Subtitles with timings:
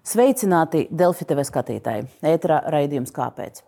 [0.00, 2.06] Sveicināti Delfi TV skatītāji!
[2.24, 3.58] Ēterā raidījums kāpēc?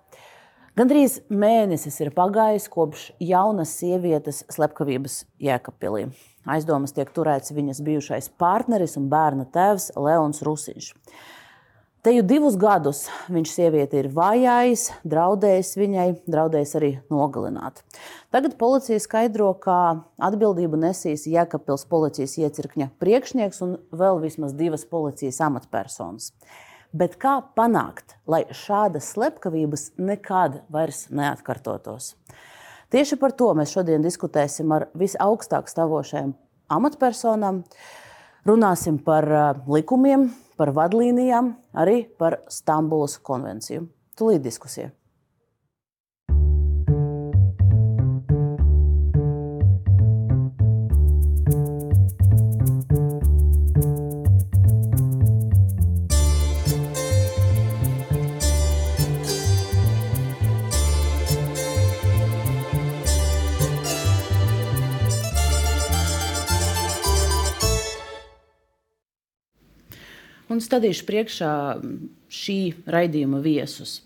[0.81, 6.07] Gandrīz mēnesis ir pagājis kopš jaunas sievietes slepkavības Jēkabpilī.
[6.49, 10.89] Aizdomas tiek turēts viņas bijušais partneris un bērna tēvs Leons Rusiņš.
[12.03, 17.79] Te jau divus gadus viņš sievieti ir vajājis, draudējis viņai, draudējis arī nogalināt.
[18.35, 19.77] Tagad policija skaidro, ka
[20.19, 26.33] atbildību nesīs Jēkabpils policijas iecirkņa priekšnieks un vēl vismaz divas policijas amatpersonas.
[26.91, 32.17] Bet kā panākt, lai šādas slepkavības nekad vairs neatkārtotos?
[32.91, 36.35] Tieši par to mēs šodien diskutēsim ar visaugstāk stāvošajām
[36.67, 37.63] amatpersonām.
[38.43, 39.31] Runāsim par
[39.71, 43.87] likumiem, par vadlīnijām, arī par Stambulas konvenciju.
[44.19, 44.93] Tūlīt diskusija.
[70.53, 71.53] Un stādīšu priekšā
[72.33, 72.59] šī
[72.91, 74.01] raidījuma viesus.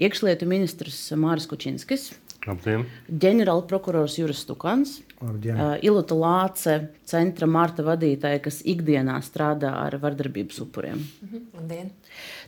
[0.00, 2.12] Iekšlietu ministrs Māris Kučinskis,
[2.46, 2.86] Labdien.
[3.06, 5.60] ģenerāla prokurors Juris Stukans, Labdien.
[5.84, 11.04] Ilota Lāce, centra Marta vadītāja, kas ikdienā strādā ar vardarbības upuriem.
[11.52, 11.92] Labdien!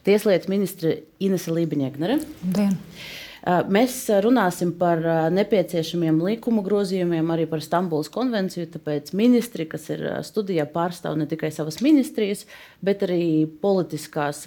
[0.05, 2.19] Tieslietu ministre Inese Lībiņēgnere.
[2.23, 2.75] Labdien!
[2.75, 8.71] Uh, Mēs uh, runāsim par uh, nepieciešamiem likuma grozījumiem, arī par Stambulas konvenciju.
[8.73, 12.47] Tāpēc ministri, kas ir studijā, pārstāv ne tikai savas ministrijas,
[12.85, 14.47] bet arī politiskos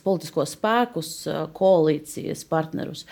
[0.55, 1.11] spēkus,
[1.57, 3.05] koalīcijas partnerus.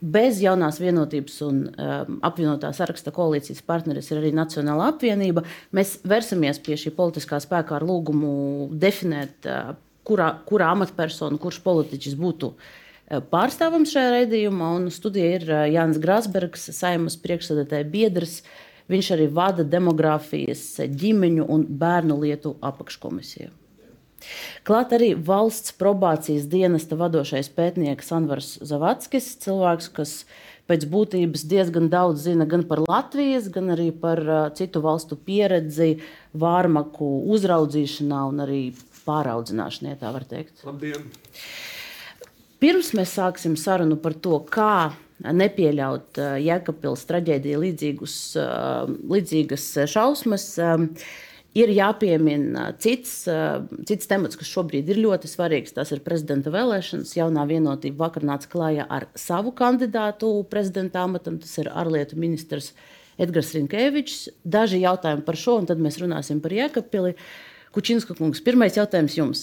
[0.00, 5.44] Bez jaunās vienotības un um, apvienotā saraksta koalīcijas partneris ir arī Nacionāla apvienība.
[5.76, 9.74] Mēs versimies pie šī politiskā spēka ar lūgumu definēt, uh,
[10.08, 12.70] kurā, kurā amatpersona, kurš politiķis būtu uh,
[13.10, 14.72] pārstāvams šajā raidījumā.
[14.78, 18.40] Un studijā ir uh, Jānis Grasbergs, saimas priekšsēdētāja biedrs.
[18.90, 20.64] Viņš arī vada demogrāfijas,
[20.98, 23.52] ģimeņu un bērnu lietu apakškomisiju.
[24.68, 30.14] Klāt arī valsts probācijas dienesta vadošais pētnieks Anvars Zavatskis, cilvēks, kas
[30.68, 34.20] pēc būtības diezgan daudz zina gan par Latvijas, gan arī par
[34.58, 35.96] citu valstu pieredzi,
[36.36, 38.62] vārmaku uzraudzīšanā un arī
[39.06, 40.60] pāraudzināšanā, tā var teikt.
[40.66, 41.08] Labdien!
[42.60, 50.44] Pirms mēs sāksim sarunu par to, kā nepieļaut uh, Jēkabpils traģēdiju līdzīgus, uh, līdzīgas šausmas,
[50.64, 50.86] um,
[51.56, 55.74] ir jāpiemina cits, uh, cits temats, kas šobrīd ir ļoti svarīgs.
[55.76, 57.16] Tas ir prezidenta vēlēšanas.
[57.16, 61.40] Jaunā vienotība vakar nāca klājā ar savu kandidātu prezidenta amatam.
[61.42, 62.74] Tas ir ārlietu ministrs
[63.20, 64.26] Edgars Rinkevičs.
[64.44, 67.16] Daži jautājumi par šo, un tad mēs runāsim par Jēkabpili.
[67.70, 69.40] Kučinska kungs, pirmais jautājums jums.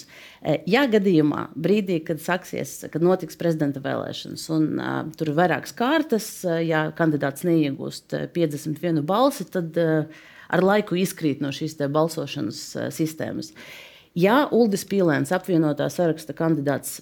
[0.67, 6.27] Ja gadījumā, brīdī, kad sāksies, kad notiks prezidenta vēlēšanas, un uh, tur ir vairākas kārtas,
[6.43, 12.89] uh, ja kandidāts neiegūst 51 balsi, tad uh, ar laiku izkrīt no šīs balsošanas uh,
[12.91, 13.53] sistēmas.
[14.17, 16.99] Ja Uldis Pīlēns, apvienotā saraksta kandidāts,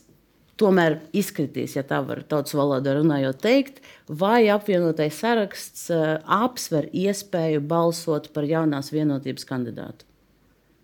[0.61, 7.65] tomēr izkritīs, ja tā var tautas valodā runājot, teikt, vai apvienotais saraksts uh, apsver iespēju
[7.65, 10.05] balsot par jaunās vienotības kandidātu?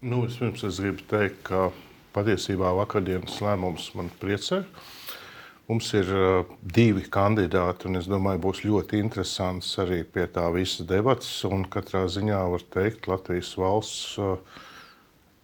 [0.01, 1.67] Nu, vispirms es gribu teikt, ka
[2.15, 4.63] patiesībā vakardienas lēmums man priecē.
[5.67, 10.87] Mums ir uh, divi kandidāti, un es domāju, būs ļoti interesants arī pie tā visa
[10.89, 11.29] debats.
[11.69, 14.65] Katrā ziņā var teikt, Latvijas valsts uh,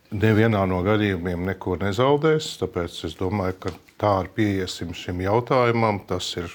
[0.09, 2.49] nevienā no gadījumiem neko nezaudēs.
[2.57, 6.01] Tāpēc es domāju, ka tā arī pieiesim šim jautājumam.
[6.09, 6.49] Tas ir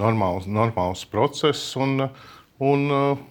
[0.00, 1.68] normāls, normāls process.
[1.76, 2.08] Un,
[2.64, 3.24] un, uh,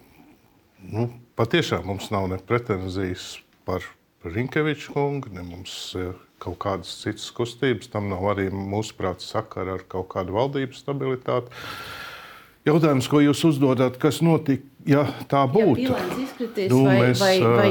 [0.94, 1.12] nu,
[1.42, 3.40] patiešām mums nav ne pretenzijas
[3.70, 3.86] par
[4.26, 7.92] Rinkeviču kungu, ne mums ir kaut kādas citas kustības.
[7.94, 11.54] Tam nav arī mūsuprāt sakara ar kaut kādu valdības stabilitāti.
[12.68, 15.88] Jautājums, ko jūs uzdodat, kas notika, ja tā būtu?
[15.88, 17.70] Ja izkritīs, nu, vai, mēs, vai, vai,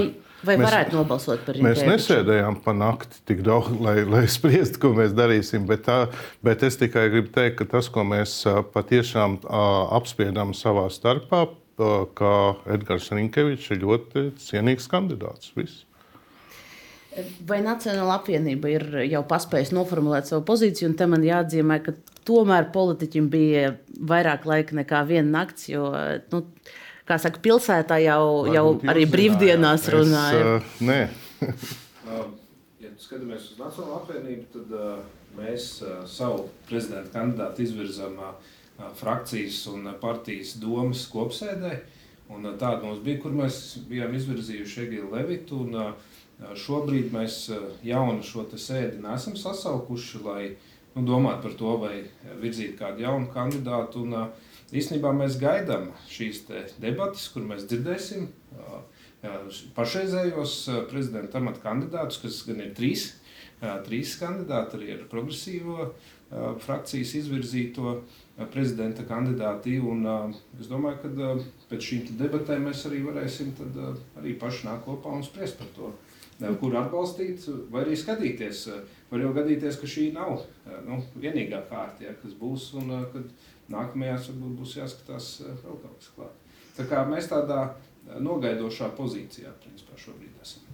[0.49, 1.85] vai mēs, varētu nobalsot par Rinkeviču?
[1.85, 5.69] Mēs nesēdējām pa nakti tik daudz, lai, lai spriestu, ko mēs darīsim.
[5.69, 5.99] Bet, tā,
[6.47, 8.41] bet es tikai gribu teikt, ka tas, ko mēs
[8.73, 9.43] patiešām
[10.01, 11.45] apspriedām savā starpā,
[12.19, 12.33] ka
[12.73, 15.53] Edgars Rinkevičs ir ļoti cienīgs kandidāts.
[15.59, 15.85] Viss.
[17.49, 21.95] Vai Nacionāla apvienība ir jau paspējusi noformulēt savu pozīciju, un te man jāatzīmē, ka
[22.29, 23.73] tomēr politiķim bija
[24.11, 25.89] vairāk laika nekā viena nakts, jo,
[26.33, 26.43] nu,
[27.09, 30.59] kā saka, pilsētā jau, jau arī brīvdienās runāja.
[30.59, 30.99] Es, uh, nē.
[32.85, 34.99] ja skatāmies uz Nacionālo apvienību, tad uh,
[35.39, 38.35] mēs uh, savu prezidenta kandidātu izvirzām uh,
[39.01, 41.79] frakcijas un partijas domas kopsēdē.
[42.29, 45.65] Un, uh, tāda mums bija, kur mēs bijām izvirzījuši Egilu Levitu.
[45.65, 46.08] Un, uh,
[46.39, 47.49] Šobrīd mēs
[47.83, 50.43] jaunu šo sēdi nesam sasaukuši, lai
[50.95, 51.95] nu, domātu par to, vai
[52.43, 54.05] virzīt kādu jaunu kandidātu.
[54.07, 54.31] Un,
[54.71, 56.45] īstenībā mēs gaidām šīs
[56.79, 58.29] debatas, kur mēs dzirdēsim
[59.75, 60.55] pašreizējos
[60.93, 63.11] prezidenta amata kandidātus, kas gan ir trīs,
[63.89, 65.91] trīs kandidāti, arī ar progresīvo
[66.63, 67.97] frakcijas izvirzīto
[68.53, 69.79] prezidenta kandidāti.
[69.83, 70.07] Un,
[70.61, 71.33] es domāju, ka
[71.73, 73.57] pēc šīm debatēm mēs arī varēsim
[74.21, 75.91] arī paši nākt kopā un spriest par to.
[76.39, 78.61] Kur atbalstīt, vai arī skatīties.
[79.11, 80.45] Var jau gadīties, ka šī nav
[80.87, 83.27] nu, vienīgā kārta, ja, kas būs, un kad
[83.73, 86.39] nākamajās varbūt būs jāskatās vēl kaut kas klāt.
[86.79, 87.65] Tā kā mēs tādā
[88.23, 90.69] nogaidošā pozīcijā principā šobrīd esam.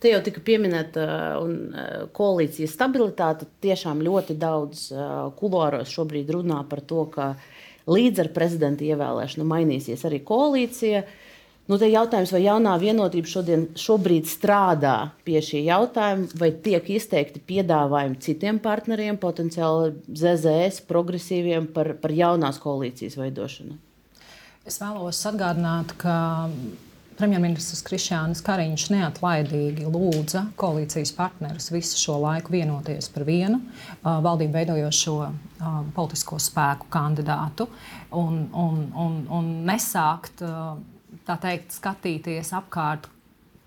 [0.00, 1.04] Te jau tika pieminēta
[1.40, 3.48] uh, koalīcijas stabilitāte.
[3.64, 7.30] Tiešām ļoti daudz uh, kuluāros šobrīd runā par to, ka
[7.90, 11.04] līdz ar prezidenta ievēlēšanu mainīsies arī koalīcija.
[11.66, 17.42] Nu, te jautājums, vai jaunā vienotība šodien, šobrīd strādā pie šī jautājuma, vai tiek izteikti
[17.42, 23.80] piedāvājumi citiem partneriem, potenciāli ZZS, progresīviem par, par jaunās koalīcijas veidošanu?
[24.66, 26.14] Es vēlos atgādināt, ka
[27.18, 34.54] premjerministrs Krišjānis Kariņš neatlaidīgi lūdza koalīcijas partnerus visu šo laiku vienoties par vienu uh, valdību
[34.54, 37.66] veidojošo uh, politisko spēku kandidātu
[38.14, 40.76] un, un, un, un nesākt uh,
[41.26, 43.08] tā teikt, skatīties apkārt,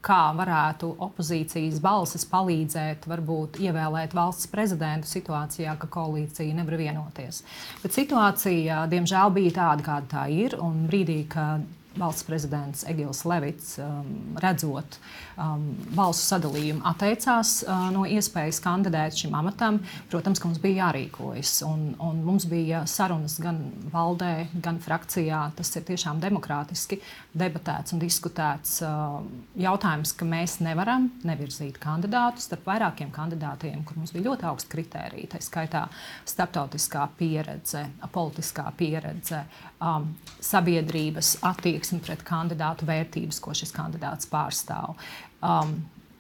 [0.06, 7.44] kā varētu opozīcijas balsis palīdzēt, varbūt ievēlēt valsts prezidentu situācijā, ka koalīcija nevar vienoties.
[7.84, 10.56] Bet situācija, diemžēl, bija tāda, kāda tā ir.
[10.64, 11.68] Un brīdī, kad
[12.00, 15.00] valsts prezidents Egils Levits, um, redzot
[15.40, 15.64] um,
[15.96, 19.80] balsu sadalījumu, atteicās uh, no iespējas kandidēt šim amatam,
[20.12, 21.54] protams, ka mums bija jārīkojas.
[21.68, 23.62] Un, un mums bija sarunas gan
[23.94, 25.42] valdē, gan frakcijā.
[25.58, 27.00] Tas ir tiešām demokrātiski
[27.40, 29.20] debatēts un diskutēts uh,
[29.60, 35.34] jautājums, ka mēs nevaram nevirzīt kandidātus starp vairākiem kandidātiem, kur mums bija ļoti augsta kritērija.
[35.34, 35.86] Tā skaitā
[36.30, 39.44] starptautiskā pieredze, politiskā pieredze,
[39.84, 40.12] um,
[40.44, 44.98] sabiedrības attieksme pret kandidātu vērtības, ko šis kandidāts pārstāv.
[45.40, 45.78] Um,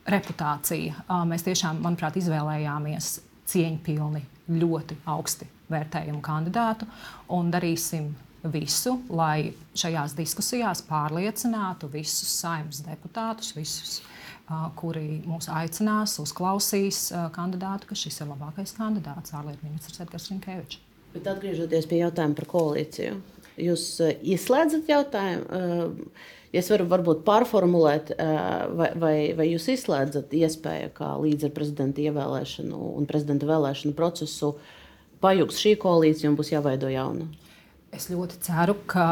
[0.09, 1.03] reputācija.
[1.09, 3.17] Um, mēs tiešām, manuprāt, izvēlējāmies
[3.49, 4.21] cieņpilni,
[4.59, 6.87] ļoti augsti vērtējumu kandidātu
[7.35, 8.09] un darīsim
[8.53, 13.99] visu, lai šajās diskusijās pārliecinātu visus saimnes deputātus, visus,
[14.47, 20.31] uh, kuri mūs aicinās, uzklausīs uh, kandidātu, ka šis ir labākais kandidāts, ārlietu ministrs Edgars
[20.31, 20.79] Rinkevičs.
[21.13, 23.19] Bet atgriežoties pie jautājuma par koalīciju,
[23.67, 25.47] jūs uh, ieslēdzat jautājumu.
[25.49, 32.03] Ja es varu varbūt pārformulēt, vai, vai, vai jūs izslēdzat iespēju, ka līdz ar prezidenta
[32.05, 34.55] ievēlēšanu un prezidenta vēlēšanu procesu
[35.23, 37.29] pajūgs šī koalīcija un būs jāveido jauna?
[37.95, 39.07] Es ļoti ceru, ka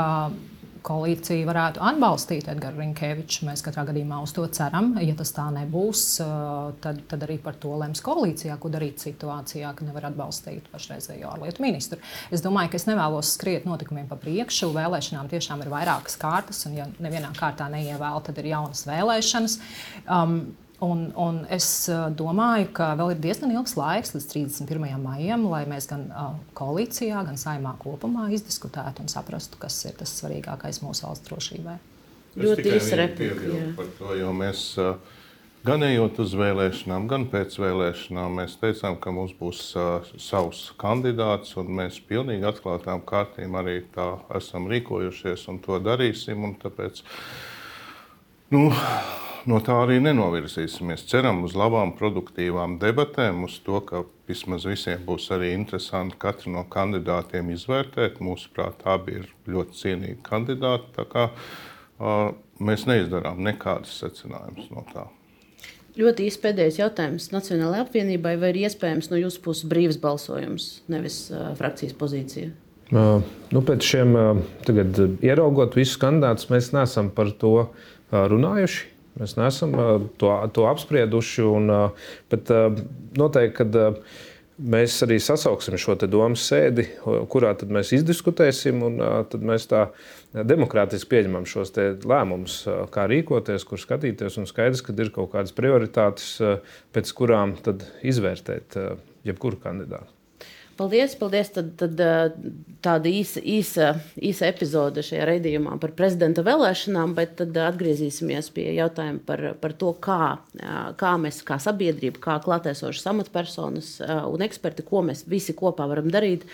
[0.87, 3.41] koalīcija varētu atbalstīt Edgars Rinkevičs.
[3.47, 4.93] Mēs katrā gadījumā uz to ceram.
[5.03, 6.03] Ja tas tā nebūs,
[6.83, 11.65] tad, tad arī par to lems koalīcijā, ko darīt situācijā, ka nevar atbalstīt pašreizējo ārlietu
[11.65, 11.99] ministru.
[12.33, 14.71] Es domāju, ka es nevēlos skriet notikumiem pa priekšu.
[14.77, 19.59] Vēlēšanām tiešām ir vairākas kārtas, un ja nevienā kārtā neievēl, tad ir jaunas vēlēšanas.
[20.07, 20.39] Um,
[20.79, 24.83] Un, un es uh, domāju, ka vēl ir diezgan ilgs laiks līdz 31.
[25.01, 30.13] maijam, lai mēs gan uh, koalīcijā, gan saimā kopumā izdiskutētu un saprastu, kas ir tas
[30.19, 31.79] svarīgākais mūsu valsts drošībai.
[32.37, 34.29] Ļoti īsa replika.
[34.37, 35.01] Mēs uh,
[35.65, 39.65] gan ejot uz vēlēšanām, gan pēc vēlēšanām, mēs teicām, ka mums būs
[40.21, 46.45] savs kandidāts, un mēs pilnīgi atklātām kārtīm arī tā esam rīkojušies un to darīsim.
[46.45, 47.01] Un tāpēc,
[48.53, 48.67] nu,
[49.47, 51.05] no tā arī nenovirzīsimies.
[51.09, 56.65] Ceram uz labām, produktīvām debatēm, uz to, ka vismaz visiem būs arī interesanti katru no
[56.71, 58.19] kandidātiem izvērtēt.
[58.23, 60.91] Mūsuprāt, abi ir ļoti cienīgi kandidāti.
[60.97, 65.07] Tā kā, uh, mēs neizdarām nekādus secinājumus no tā.
[65.97, 68.35] Ļoti īsts pēdējais jautājums Nacionālajai apvienībai.
[68.37, 72.51] Vai ir iespējams no jūsu puses brīvs balsojums, nevis uh, frakcijas pozīcija?
[72.87, 77.55] Uh, nu, pēc šiem uh, tagad, ieraugot visus kandidātus, mēs neesam par to
[78.11, 78.96] runājuši.
[79.17, 79.75] Mēs neesam
[80.21, 81.45] to, to apsprieduši.
[81.47, 81.71] Un,
[82.31, 82.51] bet
[83.17, 83.77] noteikti, kad
[84.57, 86.87] mēs arī sasauksim šo domu sēdi,
[87.31, 88.99] kurā mēs izdiskutēsim, un
[89.31, 89.87] tad mēs tā
[90.33, 92.59] demokrātiski pieņemam šos lēmumus,
[92.93, 94.39] kā rīkoties, kur skatīties.
[94.41, 96.35] Un skaidrs, ka ir kaut kādas prioritātes,
[96.93, 97.57] pēc kurām
[98.05, 98.79] izvērtēt
[99.27, 100.16] jebkuru kandidātu.
[100.77, 101.49] Paldies, paldies.
[101.55, 102.01] Tad, tad
[102.85, 103.89] tāda īsa, īsa,
[104.21, 109.93] īsa epizode šajā raidījumā par prezidenta vēlēšanām, bet tad atgriezīsimies pie jautājuma par, par to,
[110.03, 110.37] kā,
[110.99, 113.91] kā mēs, kā sabiedrība, kā klātesošas amatpersonas
[114.29, 116.45] un eksperti, ko mēs visi kopā varam darīt.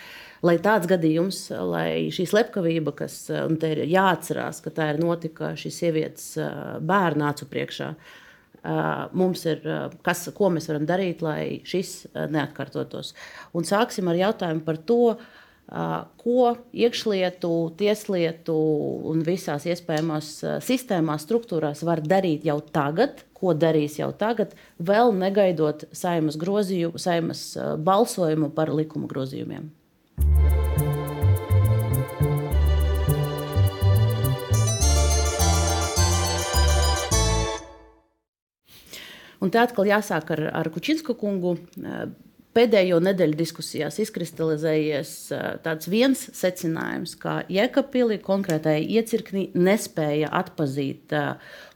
[0.44, 6.26] Lai tāds gadījums, lai šī slepkavība, kas ir jāatcerās, ka tā ir notika šīs sievietes
[6.84, 7.94] bērnu acu priekšā,
[8.64, 9.64] mums ir,
[10.06, 13.14] kas, ko mēs varam darīt, lai šis neatkārtotos.
[13.56, 15.16] Un sāksim ar jautājumu par to,
[16.24, 18.56] ko iekšlietu, tieslietu
[19.10, 20.32] un visās iespējamās
[20.64, 27.46] sistēmās, struktūrās var darīt jau tagad, ko darīs jau tagad, vēl negaidot saimas grozījumu, saimas
[27.80, 29.72] balsojumu par likuma grozījumiem.
[39.44, 41.58] Un tā atkal jāsāk ar, ar Kučinsku kungu.
[42.54, 45.12] Pēdējo nedēļu diskusijās izkristalizējies
[45.66, 51.16] tāds viens secinājums, ka Jēkabpilī konkrētai iecirknī nespēja atpazīt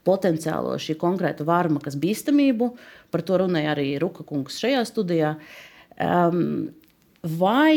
[0.06, 2.70] potenciālo šī konkrēta vārmakas bīstamību.
[3.10, 5.34] Par to runāja arī Ruka kungs šajā studijā.
[7.42, 7.74] Vai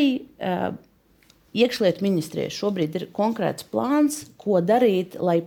[1.56, 5.40] iekšlietu ministrijai šobrīd ir konkrēts plāns, ko darīt, lai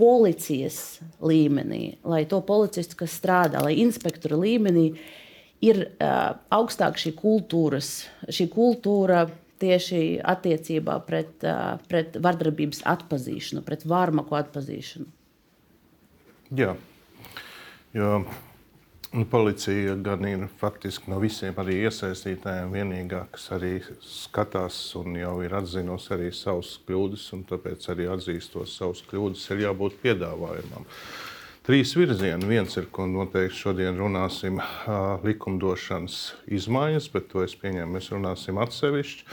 [0.00, 0.80] policijas
[1.20, 4.88] līmenī, lai to policistu, kas strādā, lai inspektora līmenī
[5.64, 7.92] ir uh, augstāk šī kultūras,
[8.32, 9.26] šī kultūra
[9.60, 15.10] tieši attiecībā pret, uh, pret vardarbības atpazīšanu, pret vārmaku atpazīšanu.
[16.56, 16.72] Jā,
[17.94, 18.24] Un
[19.10, 23.72] policija gan ir faktiski no visiem arī iesaistītājiem vienīgā, kas arī
[24.06, 29.64] skatās un jau ir atzinusi arī savas kļūdas, un tāpēc arī atzīstot savas kļūdas, ir
[29.64, 30.86] jābūt piedāvājumam.
[31.66, 32.46] Trīs virzieni.
[32.48, 34.62] Viens ir, ko noteikti šodien runāsim,
[35.26, 39.26] likumdošanas izmaiņas, bet to es pieņemu, mēs runāsim atsevišķi.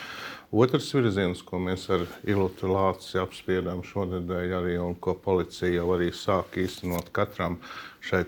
[0.48, 6.08] Otrs virziens, ko mēs ar Ilūtu Lāci apspriedām šonadēļ, arī un ko policija jau arī
[6.16, 7.58] sāk īstenot katram
[8.00, 8.24] šai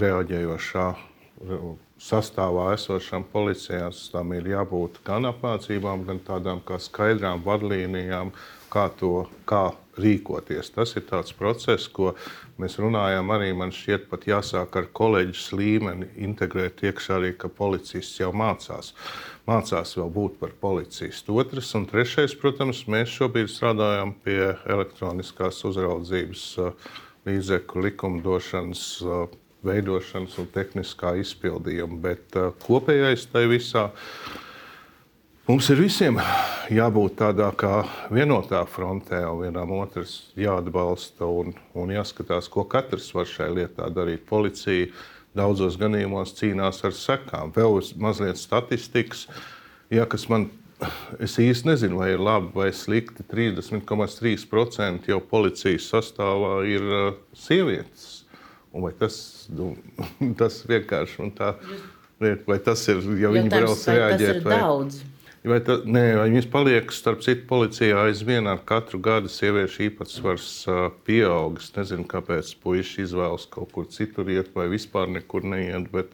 [0.00, 0.86] reaģējošā
[2.00, 8.32] sastāvā esošām policijām, tam ir jābūt gan apmācībām, gan tādām kā skaidrām vadlīnijām,
[8.72, 9.68] kā to kā
[10.02, 10.72] rīkoties.
[10.74, 12.14] Tas ir tāds process, ko
[12.60, 13.30] mēs runājam.
[13.34, 18.94] Arī man šķiet, pat jāsāk ar kolēģis līmeni integrēt iekšā arī, ka policists jau mācās.
[19.48, 21.38] Mācās vēl būt par policistu.
[21.42, 26.46] Otrs un trešais, protams, mēs šobrīd strādājam pie elektroniskās uzraudzības
[27.28, 28.84] līdzekļu likumdošanas
[29.66, 31.98] veidošanas un tehniskā izpildījuma.
[32.04, 33.90] Bet kopējais tai visā
[35.50, 36.18] mums ir visiem
[36.70, 37.80] jābūt tādā kā
[38.14, 44.22] vienotā frontē, un vienam otrs jāatbalsta un, un jāskatās, ko katrs var šai lietā darīt.
[44.28, 44.86] Policija
[45.34, 47.50] daudzos gadījumos cīnās ar sekām.
[47.56, 49.26] Vēl mazliet statistikas,
[49.90, 50.50] ja, kas man
[51.20, 53.20] Es īsti nezinu, vai ir labi vai slikti.
[53.28, 58.22] 30,3% jau policijas sastāvā ir uh, sievietes.
[58.72, 59.18] Un vai tas,
[59.52, 59.74] nu,
[60.40, 61.52] tas vienkārši tā
[62.24, 62.40] ir?
[62.48, 64.40] Vai tas ir, ja viņi brauc reaģēt?
[64.46, 64.56] Vai...
[64.56, 65.02] Daudz.
[65.40, 70.48] Vai, ta, nē, vai viņas paliek, starp citu, policijā aizvien ar katru gadu sieviešu īpatsvars
[71.06, 71.56] pieaug.
[71.62, 76.12] Es nezinu, kāpēc puiši izvēlas kaut kur citur iet vai vispār nekur neiet, bet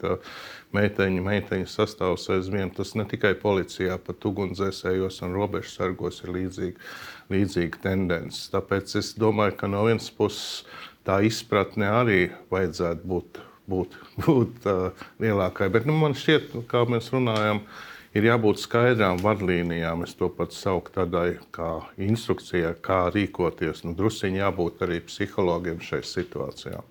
[0.78, 6.86] meiteņu, meiteņu sastāvs aizvien tas ne tikai policijā, pat ugunsdzēsējos un robežsargos ir līdzīga,
[7.34, 8.46] līdzīga tendence.
[8.54, 10.62] Tāpēc es domāju, ka no vienas puses
[11.02, 12.20] tā izpratne arī
[12.54, 13.42] vajadzētu būt,
[13.74, 15.72] būt, būt uh, lielākai.
[15.74, 20.04] Bet nu, man šķiet, kā mēs runājam, uh, ir jābūt skaidrām vadlīnijām.
[20.06, 21.70] Es to pat saucu tādai kā
[22.00, 23.84] instrukcijai, kā rīkoties.
[23.86, 26.82] Nu, Drusciņi jābūt arī psihologiem šai situācijā.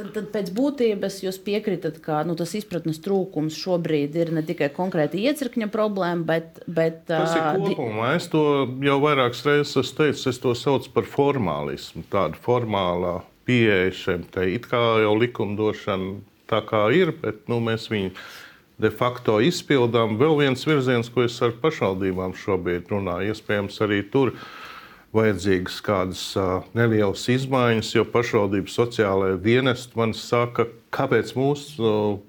[0.00, 4.70] Tad, tad pēc būtības jūs piekritat, ka nu, tas izpratnes trūkums šobrīd ir ne tikai
[4.72, 6.62] konkrēti iecirkņa problēma, bet.
[6.70, 8.14] bet tas ir kopumā.
[8.16, 8.44] Es to
[8.86, 12.06] jau vairākas reizes esmu teicis, es to saucu par formālismu.
[12.12, 17.90] Tāda formālā pieeja šiem te it kā jau likumdošana tā kā ir, bet nu, mēs
[17.90, 18.14] viņu
[18.80, 20.16] de facto izpildām.
[20.20, 24.34] Vēl viens virziens, ko es ar pašvaldībām šobrīd runāju, iespējams, arī tur
[25.14, 26.20] vajadzīgas kādas
[26.76, 31.64] nelielas izmaiņas, jo pašvaldības sociālajā dienestā man saka, kāpēc mūs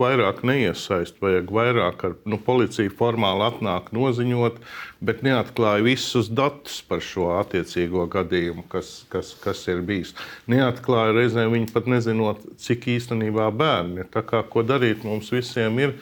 [0.02, 4.58] vairāk neiesaist, vajag vairāk ar nu, policiju formāli atnāk noziņot,
[5.06, 10.16] bet neatklāja visus datus par šo attiecīgo gadījumu, kas, kas, kas ir bijis.
[10.50, 14.12] Neatklāja reizēm viņi pat nezinot, cik īstenībā bērni ir.
[14.14, 15.98] Tā kā ko darīt mums visiem ir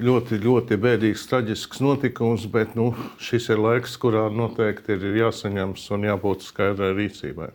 [0.00, 6.08] ļoti, ļoti bēdīgs, traģisks notikums, bet nu, šis ir laiks, kurā noteikti ir jāsaņemas un
[6.08, 7.50] jābūt skaidrai rīcībai.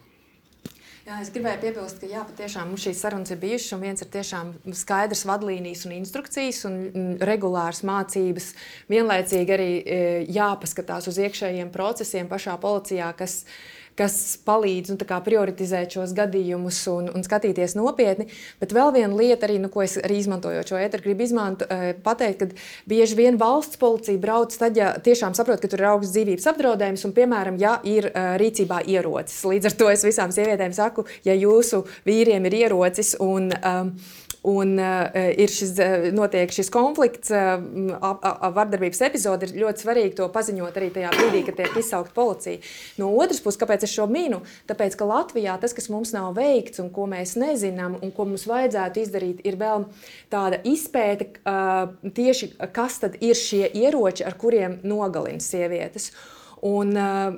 [1.08, 4.10] Jā, es gribēju piebilst, ka jā, patiešām mums šīs sarunas ir bijušas, un viens ir
[4.12, 6.76] tiešām skaidrs vadlīnijas un instrukcijas un
[7.24, 8.50] regulāras mācības.
[8.92, 10.00] Vienlaicīgi arī e,
[10.36, 13.46] jāpaskatās uz iekšējiem procesiem pašā policijā, kas
[13.98, 18.28] kas palīdz nu, prioritizēt šos gadījumus un, un skatīties nopietni.
[18.62, 21.72] Bet vēl viena lieta, arī, nu, ko es arī izmantojot šo ēteru, gribu izmantot,
[22.06, 26.14] pateikt, ka bieži vien valsts policija brauc tad, ja tiešām saprot, ka tur ir augsts
[26.16, 28.12] dzīvības apdraudējums un, piemēram, ja ir
[28.42, 29.42] rīcībā ierocis.
[29.48, 33.94] Līdz ar to es visām sievietēm saku, ja jūsu vīriem ir ierocis un um,
[34.48, 35.74] Un uh, ir šis,
[36.16, 37.58] notiek šis konflikts, uh,
[38.56, 39.50] vardarbības epizode.
[39.50, 42.62] Ir ļoti svarīgi to paziņot arī tajā brīdī, kad tiek izsaukta policija.
[43.02, 44.40] No otras puses, kāpēc es šo minu?
[44.70, 48.48] Tāpēc, ka Latvijā tas, kas mums nav veikts un ko mēs nezinām un ko mums
[48.48, 49.90] vajadzētu izdarīt, ir vēl
[50.32, 56.14] tāda izpēte uh, tieši, kas tad ir šie ieroči, ar kuriem nogalina sievietes.
[56.66, 57.36] Un, uh,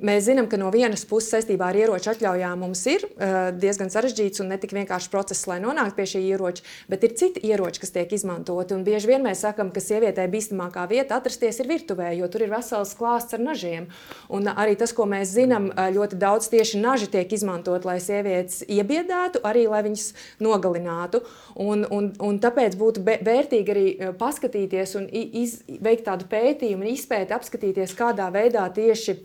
[0.00, 4.40] mēs zinām, ka no vienas puses saistībā ar ieroču atļaujām mums ir uh, diezgan sarežģīts
[4.40, 7.92] un ne tik vienkāršs process, lai nonāktu pie šī ieroča, bet ir citi ieroči, kas
[7.92, 8.72] tiek izmantoti.
[8.76, 12.54] Un bieži vien mēs sakām, ka sievietei bīstamākā vieta atrasties ir virtuvē, jo tur ir
[12.54, 13.90] vesels klāsts ar nažiem.
[14.32, 19.44] Un arī tas, ko mēs zinām, ļoti daudz tieši naži tiek izmantot, lai sievietes iebiedētu,
[19.44, 20.06] arī lai viņas
[20.40, 21.20] nogalinātu.
[21.60, 27.96] Un, un, un tāpēc būtu vērtīgi arī paskatīties un iz, veikt tādu pētījumu izpēti, apskatīties,
[27.98, 29.18] kādā veidā tieši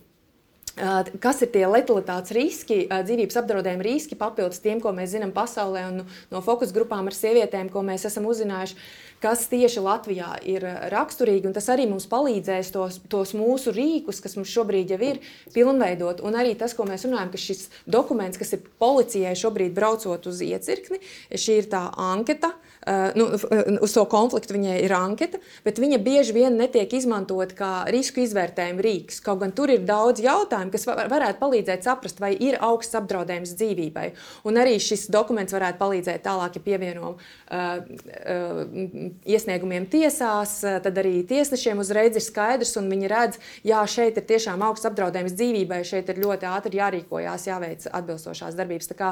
[1.24, 6.02] kas ir tie letalitātes riski, dzīvības apdraudējuma riski papildus tiem, ko mēs zinām pasaulē un
[6.32, 8.76] no fokus grupām ar sievietēm, ko mēs esam uzzinājuši,
[9.24, 11.54] kas tieši Latvijā ir raksturīgi.
[11.56, 15.22] Tas arī mums palīdzēs tos, tos mūsu rīkus, kas mums šobrīd jau ir,
[15.56, 16.20] pilnveidot.
[16.28, 20.44] Un arī tas, ko mēs runājam, ka šis dokuments, kas ir policijai šobrīd braucot uz
[20.44, 21.00] iecirkni,
[21.32, 22.52] šī ir tā anketa.
[22.52, 22.75] Uh,
[23.18, 23.26] nu,
[23.82, 28.84] uz to konfliktu viņai ir anketa, bet viņa bieži vien netiek izmantot kā risku izvērtējuma
[28.86, 29.22] rīks.
[29.26, 33.56] Kaut gan tur ir daudz jautājumu, kas var, varētu palīdzēt saprast, vai ir augsts apdraudējums
[33.58, 34.06] dzīvībai.
[34.46, 37.24] Un arī šis dokuments varētu palīdzēt tālāk, ja pievienojam uh,
[37.58, 38.62] uh,
[39.26, 44.62] iesniegumiem tiesās, tad arī tiesnešiem uzreiz ir skaidrs, un viņi redz, jā, šeit ir tiešām
[44.68, 48.94] augsts apdraudējums dzīvībai, šeit ir ļoti ātri jārīkojās, jāveic atbilstošās darbības.
[48.94, 49.12] Tā kā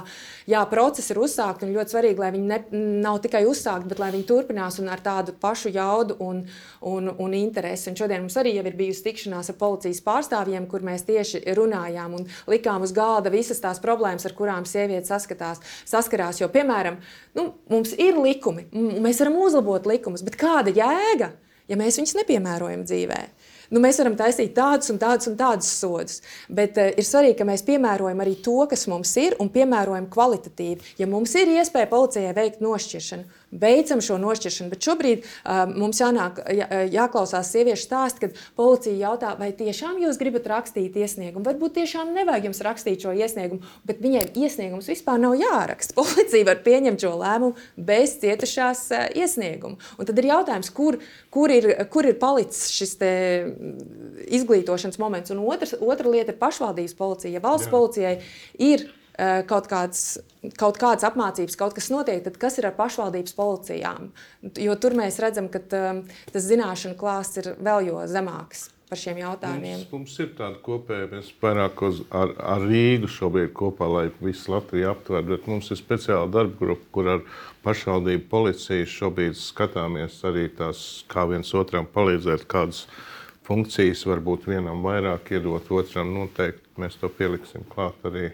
[0.50, 2.62] jā, procesi ir uzsākti, un ļoti svarīgi, lai viņi ne,
[3.04, 6.44] nav tikai uzsākti uzsākt, bet lai viņi turpinās un ar tādu pašu jaudu un,
[6.82, 7.90] un, un interesi.
[7.90, 12.28] Un šodien mums arī ir bijusi tikšanās ar policijas pārstāvjiem, kur mēs tieši runājām un
[12.52, 16.42] likām uz galda visas tās problēmas, ar kurām sievietes saskatās, saskarās.
[16.42, 17.00] Jo, piemēram,
[17.38, 21.34] nu, mums ir likumi, mēs varam uzlabot likumus, bet kāda jēga,
[21.70, 23.52] ja mēs viņus nepiemērojam dzīvēm?
[23.74, 26.20] Nu, mēs varam taisīt tādus un tādus un tādus sodus,
[26.52, 30.94] bet uh, ir svarīgi, ka mēs piemērojam arī to, kas mums ir, un piemērojam kvalitatīvi.
[31.00, 34.72] Ja mums ir iespēja policijai veikt nošķiršanu, beidzam šo nošķiršanu.
[34.74, 40.20] Bet šobrīd uh, mums jānāk, jā, jāklausās sieviešu stāst, kad policija jautā, vai tiešām jūs
[40.22, 41.46] gribat rakstīt iesniegumu.
[41.48, 45.98] Varbūt tiešām nevajag jums rakstīt šo iesniegumu, bet viņai iesniegums vispār nav jāraksta.
[46.02, 49.80] Policija var pieņemt šo lēmumu bez cietušās uh, iesnieguma.
[49.98, 51.00] Un tad ir jautājums, kur,
[51.34, 52.98] kur, ir, kur ir palicis šis
[54.40, 55.34] izglītošanas moments.
[55.34, 57.34] Un otrs, otra lieta ir pašvaldības policija.
[57.34, 57.74] Ja valsts Jā.
[57.74, 58.14] policijai
[58.62, 58.88] ir
[59.50, 60.04] kaut kāds,
[60.58, 64.12] kaut kādas apmācības, kaut kas notiek, tad kas ir ar pašvaldības policijām?
[64.58, 68.70] Jo tur mēs redzam, ka um, tas zināšanu klāsts ir vēl jo zemāks.
[69.80, 71.80] Mums, mums ir tāda kopēja, mēs vairāk
[72.14, 76.86] ar, ar Rīgu šobrīd kopā, lai visu Latviju aptvertu, bet mums ir speciāla darba grupa,
[76.94, 77.24] kur ar
[77.66, 82.84] pašvaldību policiju šobrīd skatāmies arī tās, kā viens otram palīdzēt, kādas
[83.48, 86.76] funkcijas varbūt vienam vairāk iedot, otram noteikti.
[86.78, 88.30] Mēs to pieliksim klāt arī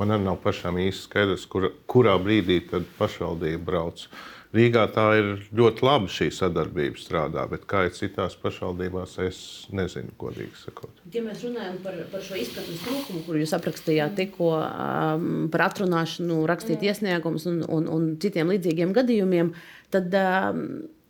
[0.00, 2.60] Man arī nav pašām īsti skaidrs, kur, kurā brīdī
[2.98, 4.08] pašvaldība brauc.
[4.54, 5.28] Rīgā tā ir
[5.58, 9.38] ļoti labi šī sadarbība strādā, bet kā ir citās pašvaldībās, es
[9.74, 11.00] nezinu, godīgi sakot.
[11.14, 16.38] Ja mēs runājam par, par šo izpratnes trūkumu, kur jūs aprakstījāt tikko um, par atrunāšanu,
[16.46, 16.86] rakstīt mm.
[16.92, 19.50] iesniegumus un, un, un citiem līdzīgiem gadījumiem,
[19.94, 20.64] tad um,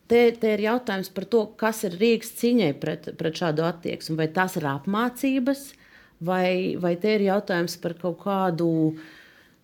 [0.09, 4.17] te, te ir jautājums par to, kas ir Rīgas cīņai pret, pret šādu attieksmi.
[4.25, 5.69] Vai tās ir apmācības?
[6.25, 8.71] Vai, vai te ir jautājums par kaut kādu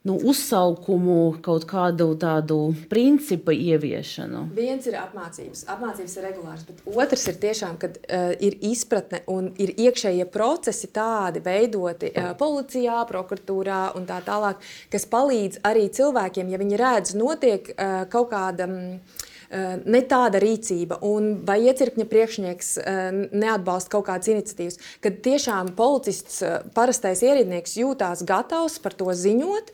[0.09, 4.47] nu, uzsaukumu, kaut kādu tādu principu ieviešanu.
[4.57, 9.51] Viens ir apmācības, apmācības ir regulārs, bet otrs ir tiešām, kad uh, ir izpratne un
[9.61, 16.49] ir iekšējie procesi tādi veidoti uh, policijā, prokuratūrā un tā tālāk, kas palīdz arī cilvēkiem,
[16.49, 18.71] ja viņi redz, notiek uh, kaut kāda.
[18.71, 23.01] Um, Eh, ne tāda rīcība, un vai iecirkņa priekšnieks eh,
[23.35, 29.73] neatbalsta kaut kādas iniciatīvas, kad tiešām policists, eh, parastais ierīdnieks jūtās gatavs par to ziņot,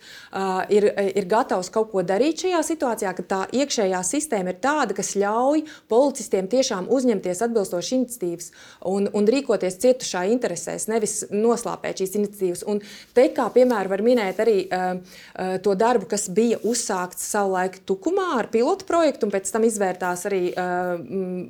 [0.73, 0.87] ir,
[1.19, 5.65] ir gatavs kaut ko darīt šajā situācijā, ka tā iekšējā sistēma ir tāda, kas ļauj
[5.91, 8.51] policistiem tiešām uzņemties atbilstošas iniciatīvas
[8.89, 12.65] un, un rīkoties cietušā interesēs, nevis noslāpēt šīs iniciatīvas.
[12.71, 12.83] Un
[13.17, 18.51] te, kā piemēram, var minēt arī uh, to darbu, kas bija uzsākts savulaik Tukumā ar
[18.53, 20.97] pilotu projektu, un pēc tam izvērtās arī uh,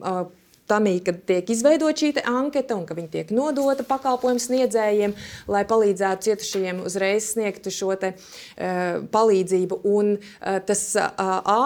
[0.01, 0.25] uh,
[0.67, 5.15] tam, kad tiek izveidota šī anketa un ka viņi tiek nodota pakalpojumu sniedzējiem,
[5.51, 9.81] lai palīdzētu cietušajiem uzreiz sniegt šo te, uh, palīdzību.
[9.87, 11.11] Un, uh, tas uh,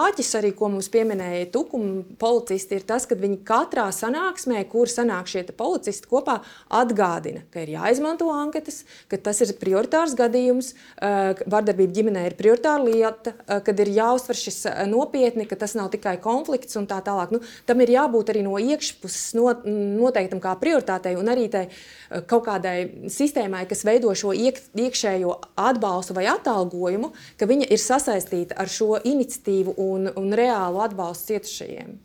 [0.07, 5.29] āķis, arī, ko mums pieminēja tukuma policisti, ir tas, ka viņi katrā sanāksmē, kur sanāk
[5.31, 6.39] šie policisti kopā,
[6.81, 12.85] atgādina, ka ir jāizmanto anketas, ka tas ir prioritārs gadījums, uh, vardarbība ģimenē ir prioritāra
[12.85, 17.33] lieta, uh, kad ir jāuztver šis nopietni, ka tas nav tikai konflikts un tā tālāk.
[17.33, 21.65] Nu, tam ir jābūt arī no iekšā iekšpuses not, noteiktam kā prioritātei un arī tai
[21.69, 27.81] eh, kaut kādai sistēmai, kas veido šo iek, iekšējo atbalstu vai atalgojumu, ka viņa ir
[27.81, 31.99] sasaistīta ar šo iniciatīvu un, un reālu atbalstu cietušajiem.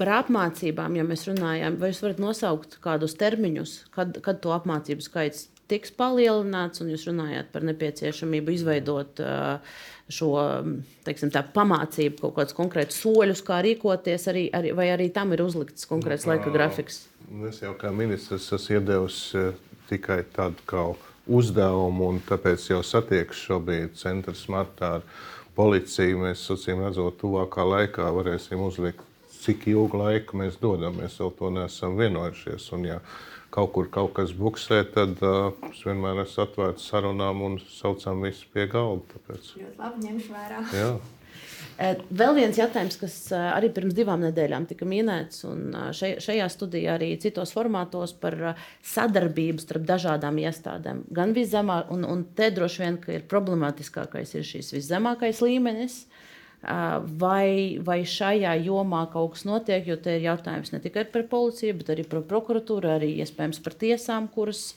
[0.00, 5.04] Par apmācībām, ja mēs runājam, vai jūs varat nosaukt kādus termiņus, kad, kad to apmācību
[5.04, 9.76] skaits tiks palielināts, un jūs runājāt par nepieciešamību izveidot uh,
[10.12, 10.32] šo
[11.06, 15.44] teiksim, tā, pamācību, kaut kādus konkrētus soļus, kā rīkoties, arī, arī, vai arī tam ir
[15.44, 17.04] uzlikts konkrēts nu, laika grafiks?
[17.48, 19.20] Es jau kā ministrs esmu iedevis
[19.90, 20.84] tikai tādu kā
[21.30, 25.06] uzdevumu, un tāpēc jau satiekšu šobrīd centrs martā ar
[25.58, 26.24] policiju.
[26.24, 29.04] Mēs, acīm redzot, tuvākā laikā varēsim uzlikt,
[29.40, 30.98] cik ilgu laiku mēs dodam.
[31.00, 32.66] Mēs vēl to neesam vienojušies.
[32.76, 32.98] Un, ja
[33.54, 38.46] kaut kur kaut kas buksē, tad uh, es vienmēr esmu atvērts sarunām un saucam visus
[38.54, 39.16] pie galda.
[39.16, 39.54] Tāpēc.
[39.62, 40.66] Ļoti labi ņemšu vērā.
[40.76, 40.92] Jā.
[42.20, 47.54] Vēl viens jautājums, kas arī pirms divām nedēļām tika minēts, un šajā studijā arī citos
[47.56, 48.36] formātos par
[48.84, 51.06] sadarbību starp dažādām iestādēm.
[51.16, 56.02] Gan viszemāk, un, un te droši vien ir problemātiskākais ir šis viszemākais līmenis,
[56.62, 61.78] vai, vai šajā jomā kaut kas notiek, jo te ir jautājums ne tikai par policiju,
[61.80, 64.74] bet arī par prokuratūru, arī iespējams par tiesām, kuras,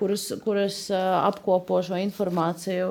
[0.00, 2.90] kuras, kuras apkopo šo informāciju.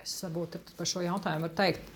[0.00, 1.90] Es varbūt par šo jautājumu varu teikt,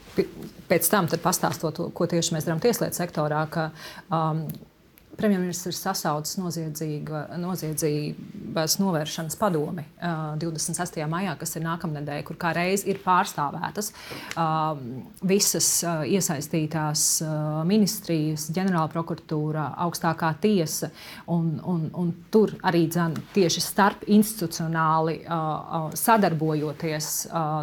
[0.68, 3.40] pēc tam pastāstot, ko tieši mēs darām tieslietu sektorā.
[3.50, 3.70] Ka,
[4.12, 4.44] um,
[5.18, 11.00] Premjerministrs ir sasaucis noziedzības novēršanas padomi uh, 26.
[11.10, 13.92] maijā, kas ir nākamnedēļ, kur kā reiz ir pārstāvētas
[15.24, 17.04] visas iesaistītās
[17.68, 20.90] ministrijas, ģenerāla prokuratūra, augstākā tiesa.
[21.32, 25.20] Un, un, un tur arī dzen, tieši starp institucionāli
[25.98, 27.10] sadarbojoties,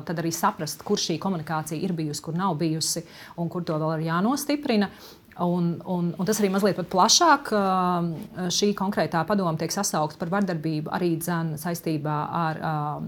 [0.08, 3.06] tad arī saprast, kur šī komunikācija ir bijusi, kur nav bijusi
[3.42, 4.92] un kur to vēl ir jānostiprina.
[5.42, 7.52] Un, un, un tas arī mazliet plašāk.
[7.58, 8.12] Um,
[8.54, 13.08] šī konkrētā padoma tiek sasaukta par vardarbību arī dzēn, saistībā ar um,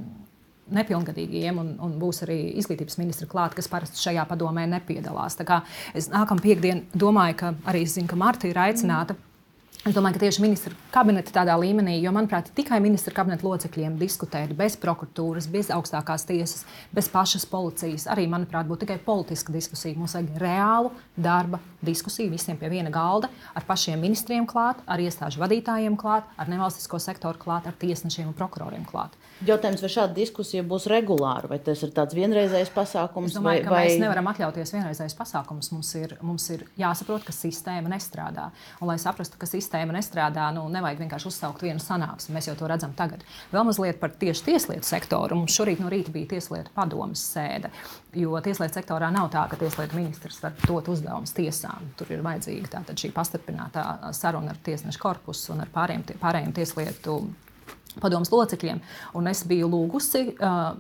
[0.74, 5.38] nepilngadīgiem, un, un būs arī izglītības ministra klāta, kas parasti šajā padomē nepiedalās.
[5.94, 9.18] Es nākamā piekdienā domāju, ka arī zinu, ka Marta ir aicināta.
[9.18, 9.33] Mm
[9.84, 14.54] Es domāju, ka tieši ministra kabineta tādā līmenī, jo, manuprāt, tikai ministra kabineta locekļiem diskutēt
[14.56, 16.62] bez prokuratūras, bez augstākās tiesas,
[16.96, 19.98] bez pašas policijas, arī, manuprāt, būtu tikai politiska diskusija.
[20.00, 25.44] Mums vajag reālu darba diskusiju visiem pie viena galda, ar pašiem ministriem klāt, ar iestāžu
[25.44, 29.20] vadītājiem klāt, ar nevalstisko sektoru klāt, ar tiesnešiem un prokuroriem klāt.
[29.44, 33.34] Jautājums, vai šāda diskusija būs regulāra, vai tas ir tāds vienreizējs pasākums?
[33.34, 33.82] Es domāju, vai, vai...
[33.90, 35.68] Mēs nevaram atļauties vienreizējs pasākums.
[35.74, 38.46] Mums ir, mums ir jāsaprot, ka sistēma nestrādā.
[38.80, 42.38] Un, lai saprastu, ka sistēma nestrādā, nu, nevajag vienkārši uzsaukt vienu sanāksmi.
[42.38, 43.26] Mēs jau to redzam tagad.
[43.52, 45.42] Vēl mazliet par tieši tieslietu sektoru.
[45.42, 47.74] Mums šorīt no rīta bija tieslietu padomas sēde.
[48.16, 51.92] Jo tieslietu sektorā nav tā, ka tieslietu ministrs var dot uzdevumus tiesām.
[52.00, 57.18] Tur ir vajadzīga šī pastiprinātā saruna ar tiesnešu korpusu un ar pārējiem, pārējiem tieslietu
[58.02, 58.82] padomus locekļiem.
[59.20, 60.74] Un es biju lūgusi uh,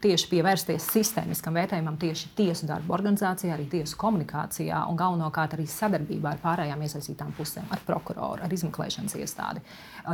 [0.00, 6.32] tieši pievērsties sistēmiskam vērtējumam tieši tiesu darbu organizācijā, arī tiesu komunikācijā un galvenokārt arī sadarbībā
[6.32, 9.62] ar pārējām iesaistītām pusēm, ar prokuroru, ar izmeklēšanas iestādi.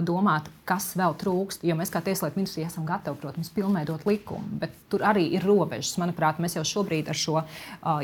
[0.04, 4.74] Domāt, kas vēl trūkst, jo mēs kā Tieslietu ministrija esam gatavi, protams, pilnveidot likumu, bet
[4.92, 5.94] tur arī ir robežas.
[6.00, 7.42] Manuprāt, mēs jau šobrīd ar šo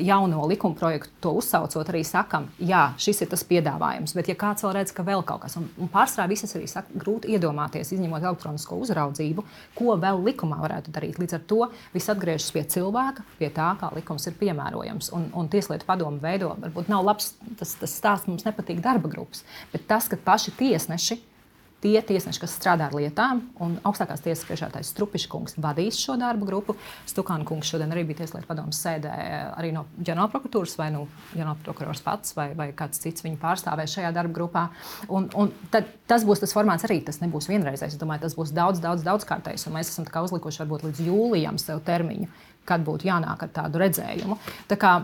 [0.05, 4.15] jauno likuma projektu to uzsaucot, arī sakam, jā, šis ir tas piedāvājums.
[4.17, 6.93] Bet, ja kāds vēl redz, ka vēl kaut kas, un, un pārsvarā visas arī saka,
[7.01, 9.45] grūti iedomāties, izņemot elektronisko uzraudzību,
[9.77, 11.21] ko vēl likumā varētu darīt.
[11.21, 11.64] Līdz ar to
[11.95, 15.11] viss atgriežas pie cilvēka, pie tā, kā likums ir piemērojams.
[15.17, 19.45] Un, un tieslietu padomu veido, varbūt nav labs tas, tas stāsts, mums nepatīk darba grupas,
[19.73, 21.21] bet tas, ka paši tiesneši
[21.85, 26.49] tie tiesneši, kas strādā ar lietām, un augstākās tiesas priekšētājs Strupišs kungs vadīs šo darbu
[26.49, 26.77] grupu.
[27.09, 29.13] Stukāna kungs šodien arī bija Tieslietu padomus sēdē
[29.53, 34.39] arī no ģenerālprokuratūras, vai nu ģenerālprokurors pats, vai, vai kāds cits viņu pārstāvēs šajā darba
[34.39, 34.65] grupā.
[35.13, 37.99] Un, un tad, tas būs tas formāts arī, tas nebūs vienreizējs.
[37.99, 41.61] Es domāju, tas būs daudz, daudz, daudz kārtējs, un mēs esam uzlikuši varbūt līdz jūlijam
[41.61, 42.31] sev termiņu,
[42.65, 44.41] kad būtu jānāk ar tādu redzējumu.
[44.71, 44.97] Tā kā,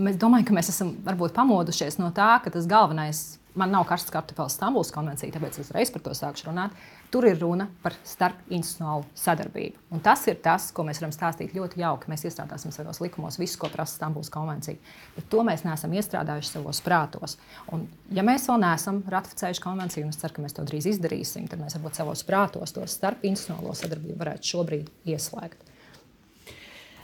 [0.00, 3.18] Mēs domājam, ka mēs esam varbūt pamodušies no tā, ka tas galvenais
[3.54, 6.74] man nav karsts kartufels Stambulas konvencija, tāpēc es uzreiz par to sākšu runāt.
[7.10, 9.80] Tur ir runa par starpinstitucionālu sadarbību.
[9.94, 12.10] Un tas ir tas, ko mēs varam stāstīt ļoti jauki.
[12.12, 14.78] Mēs iestrādāsim savos likumos visu, ko prasa Stambulas konvencija.
[15.16, 17.36] Bet to mēs neesam iestrādājuši savos prātos.
[17.74, 21.50] Un, ja mēs vēl neesam ratificējuši konvenciju, un es ceru, ka mēs to drīz izdarīsim,
[21.50, 25.66] tad mēs varbūt savos prātos to starpinstitucionālo sadarbību varētu šobrīd ieslēgt.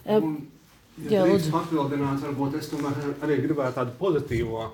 [0.06, 0.36] Un,
[1.02, 1.50] ja Jā, lūdzu.
[1.50, 4.68] Papildināt, varbūt es tomēr arī gribētu tādu pozitīvu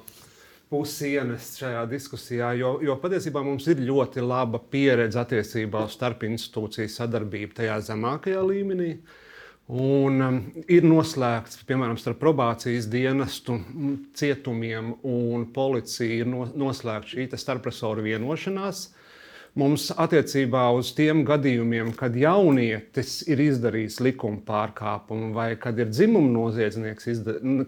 [0.73, 6.93] pusi ienest šajā diskusijā, jo, jo patiesībā mums ir ļoti laba pieredze attiecībā uz starpinstitūciju
[6.95, 8.95] sadarbību tajā zemākajā līmenī.
[9.73, 10.39] Un, um,
[10.73, 13.59] ir noslēgts, piemēram, starp probācijas dienestu,
[14.19, 18.89] cietumiem un policiju, ir no, noslēgta šī starpresoru vienošanās.
[19.61, 26.33] Mums attiecībā uz tiem gadījumiem, kad jaunietis ir izdarījis likuma pārkāpumu vai kad ir dzimuma
[26.33, 27.11] noziedznieks,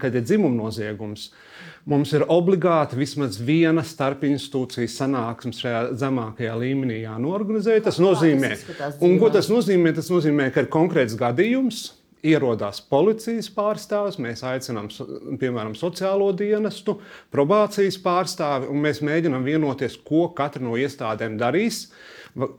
[0.01, 7.03] kad ir dzimuma noziegums, uh, mums ir obligāti vismaz viena starpinstitūcijas sanāksme šajā zemākajā līmenī
[7.03, 7.77] jānorganizē.
[7.85, 8.55] Tas nozīmē,
[9.05, 9.95] un, ko tas nozīmē?
[9.97, 11.85] Tas nozīmē, ka ir konkrēts gadījums.
[12.25, 14.87] Ierodās policijas pārstāvis, mēs aicinām,
[15.43, 16.95] piemēram, sociālo dienestu,
[17.35, 21.91] probācijas pārstāvi, un mēs mēģinām vienoties, ko katra no iestādēm darīs.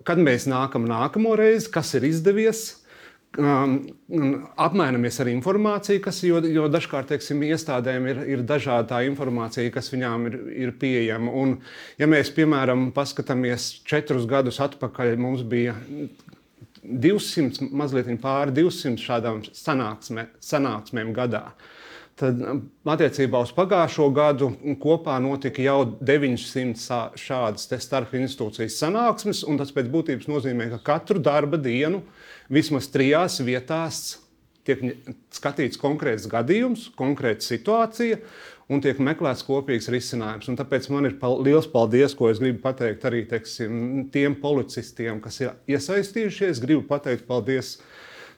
[0.05, 2.84] Kad mēs nākam nākamo reizi, kas ir izdevies,
[3.37, 3.75] um,
[4.61, 9.91] apmainamies ar informāciju, kas, jo, jo dažkārt teiksim, iestādēm ir, ir dažāda tā informācija, kas
[9.93, 11.33] viņām ir, ir pieejama.
[11.41, 11.57] Un,
[12.01, 15.75] ja mēs, piemēram, paskatāmies četrus gadus atpakaļ, mums bija
[16.85, 21.47] 200, mazliet pāri 200 šādām sanāksmē, sanāksmēm gadā.
[22.15, 22.39] Tad
[22.87, 24.47] attiecībā uz pagājušo gadu
[24.79, 31.59] kopā notika jau 900 šādas starpinstitūcijas sanāksmes, un tas pēc būtības nozīmē, ka katru darba
[31.59, 34.19] dienu uh, vismaz trijās vietās
[34.65, 34.81] tiek
[35.33, 38.21] skatīts konkrēts gadījums, konkrēta situācija.
[38.65, 40.47] Un tiek meklēts kopīgs risinājums.
[40.49, 45.19] Un tāpēc man ir pal liels paldies, ko es gribu pateikt arī teiksim, tiem policistiem,
[45.21, 46.63] kas ir iesaistījušies.
[46.63, 47.75] Gribu pateikt paldies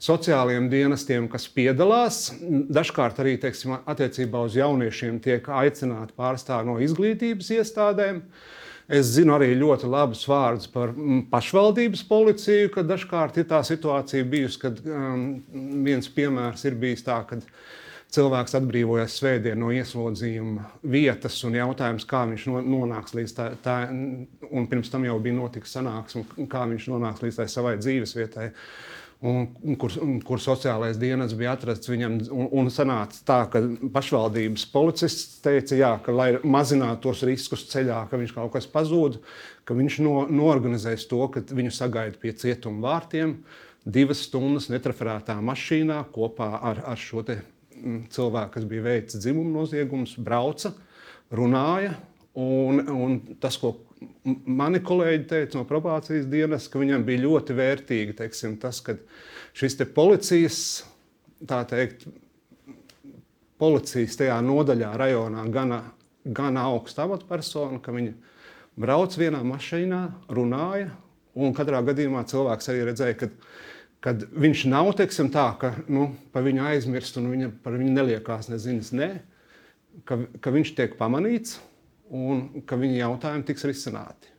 [0.04, 2.28] sociālajiem dienestiem, kas piedalās.
[2.42, 8.22] Dažkārt arī teiksim, attiecībā uz jauniešiem tiek aicināti pārstāvji no izglītības iestādēm.
[8.22, 8.56] Uh,
[8.88, 14.24] Es zinu arī ļoti labus vārdus par mm, pašvaldības policiju, kad dažkārt ir tā situācija
[14.32, 15.26] bijusi, kad um,
[15.84, 17.42] viens piemērs ir bijis tā, ka
[18.16, 24.70] cilvēks atbrīvojas svētdien no ieslodzījuma vietas un jautājums, kā viņš nonāks līdz tā, tā un
[24.72, 28.54] pirms tam jau bija notiks sanāksme, kā viņš nonāks līdz tai savai dzīves vietai
[29.26, 29.48] un,
[29.80, 29.94] kur,
[30.26, 32.18] kur sociālais dienas bija atrasts viņam.
[32.34, 33.62] Un, un sanāca tā, ka
[33.94, 39.20] pašvaldības policists teica, jā, ka, lai mazinātu tos riskus ceļā, ka viņš kaut kas pazūd,
[39.68, 43.40] ka viņš no, norganizēs to, ka viņu sagaida pie cietuma vārtiem
[43.88, 50.18] divas stundas netraferētā mašīnā kopā ar, ar šo mm, cilvēku, kas bija veicis dzimuma noziegumus,
[50.20, 50.76] brauca,
[51.32, 51.96] runāja.
[52.38, 53.72] Un, un tas, ko
[54.46, 58.98] mani kolēģi teica no probācijas dienas, ka viņam bija ļoti vērtīgi teiksim, tas, ka
[59.58, 60.60] šis te policijas,
[61.48, 62.08] tā teikt,
[63.62, 65.82] policijas tajā nodaļā, rajonā, gana,
[66.26, 68.14] gana augsta amatpersona, ka viņi
[68.78, 70.92] brauc vienā mašīnā, runāja,
[71.38, 73.32] un katrā gadījumā cilvēks arī redzēja, ka
[74.04, 78.48] kad viņš nav teiksim, tā, ka nu, par viņu aizmirst un viņa, par viņu neliekās
[78.52, 79.10] nezinas, ne,
[80.08, 81.58] ka, ka viņš tiek pamanīts
[82.14, 84.34] un ka viņa jautājumi tiks risināti.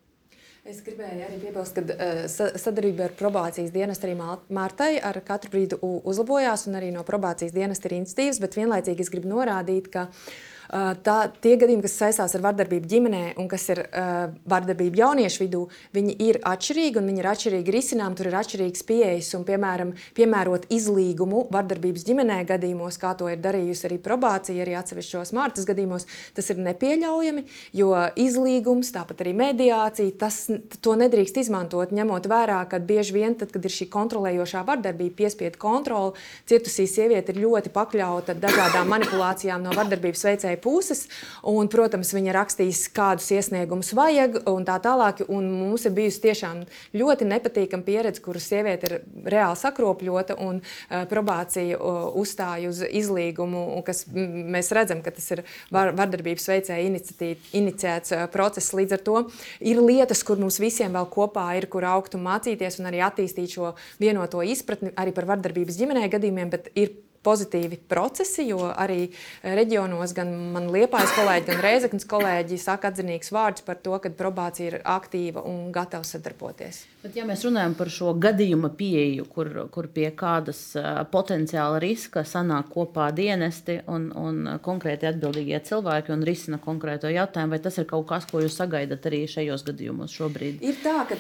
[0.69, 4.19] Es gribēju arī piebilst, ka uh, sadarbība ar probācijas dienestu arī
[4.53, 9.13] Mārtai ar katru brīdi uzlabojās, un arī no probācijas dienesta ir institīvas, bet vienlaicīgi es
[9.15, 10.37] gribu norādīt, ka uh,
[10.69, 15.63] tā, tie gadījumi, kas saistās ar vardarbību ģimenē un kas ir uh, vardarbība jauniešu vidū,
[15.97, 18.19] viņi ir atšķirīgi un viņi ir atšķirīgi risinājumi.
[18.19, 23.89] Tur ir atšķirīgs pieejas un, piemēram, piemērot izlīgumu vardarbības ģimenē gadījumos, kā to ir darījusi
[23.89, 26.05] arī probācija, arī atsevišķos mārtas gadījumos,
[26.37, 27.47] tas ir nepieļaujami,
[27.81, 30.45] jo izlīgums, tāpat arī mediācija, tas,
[30.85, 35.61] to nedrīkst izmantot, ņemot vērā, ka bieži vien, tad, kad ir šī kontrolējošā vardarbība, piespiedu
[35.63, 36.15] kontrole,
[36.49, 41.07] cietusī sieviete ir ļoti pakļauta dažādām manipulācijām no vardarbības veicēja puses.
[41.47, 45.25] Un, protams, viņa rakstīs, kādus iesniegumus vajag un tā tālāk.
[45.29, 46.65] Un mums ir bijusi tiešām
[46.97, 48.97] ļoti nepatīkama pieredze, kuras sieviete ir
[49.29, 51.79] reāli sakropļota un uh, probācija
[52.19, 55.45] uzstāja uz izlīgumu, kas mēs redzam, ka tas ir
[55.75, 58.75] var, vardarbības veicēja iniciēts uh, process.
[58.77, 59.19] Līdz ar to
[59.65, 63.57] ir lietas, kur mums visiem vēl kopā ir, kur augt un mācīties un arī attīstīt
[63.57, 69.09] šo vienoto izpratni arī par vardarbības ģimenē gadījumiem, bet ir pozitīvi procesi, jo arī
[69.43, 74.71] reģionos gan man liepājas kolēģi, gan reizeknas kolēģi saka atzinīgs vārds par to, ka probācija
[74.71, 76.85] ir aktīva un gatava sadarboties.
[77.03, 80.73] Bet, ja mēs runājam par šo gadījuma pieeju, kur, kur pie kādas
[81.13, 87.61] potenciāla riska sanāk kopā dienesti un, un konkrēti atbildīgie cilvēki un risina konkrēto jautājumu, vai
[87.63, 90.59] tas ir kaut kas, ko jūs sagaidat arī šajos gadījumos šobrīd?
[90.67, 91.19] Ir tā, ka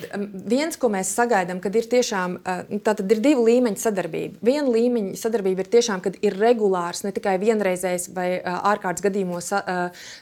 [0.51, 2.39] viens, ko mēs sagaidām, kad ir tiešām
[2.85, 4.43] tātad ir divu līmeņu sadarbība.
[4.45, 9.49] Viena līmeņa sadarbība ir tiešām, kad ir regulārs, ne tikai vienreizējs vai ārkārtas gadījumos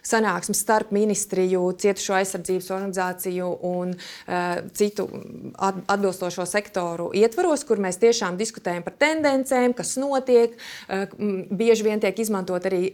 [0.07, 3.95] sanāksmes starp ministriju, cietušo aizsardzības organizāciju un
[4.79, 5.09] citu
[5.59, 10.55] atbilstošo sektoru ietvaros, kur mēs tiešām diskutējam par tendencēm, kas notiek.
[11.51, 12.85] Bieži vien tiek izmantot arī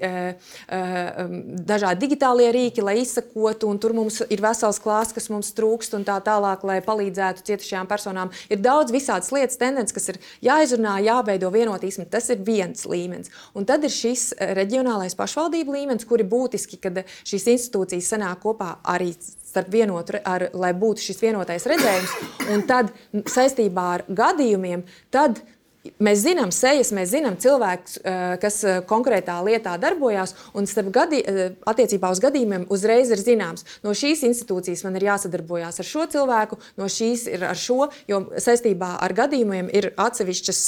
[1.69, 6.07] dažādi digitālie rīki, lai izsakotu, un tur mums ir vesels klāsts, kas mums trūkst, un
[6.09, 8.33] tā tālāk, lai palīdzētu cietušajām personām.
[8.49, 12.07] Ir daudz visādas lietas, tendences, kas ir jāizrunā, jāveido vienotīsmi.
[12.13, 13.33] Tas ir viens līmenis.
[13.59, 18.77] Un tad ir šis reģionālais pašvaldību līmenis, kur ir būtiski, kad šīs institūcijas sanāk kopā
[18.95, 19.13] arī
[19.53, 22.15] starp vienotu, ar, lai būtu šis vienotais redzējums.
[22.55, 22.93] Un tad
[23.29, 25.43] saistībā ar gadījumiem, tad
[25.83, 31.57] Mēs zinām sejas, mēs zinām cilvēkus, eh, kas eh, konkrētā lietā darbojās, un gadi, eh,
[31.67, 36.59] attiecībā uz gadījumiem uzreiz ir zināms, no šīs institūcijas man ir jāsadarbojas ar šo cilvēku,
[36.79, 40.61] no šīs ir ar šo, jo saistībā ar gadījumiem ir atsevišķas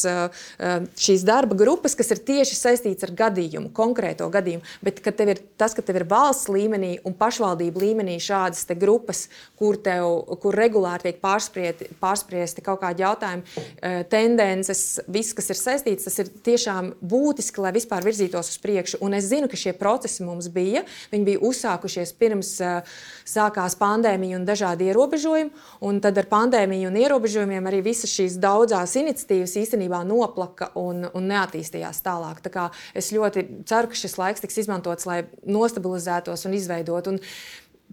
[0.98, 4.66] šīs darba grupas, kas ir tieši saistītas ar gadījumu, konkrēto gadījumu.
[4.82, 9.78] Bet tev ir, tas, ka tev ir valsts līmenī un pašvaldību līmenī šādas grupas, kur,
[9.78, 13.64] tev, kur regulāri tiek pārspriesti kaut kādi jautājumi,
[14.10, 19.00] tendences, viss, kas ir saistīts, tas ir tiešām būtiski, lai vispār virzītos uz priekšu.
[19.04, 20.84] Un es zinu, ka šie procesi mums bija.
[21.12, 22.96] Viņi bija uzsākušies pirms uh,
[23.28, 25.52] sākās pandēmija un dažādi ierobežojumi.
[25.84, 31.28] Un tad ar pandēmiju un ierobežojumiem arī visas šīs daudzās iniciatīvas īstenībā noplaka un, un
[31.32, 32.42] neattīstījās tālāk.
[32.44, 37.18] Tā es ļoti ceru, ka šis laiks tiks izmantots, lai nostabilizētos un izveidotu.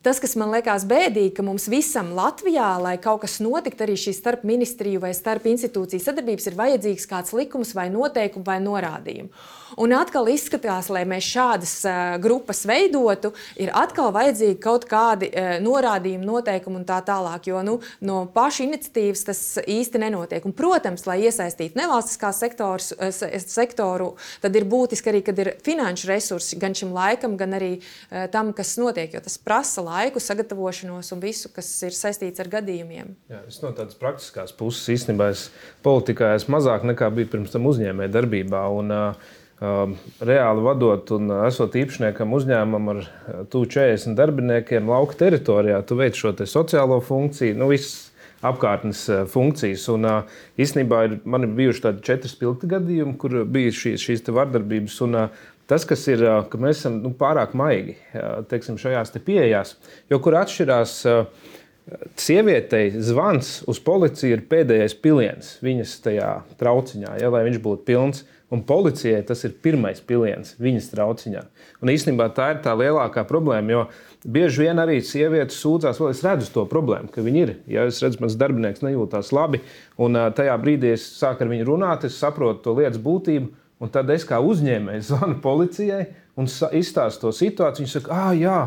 [0.02, 4.16] Tas, kas man liekas bēdīgi, ka mums visam Latvijā, lai kaut kas notiktu, arī šī
[4.18, 9.52] starp ministriju vai starp institūciju sadarbības, ir vajadzīgs kāds likums vai noteikums vai norādījums.
[9.80, 13.30] Un atkal izskatās, lai mēs šādas uh, grupas veidotu,
[13.62, 17.48] ir atkal vajadzīgi kaut kādi uh, norādījumi, noteikumi un tā tālāk.
[17.48, 20.44] Jo nu, no paša iniciatīvas tas īsti nenotiek.
[20.50, 23.14] Un, protams, lai iesaistītu nevalstiskā sektors, uh,
[23.46, 28.26] sektoru, tad ir būtiski arī, kad ir finanšu resursi gan šim laikam, gan arī uh,
[28.34, 29.14] tam, kas notiek.
[29.16, 33.14] Jo tas prasa laiku, sagatavošanos un visu, kas ir saistīts ar gadījumiem.
[33.32, 35.50] Jā, es no tādas praktiskās puses īstenībā es
[35.86, 38.66] politikā esmu mazāk nekā bija pirms tam uzņēmē darbībā.
[38.80, 39.38] Un, uh,
[40.26, 43.02] reāli vadot un esot īpašniekam uzņēmumam ar
[43.54, 48.10] tuvu 40 darbiniekiem lauka teritorijā, tu veic šo sociālo funkciju, nu, visas
[48.42, 49.86] apkārtnes funkcijas.
[49.94, 50.08] Un
[50.58, 54.98] īstenībā ir, man ir bijuši tādi četri spilgti gadījumi, kur bija šī, šīs vardarbības.
[55.06, 55.20] Un,
[55.72, 57.96] tas, kas ir, ka mēs esam nu, pārāk maigi
[58.52, 59.78] teiksim, šajās te pieejās,
[60.12, 61.00] jo kur atšķirās.
[62.22, 66.30] Sievietei zvans uz policiju ir pēdējais piliens viņas tajā
[66.60, 68.22] trauciņā, ja, lai viņš būtu pilns.
[68.52, 71.42] Un policijai tas ir pirmais piliens viņas trauciņā.
[71.80, 73.84] Un īstenībā tā ir tā lielākā problēma, jo
[74.28, 77.54] bieži vien arī sievietes sūdzās, vēl es redzu to problēmu, ka viņi ir.
[77.72, 79.64] Ja es redzu, mans darbinieks nejūtās labi,
[79.96, 83.50] un tajā brīdī es sāku ar viņu runāt, es saprotu to lietas būtību,
[83.82, 86.06] un tad es kā uzņēmējs zvanu policijai
[86.40, 87.86] un izstāstu to situāciju.
[87.86, 88.60] Viņi saka, ah, jā,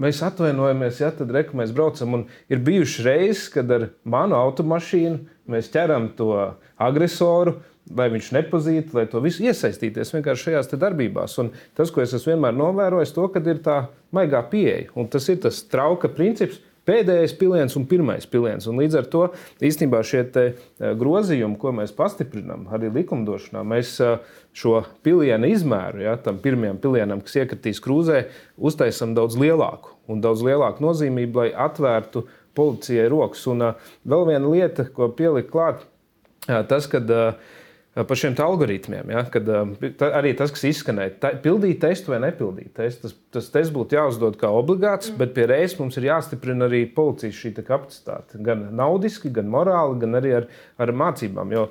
[0.00, 2.16] mēs atvainojamies, ja tad reku mēs braucam.
[2.18, 6.32] Un ir bijušas reizes, kad ar manu automašīnu mēs ķeram to
[6.80, 7.60] agresoru
[7.92, 11.36] lai viņš nepazītu, lai to visu iesaistīties vienkārši šajās darbībās.
[11.42, 13.80] Un tas, ko es vienmēr novērojis, to, ir tā
[14.14, 14.88] maigā pieeja.
[14.96, 16.62] Un tas ir tas trauka princips.
[16.84, 18.66] Pēdējais piliens un pirmais piliens.
[18.68, 19.22] Un līdz ar to
[19.64, 20.58] īstenībā šie eh,
[21.00, 24.18] grozījumi, ko mēs pastiprinām arī likumdošanā, mēs eh,
[24.54, 28.24] šo pilienu izmēru, ja, tam pirmajam pilienam, kas iekritīs krūzē,
[28.56, 33.42] uztaisām daudz lielāku un daudz lielāku nozīmību, lai atvērtu policijai rokas.
[33.50, 35.82] Un uh, vēl viena lieta, ko pielikt klāt,
[36.46, 37.34] uh, tas, kad uh,
[37.94, 39.10] par šiem algoritmiem.
[39.14, 39.46] Ja, kad,
[40.00, 43.94] tā, arī tas, kas izskanēja, tā, pildīt testu vai nepildīt testu, tas, tas tests būtu
[43.94, 45.20] jāuzdod kā obligāts, mm.
[45.20, 48.40] bet pie reizes mums ir jāstiprina arī policijas šī kapacitāte.
[48.42, 50.48] Gan naudiski, gan morāli, gan arī ar,
[50.82, 51.54] ar mācībām.
[51.54, 51.68] Jo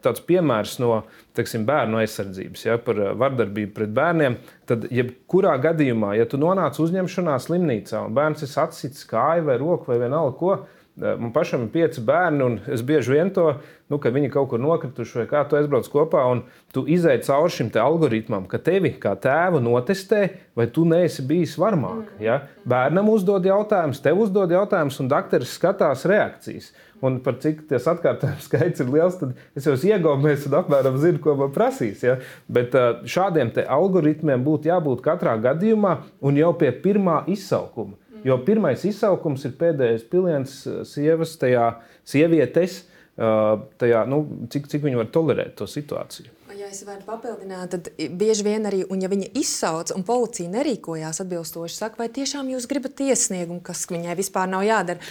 [0.00, 1.02] tāds piemērs no
[1.36, 7.36] teksim, bērnu aizsardzības ja, par vardarbību pret bērniem, tad jebkurā gadījumā, ja tu nonāc uzņemšanā
[7.42, 10.56] slimnīcā un bērns ir atsits kāju vai roku vai vienalga ko,
[11.00, 13.46] Man pašam ir pieci bērni, un es bieži vien to,
[13.88, 16.42] nu, ka viņi kaut kur nokrituši vai kā tu aizbrauc kopā, un
[16.76, 20.20] tu izai cauri šim algoritmam, ka tevi kā tēvu notestē,
[20.58, 22.10] vai tu neesi bijis varmāk.
[22.20, 22.42] Ja?
[22.68, 26.70] Bērnam uzdod jautājumus, tev uzdod jautājumus, un dakteris skatās reakcijas.
[27.00, 31.22] Un par cik tas atkārtojums skaits ir liels, tad es jau iegūstu, un apmēram zinu,
[31.24, 32.04] ko man prasīs.
[32.04, 32.18] Ja?
[32.44, 32.76] Bet
[33.08, 37.96] šādiem algoritmiem būtu jābūt katrā gadījumā un jau pie pirmā izsaukuma.
[38.26, 40.56] Jo pirmais izsaukums ir pēdējais piliens
[40.88, 41.66] sievas, tajā
[42.08, 42.82] sievietes,
[43.16, 46.39] tajā, nu, cik, cik viņi var tolerēt to situāciju
[46.70, 51.76] es varu papildināt, tad bieži vien arī, un ja viņa izsauc un policija nerīkojās atbilstoši,
[51.76, 55.02] saka, vai tiešām jūs gribat iesniegumu, kas viņai vispār nav jādara,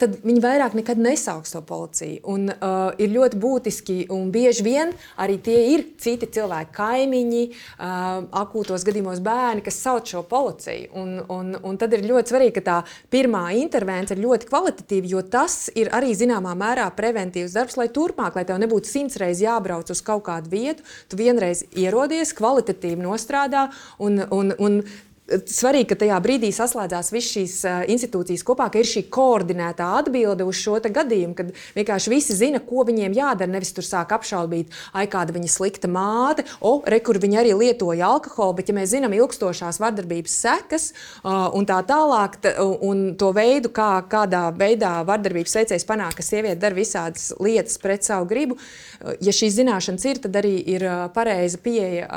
[0.00, 2.22] tad viņi vairāk nekad nesauks to policiju.
[2.32, 8.24] Un uh, ir ļoti būtiski, un bieži vien arī tie ir citi cilvēki, kaimiņi, uh,
[8.42, 10.92] akūtos gadījumos bērni, kas sauc šo policiju.
[11.02, 12.78] Un, un, un tad ir ļoti svarīgi, ka tā
[13.12, 18.38] pirmā intervence ir ļoti kvalitatīva, jo tas ir arī zināmā mērā preventīvs darbs, lai turpmāk,
[18.38, 23.68] lai tev nebūtu simts reizes jābrauc uz kaut kādu vietu, tu vienreiz ierodies, kvalitatīvi nostrādā
[23.98, 24.82] un, un, un
[25.30, 27.54] svarīgi, ka tajā brīdī saslēdzās visas šīs
[27.92, 32.82] institūcijas kopā, ka ir šī koordinētā atbilde uz šo gadījumu, kad vienkārši visi zina, ko
[32.88, 33.52] viņiem jādara.
[33.52, 38.08] Nevis tur sāk apšaubīt, ai, kāda viņa slikta māte, o, re, kur viņa arī lietoja
[38.08, 40.88] alkoholu, bet ja mēs zinām ilgstošās vardarbības sekas
[41.22, 42.40] un tā tālāk,
[42.82, 48.04] un to veidu, kā, kādā veidā vardarbības veicējs panāk, ka sieviete dara visādas lietas pret
[48.08, 48.58] savu gribu,
[49.22, 52.08] ja šīs zināšanas ir, tad arī ir pareiza pieeja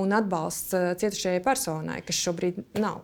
[0.00, 3.02] un atbalsts cietušajai personai, kas šo šobrīd nav.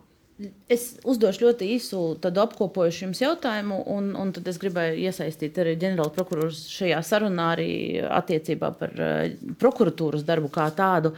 [0.71, 6.13] Es uzdošu ļoti īsu apkopojušu jums jautājumu, un, un tad es gribēju iesaistīt arī ģenerāla
[6.15, 7.73] prokuroru šajā sarunā arī
[8.07, 11.11] attiecībā par uh, prokuratūras darbu kā tādu.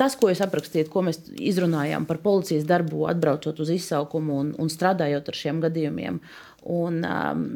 [0.00, 4.72] Tas, ko jūs aprakstījāt, ko mēs izrunājām par policijas darbu, atbraucot uz izsaukumu un, un
[4.72, 6.22] strādājot ar šiem gadījumiem,
[6.80, 7.46] un um,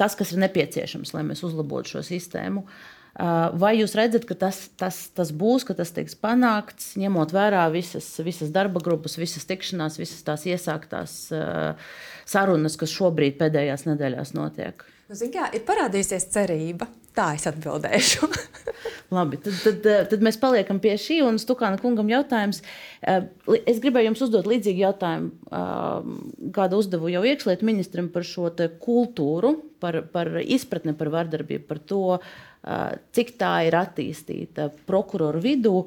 [0.00, 2.64] tas, kas ir nepieciešams, lai mēs uzlabotu šo sistēmu.
[2.64, 7.62] Uh, Vai jūs redzat, ka tas, tas, tas būs, ka tas tiks panākts, ņemot vērā
[7.72, 11.94] visas, visas darba grupas, visas tikšanās, visas tās iesāktās uh,
[12.28, 14.84] sarunas, kas šobrīd pēdējās nedēļās notiek?
[15.08, 16.90] Nu, kā, ir parādījusies cerība.
[17.16, 18.26] Tā es atbildēšu.
[19.16, 21.22] Labi, tad, tad, tad mēs paliekam pie šī.
[21.24, 22.60] Un Stukāna kungam jautājums.
[23.00, 25.30] Es gribēju jums uzdot līdzīgu jautājumu,
[26.52, 28.50] kādu uzdevu jau iekšlietu ministram par šo
[28.82, 32.02] kultūru, par, par izpratni par vardarbību, par to,
[33.16, 35.78] cik tā ir attīstīta prokuroru vidū.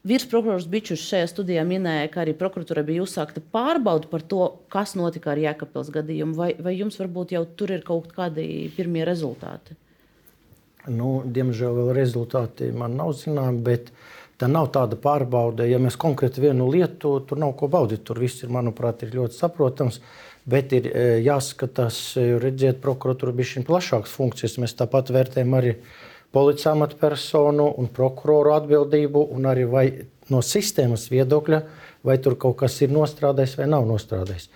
[0.00, 5.34] Virsprokurors Bičus šajā studijā minēja, ka arī prokuratūra bija uzsākta pārbauda par to, kas notika
[5.34, 6.36] ar Jēkabpils gadījumu.
[6.38, 9.76] Vai, vai jums varbūt jau tur ir kaut kādi pirmie rezultāti?
[10.88, 13.92] Nu, diemžēl vēl rezultāti man nav zināmi, bet
[14.40, 15.68] tā nav tāda pārbaude.
[15.68, 18.00] Ja mēs konkrēti vienu lietu, tur nav ko baudīt.
[18.08, 20.00] Tur viss ir, manuprāt, ir ļoti saprotams.
[20.00, 24.56] Uh, Bet ir e, jāskatās, e, redziet, prokuratūra bija šī plašākas funkcijas.
[24.62, 25.74] Mēs tāpat vērtējam arī
[26.32, 29.66] policijas amatpersonu un prokuroru atbildību, un arī
[30.30, 31.60] no sistēmas viedokļa,
[32.06, 34.48] vai tur kaut kas ir nostrādājis vai nav nostrādājis.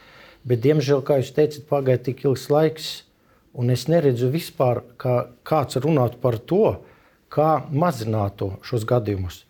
[0.44, 2.88] Bet, diemžēl, kā jūs teicat, pagāja tik ilgs laiks,
[3.56, 6.78] un es neredzu vispār, kā kāds runāt par to,
[7.32, 9.42] kā mazināt šos gadījumus.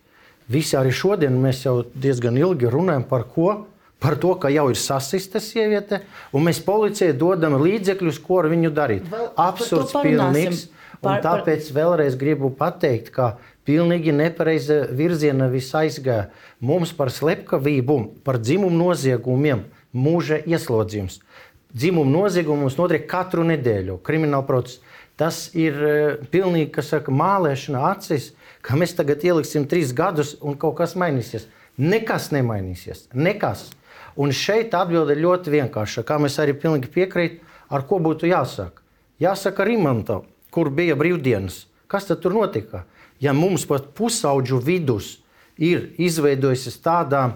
[0.51, 3.65] Visi arī šodien mēs jau diezgan ilgi runājam par ko
[3.99, 6.01] par to, ka jau ir sasista sieviete,
[6.35, 9.11] un mēs policijai dodam līdzekļus, ko ar viņu darīt.
[9.35, 10.67] Absurds pilnīgs.
[11.01, 11.23] Par, par...
[11.25, 13.35] Tāpēc vēlreiz gribu pateikt, ka
[13.67, 16.29] pilnīgi nepareiza virziena viss aizgāja.
[16.65, 19.65] Mums par slepkavību, par dzimumu noziegumiem
[19.95, 21.19] mūža ieslodzījums.
[21.75, 24.93] Dzimumu noziegumus notiek katru nedēļu, krimināla procesa.
[25.19, 28.33] Tas ir uh, pilnīgi saka, mālēšana acis,
[28.65, 31.47] ka mēs tagad ieliksim trīs gadus un kaut kas mainīsies.
[31.79, 33.09] Nekas nemainīsies.
[33.15, 33.69] Nekas.
[34.15, 36.05] Un šeit atbilde ir ļoti vienkārša.
[36.07, 38.83] Kā mēs arī pilnīgi piekrītam, ar ko būtu jāsaka.
[39.19, 41.65] Jāsaka Rimantam, kur bija brīvdienas.
[41.91, 42.85] Kas tad tur notika?
[43.19, 45.17] Ja mums pat pusauģu vidus
[45.57, 47.29] ir izveidojusies tādā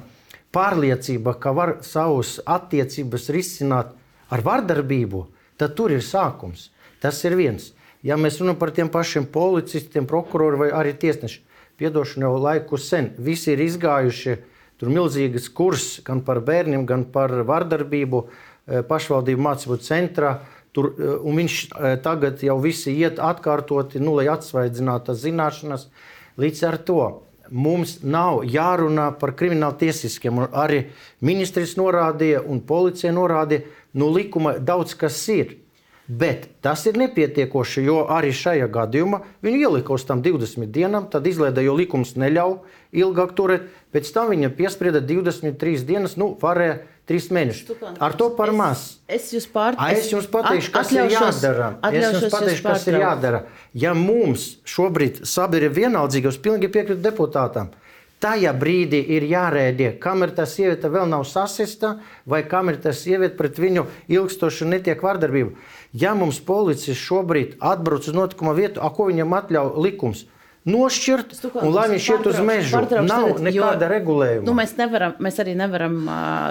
[0.55, 3.93] pārliecība, ka var savus attiecības risināt
[4.29, 5.25] ar vardarbību,
[5.57, 6.69] tad tur ir sākums.
[6.99, 7.71] Tas ir viens.
[8.03, 11.43] Ja mēs runājam par tiem pašiem policistiem, prokuroriem vai arī tiesnešiem,
[11.79, 14.37] piedošanu jau laiku sen, visi ir izgājuši
[14.79, 20.37] Tur ir milzīgs kurs gan par bērniem, gan par vardarbību e, pašvaldību mācību centrā.
[20.71, 25.89] Tur, e, viņš e, tagad jau visi iet atkārtoti, nu, lai atsvaidzinātu tās zināšanas.
[26.39, 27.01] Līdz ar to
[27.51, 30.45] mums nav jārunā par kriminālu tiesiskiem.
[30.47, 30.85] Arī
[31.25, 33.65] ministrs norādīja un policija norādīja,
[33.99, 35.57] nu, likuma daudz kas ir.
[36.09, 41.27] Bet tas ir nepietiekoši, jo arī šajā gadījumā viņu ielika uz tam 20 dienām, tad
[41.29, 42.55] izlēda, jo likums neļauj
[42.97, 43.67] ilgāk turēt.
[43.93, 46.79] Pēc tam viņa piesprieda 23 dienas, nu, varēja
[47.09, 47.77] trīs mēnešus.
[48.01, 48.99] Ar to par maz.
[49.05, 49.77] Es, es, pār...
[49.93, 51.69] es jums pateikšu, kas ir jādara.
[51.89, 53.43] Es jums pateikšu, kas ir jādara.
[53.77, 57.69] Ja mums šobrīd sabiedrība vienaldzīga, es pilnīgi piekrītu deputātam.
[58.19, 61.93] Tajā brīdī ir jārēģē, kamēr tā sieviete vēl nav sasista,
[62.27, 65.53] vai kamēr tā sieviete pret viņu ilgstoši netiek vardarbība.
[65.93, 70.27] Ja mums policija šobrīd atbrauc uz notikuma vietu, a, ko viņam atļauj likums,
[70.69, 71.33] nošķirt,
[71.63, 72.81] un lai viņš iet uz mežu.
[73.07, 74.45] Nav nekāda jo, regulējuma.
[74.45, 75.97] Nu, mēs, nevaram, mēs arī nevaram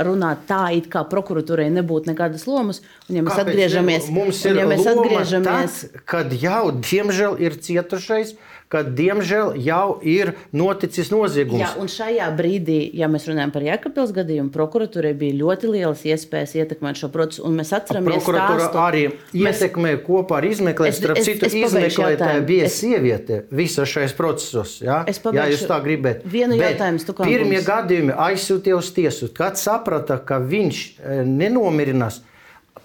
[0.08, 2.82] runāt tā, it kā prokuratūrai nebūtu nekādas lomas.
[3.06, 7.58] Un, ja mēs Kāpēc atgriežamies, mums ir ja mēs atgriežamies, tad, kad jau diemžēl ir
[7.68, 8.34] cietušais
[8.72, 11.62] ka diemžēl jau ir noticis noziegums.
[11.62, 16.54] Jā, un šajā brīdī, ja mēs runājam par Jēkabils gadījumu, prokuratūrai bija ļoti lielas iespējas
[16.60, 17.48] ietekmēt šo procesu.
[17.52, 20.04] Mēs atceramies, ka prokuratūra arī ietekmē mēs...
[20.06, 20.98] kopā ar izmeklēšanu.
[20.98, 22.78] Starp citu, izmeklētāja bija es...
[22.82, 24.78] sieviete visos šajos procesos.
[24.84, 25.00] Ja?
[25.08, 26.24] Jā, jūs tā gribat.
[26.28, 29.30] Vienu jautājumu, Pirmie gadījumi aizsūtīja uz tiesu.
[29.34, 32.20] Kad saprata, ka viņš e, nenomirinās,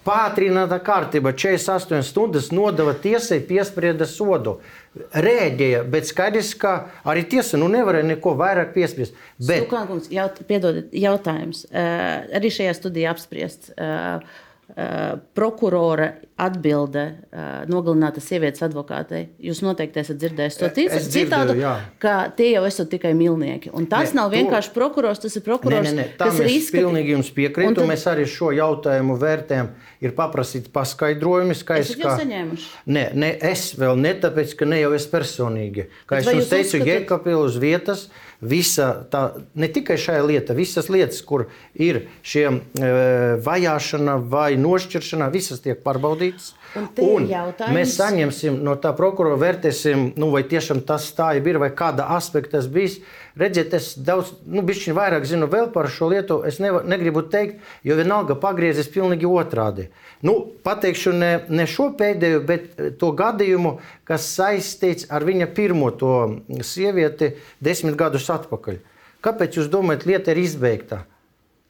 [0.04, 4.58] Pātrināta kārtība 48 stundas nodeva tiesai piesprieda sodu
[5.16, 6.74] rēģēja, bet skaidrs, ka
[7.08, 9.16] arī tiesa nu, nevarēja neko vairāk piespriest.
[9.40, 9.64] Bet...
[9.64, 11.64] Stuklākums, jaut, piedodiet, jautājums.
[11.72, 13.72] Uh, arī šajā studijā apspriests.
[13.74, 14.20] Uh, Uh,
[15.38, 16.08] prokurora
[16.40, 17.04] atbilde
[17.70, 19.28] nogalinātas sievietes advokātei.
[19.44, 20.70] Jūs noteikti esat dzirdējis to
[21.14, 21.56] citādu,
[22.02, 23.70] ka tie jau esat tikai milnieki.
[23.76, 24.78] Un tas ne, nav vienkārši to...
[24.80, 26.18] prokurors, tas ir prokurors, ne, ne, ne.
[26.18, 26.74] kas ir izskatījis.
[26.74, 27.92] Pilnīgi jums piekrītu, tad...
[27.92, 29.70] mēs arī šo jautājumu vērtējam.
[30.04, 31.80] Ir paprasīti paskaidrojumi, ka...
[31.84, 32.70] saņēmuši?
[32.98, 35.90] Nē, ne, es vēl ne tāpēc, ka ne jau es personīgi.
[36.10, 36.94] Kā Bet es jums teicu, uzskatāt...
[36.94, 38.08] Jēkabila uz vietas,
[38.44, 39.24] visa tā,
[39.56, 42.58] ne tikai šajā lietā, visas lietas, kur ir šie e,
[43.46, 46.54] vajāšana vai nošķiršana, visas tiek pārbaudītas.
[47.74, 52.58] Mēs saņemsim no tā prokurora, vērtēsim, nu, vai tiešām tas tā ir, vai kāda aspekta
[52.58, 53.00] tas bijis.
[53.38, 56.40] Redziet, es daudz, nu, bišķiņ vairāk zinu vēl par šo lietu.
[56.46, 59.88] Es nevar, negribu teikt, jo vienalga pagriezis pilnīgi otrādi.
[60.26, 63.78] Nu, pateikšu ne, ne šo pēdējo, bet eh, to gadījumu,
[64.10, 66.18] kas saistīts ar viņa pirmo to
[66.66, 68.82] sievieti desmit gadus atpakaļ.
[69.24, 71.06] Kāpēc jūs domājat, lieta ir izbeigta?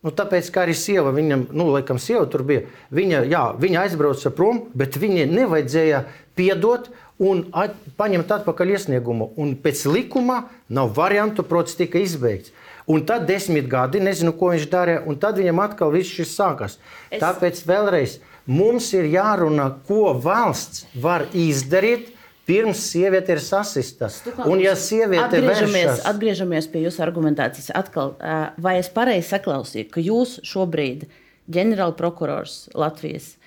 [0.04, 4.34] Nu, tāpēc, kā arī sieva, viņam, nu, laikam, sieva tur bija, viņa, jā, viņa aizbrauca
[4.36, 6.04] prom, bet viņai nevajadzēja
[6.36, 6.90] piedot
[7.24, 9.30] un at, paņemt atpakaļ iesniegumu.
[9.40, 12.52] Un pēc likuma nav variantu, process tika izbeigts.
[12.92, 16.78] Un tad desmit gadi, nezinu, ko viņš darīja, un tad viņam atkal viss šis sākās.
[17.08, 17.22] Es...
[17.24, 18.18] Tāpēc vēlreiz
[18.50, 22.12] mums ir jārunā, ko valsts var izdarīt,
[22.44, 24.10] Pirms sieviete ir sasista.
[24.44, 26.02] Un, ja sieviete atgriežamies, vēršas...
[26.12, 28.18] atgriežamies pie jūsu argumentācijas, atkal,
[28.60, 31.08] vai es pareizi saklausīju, ka jūs šobrīd,
[31.54, 33.38] ģenerāla prokurors Latvijas,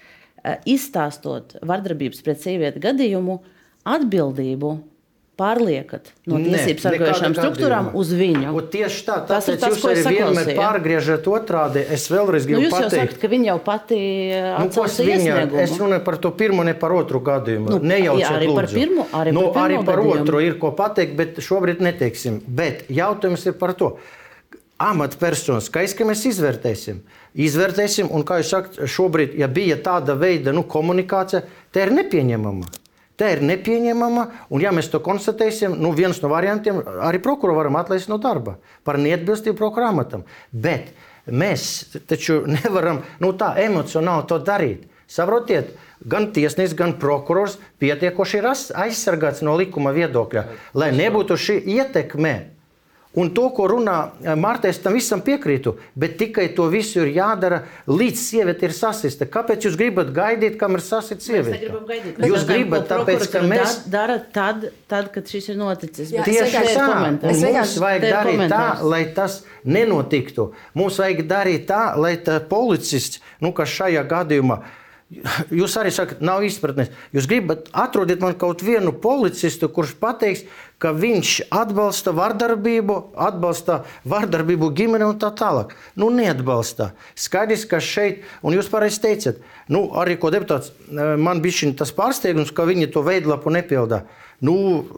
[0.65, 3.41] izstāstot vardarbības pret sievieti gadījumu,
[3.87, 4.73] atbildību
[5.37, 8.53] pārliekat no tiesību sargājušām struktūrām uz viņu.
[8.57, 11.83] Un tieši tā, tas ir tas, ko jūs vienmēr pārgriežat otrādi.
[11.93, 12.97] Es vēlreiz gribu nu, pateikt.
[12.97, 13.99] Sakat, ka viņa jau pati
[14.33, 17.75] nu, viņa, Es runāju par to pirmo, ne par otru gadījumu.
[17.75, 18.61] Nu, Nejauciet, jā, arī lūdzu.
[18.61, 20.23] par pirmo, arī nu, par, arī par gadījumu.
[20.25, 22.41] otru ir ko pateikt, bet šobrīd neteiksim.
[22.47, 23.97] Bet jautājums ir par to.
[24.81, 26.99] Amatpersonas, kā izskatās, mēs izvērtēsim.
[27.47, 32.69] Izvērtēsim, un kā jūs sakat, šobrīd, ja bija tāda veida nu, komunikācija, tā ir nepieņemama.
[33.17, 37.79] Tā ir nepieņemama, un, ja mēs to konstatēsim, nu, viens no variantiem arī prokuroru varam
[37.81, 40.27] atlaist no darba par neatbilstību prokurora amatam.
[40.53, 40.93] Bet
[41.27, 44.85] mēs taču nevaram nu, tā emocionāli to darīt.
[45.09, 45.71] Saprotiet,
[46.03, 50.45] gan tiesnesis, gan prokurors pietiekoši ir aizsargāts no likuma viedokļa,
[50.75, 52.35] lai nebūtu šī ietekme
[53.17, 57.15] Un to, ko runā eh, Marta, es tam visam piekrītu, bet tikai to visu ir
[57.17, 59.29] jādara līdz sieviete ir sasista.
[59.33, 61.73] Kāpēc jūs gribat gaidīt, kamēr sasita sieviete?
[62.29, 66.13] Jūs gribat, tāpēc, ka mēs dara tad, tad, kad šis ir noticis.
[66.13, 66.89] Jā, Tieši tā,
[67.25, 70.51] mums vajag darīt tā, lai tas nenotiktu.
[70.77, 74.85] Mums vajag darīt tā, lai tā policists, nu, kas šajā gadījumā ir
[75.55, 76.89] Jūs arī sakat, nav izpratnes.
[77.15, 80.43] Jūs gribat atrodiet man kaut vienu policistu, kurš pateiks,
[80.83, 85.77] ka viņš atbalsta vardarbību, atbalsta vardarbību ģimene un tā tālāk.
[85.95, 86.91] Nu, neatbalsta.
[87.15, 89.39] Skaidrs, ka šeit, un jūs pareizi teicat,
[89.71, 94.03] nu, arī ko deputāts, eh, man bija tas pārsteigums, ka viņi to veidlapu nepildā.
[94.43, 94.89] Nu,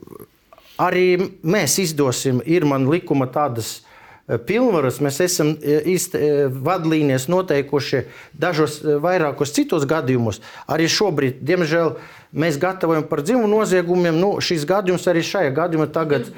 [0.81, 3.83] arī mēs izdosim, ir man likuma tādas
[4.29, 8.03] pilnvaras mēs esam e, e, vadlīnijas noteikuši
[8.37, 10.43] dažos e, vairākos citos gadījumos.
[10.69, 11.95] Arī šobrīd, diemžēl,
[12.33, 14.17] mēs gatavojam par dzimumu noziegumiem.
[14.21, 16.29] Nu, šis gadījums arī šajā gadījumā tagad.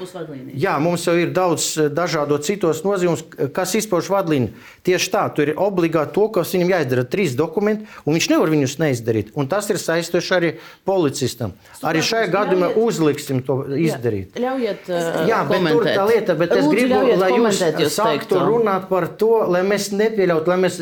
[0.55, 3.23] Jā, mums jau ir daudz eh, dažādu citos noziegumus,
[3.55, 4.53] kas izpauž vadlīniju.
[4.87, 8.77] Tieši tā, tur ir obligāti to, kas viņam jāizdara trīs dokumenti, un viņš nevar viņus
[8.81, 9.33] neizdarīt.
[9.35, 10.53] Un tas ir saistoši arī
[10.87, 11.55] policistam.
[11.73, 14.39] Super, arī šajā gadījumā uzliksim to izdarīt.
[14.39, 17.99] Jā, ļaujiet, uh, jā bet tur tā lieta, bet es Lūdzu, gribu, lai jūs, jūs
[17.99, 20.81] sāktu runāt par to, lai mēs nepieļautu, lai mēs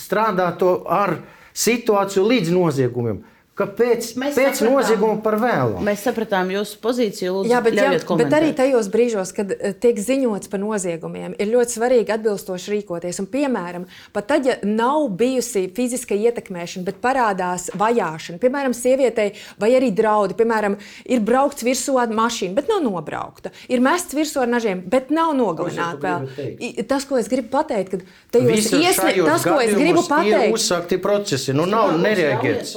[0.00, 1.18] strādātu ar
[1.52, 3.22] situāciju līdz noziegumiem.
[3.62, 5.80] Kāpēc mēs pēc sapratām, nozieguma par vēlu?
[5.86, 7.34] Mēs sapratām jūsu pozīciju.
[7.36, 11.50] Lūdzu, jā, bet, jā, bet arī tajos brīžos, kad eh, tiek ziņots par noziegumiem, ir
[11.52, 13.20] ļoti svarīgi atbilstoši rīkoties.
[13.22, 19.32] Un, piemēram, pat tad, ja nav bijusi fiziska ietekmēšana, bet parādās vajāšana, piemēram, sievietei
[19.62, 24.42] vai arī draudi, piemēram, ir braukts virsū ar mašīnu, bet nav nobraukta, ir mests virsū
[24.42, 26.84] ar nažiem, bet nav nogalināta vēl.
[26.90, 31.00] Tas, ko es gribu pateikt, kad tajos iesniegt, tas, ko es gribu pateikt, ir uzsākti
[31.02, 32.76] procesi, nu nav nereaģēts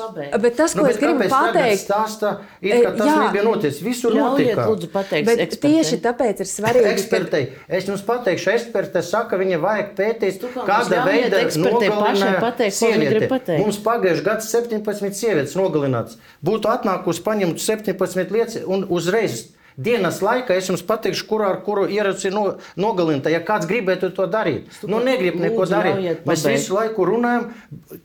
[0.56, 3.82] tas, ko nu, es gribu pateikt, stāsta, it, ka tas jā, nebija noticis.
[3.86, 4.68] Visur notika.
[4.70, 5.74] Lūdzu, pateikt, bet ekspertei.
[5.80, 6.92] tieši tāpēc ir svarīgi.
[6.92, 7.42] Ekspertei.
[7.80, 13.60] Es jums pateikšu, eksperte saka, viņa vajag pētīt, kāda veida nogalināta sieviete.
[13.62, 16.20] Mums pagājuši gads 17 sievietes nogalināts.
[16.46, 19.48] Būtu atnākusi paņemt 17 lietas un uzreiz
[19.78, 22.46] dienas laikā es jums pateikšu, kurā ar kuru ieroci no,
[22.80, 23.32] nogalinta.
[23.34, 26.24] Ja kāds gribētu to darīt, Stupa, nu negrib neko darīt.
[26.28, 27.52] Mēs visu laiku runājam,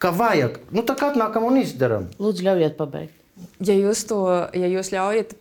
[0.02, 0.60] ka vajag.
[0.74, 2.10] Nu tā kā atnākam un izdarām.
[2.20, 3.16] Lūdzu, ļaujiet pabeigt.
[3.64, 4.18] Ja jūs, to,
[4.56, 5.34] ja jūs ļaujat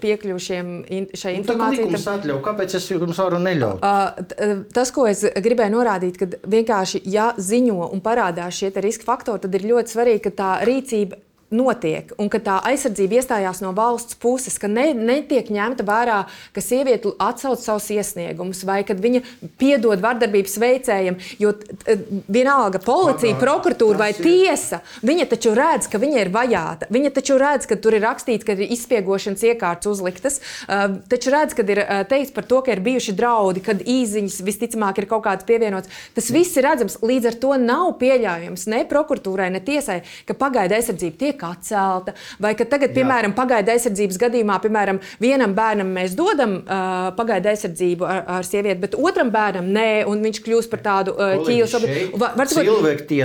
[0.00, 0.68] piekļuvi šiem,
[1.16, 2.40] šai nu, informācijai, tad atļauj.
[2.44, 3.84] Kāpēc es jums varu neļaut?
[3.84, 9.44] Uh, tas, ko es gribēju norādīt, ka vienkārši, ja ziņo un parādās šie riska faktori,
[9.44, 11.20] tad ir ļoti svarīgi, ka tā rīcība
[11.56, 16.18] notiek, un ka tā aizsardzība iestājās no valsts puses, ka ne, netiek ņemta vērā,
[16.54, 19.22] ka sieviete atsauc savus iesniegumus, vai kad viņa
[19.60, 21.18] piedod vardarbības veicējiem.
[21.42, 21.54] Jo
[22.32, 26.90] vienalga policija, prokuratūra vai tiesa, viņa taču redz, ka viņa ir vajāta.
[26.92, 30.40] Viņa taču redz, ka tur ir rakstīts, ka ir izspiegošanas iekārtas uzliktas.
[30.66, 34.40] Uh, taču redz, ka ir uh, teikts par to, ka ir bijuši draudi, kad īziņas
[34.46, 35.92] visticamāk ir kaut kādas pievienotas.
[36.16, 36.98] Tas viss ir redzams.
[37.06, 42.14] Līdz ar to nav pieļaujams ne prokuratūrai, ne tiesai, ka pagaida aizsardzība tiek tiek atcelta,
[42.40, 48.06] vai ka tagad, piemēram, pagaida aizsardzības gadījumā, piemēram, vienam bērnam mēs dodam uh, pagaida aizsardzību
[48.06, 51.66] ar, ar sievieti, bet otram bērnam nē, un viņš kļūst par tādu uh, ķīlu.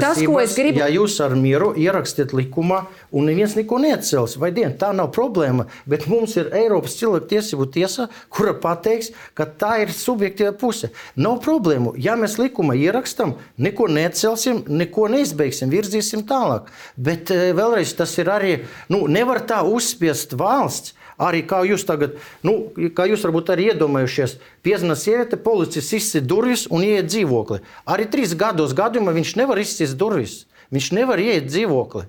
[0.01, 4.51] Tas, ko es gribu, ja jūs ar mieru ierakstiet likumā, un neviens neko neatcels, vai
[4.55, 9.93] dien, tā nav problēma, bet mums ir Eiropas cilvēktiesību tiesa, kura pateiks, ka tā ir
[9.95, 10.91] subjektīva puse.
[11.19, 11.95] Nav problēmu.
[12.01, 16.69] Ja mēs likumā ierakstam, neko neatcelsim, neko neizbeigsim, virzīsim tālāk.
[17.01, 18.58] Bet vēlreiz tas ir arī,
[18.91, 20.97] nu, nevar tā uzspiest valsts.
[21.22, 26.64] Arī kā jūs tagad, nu, kā jūs varbūt arī iedomājušies, piezina sieviete, policists izsit durvis
[26.74, 27.60] un ieiet dzīvokli.
[27.93, 30.39] Arī trīs gados gadījumā viņš nevar izsist durvis.
[30.74, 32.08] Viņš nevar ieiet dzīvokli.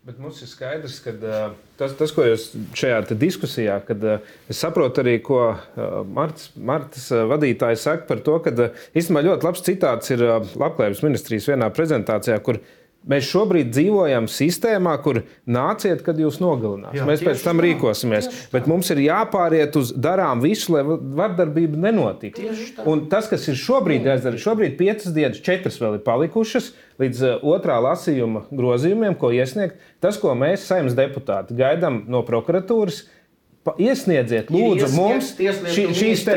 [0.00, 1.12] Bet mums ir skaidrs, ka
[1.76, 2.46] tas, tas, ko jūs
[2.80, 5.42] šajā diskusijā, kad es saprotu arī, ko
[6.08, 10.24] Martas, Martas vadītājs saka par to, ka īstenībā ļoti labs citāts ir
[10.56, 16.98] Labklājības ministrijas vienā prezentācijā, kur viņa Mēs šobrīd dzīvojam sistēmā, kur nāciet, kad jūs nogalināt.
[16.98, 18.26] Jā, Mēs pēc tam tā, rīkosimies.
[18.52, 22.50] Bet mums ir jāpāriet uz darām visu, lai vardarbība nenotiktu.
[22.84, 27.46] Un tas, kas ir šobrīd jāizdara, šobrīd piecas dienas, četras vēl ir palikušas līdz uh,
[27.54, 29.80] otrā lasījuma grozījumiem, ko iesniegt.
[30.04, 33.06] Tas, ko mēs, saimnes deputāti, gaidām no prokuratūras,
[33.60, 36.34] Iesniedziet, lūdzu, ies, mums šī, šīs te,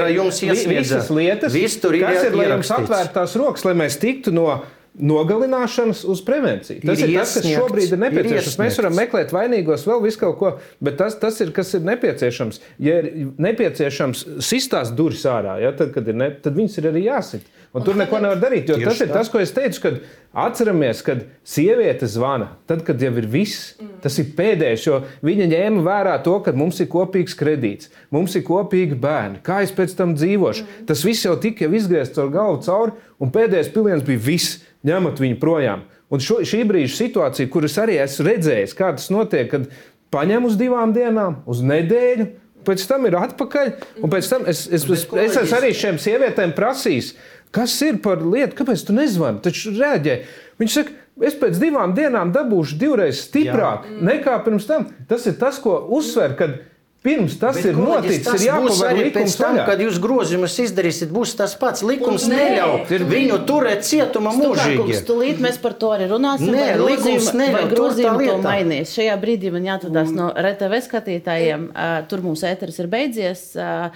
[0.68, 4.50] visas lietas, kas ir, lai jums atvērtās rokas, lai mēs tiktu no
[4.94, 6.84] nogalināšanas uz prevenciju.
[6.86, 8.54] Tas ir, ir tas, kas šobrīd ir nepieciešams.
[8.54, 10.52] Ir Mēs varam meklēt vainīgos vēl visu kaut ko,
[10.86, 12.62] bet tas, tas ir, kas ir nepieciešams.
[12.84, 17.08] Ja ir nepieciešams sistās durvis ārā, ja, tad, kad ir ne, tad viņas ir arī
[17.08, 17.50] jāsit.
[17.74, 18.68] Un tur neko nevar darīt.
[18.70, 19.96] Jo tas ir tas, ko es teicu, kad
[20.44, 23.72] atceramies, kad sieviete zvana, tad, kad jau ir viss.
[24.04, 28.46] Tas ir pēdējais, jo viņa ņēma vērā to, ka mums ir kopīgs kredīts, mums ir
[28.46, 30.68] kopīgi bērni, kā es pēc tam dzīvošu.
[30.86, 35.40] Tas viss jau tika izgriezts ar galvu cauri, un pēdējais piliens bija viss ņemat viņu
[35.42, 35.84] projām.
[36.14, 39.70] Un šo, šī brīža situācija, kuras arī esmu redzējis, kā tas notiek, kad
[40.14, 42.28] paņem uz divām dienām, uz nedēļu,
[42.68, 43.72] pēc tam ir atpakaļ.
[44.04, 47.14] Un pēc tam es, es, es, es esmu arī šiem sievietēm prasījis,
[47.54, 49.42] kas ir par lietu, kāpēc tu nezvani.
[49.44, 50.20] Taču reaģē.
[50.62, 50.94] Viņš saka,
[51.26, 53.98] es pēc divām dienām dabūšu divreiz stiprāk Jā.
[54.12, 54.88] nekā pirms tam.
[55.10, 56.38] Tas ir tas, ko uzsver.
[56.40, 56.62] Kad,
[57.04, 59.64] Pirms tas Bet, ir noticis, tas ir jāpavar likums tam, vaļā.
[59.68, 61.84] Kad jūs grozījumus izdarīsiet, būs tas pats.
[61.84, 65.02] Likums neļauj viņu turēt cietumā mūžīgi.
[65.10, 66.54] Tūlīt mēs par to arī runāsim.
[66.56, 68.96] Nē, likums neļauj grozījumu to mainīs.
[68.96, 71.70] Šajā brīdī man jāatvedās no RTV skatītājiem.
[71.74, 73.50] Uh, tur mūsu ēteris ir beidzies.
[73.60, 73.92] Uh,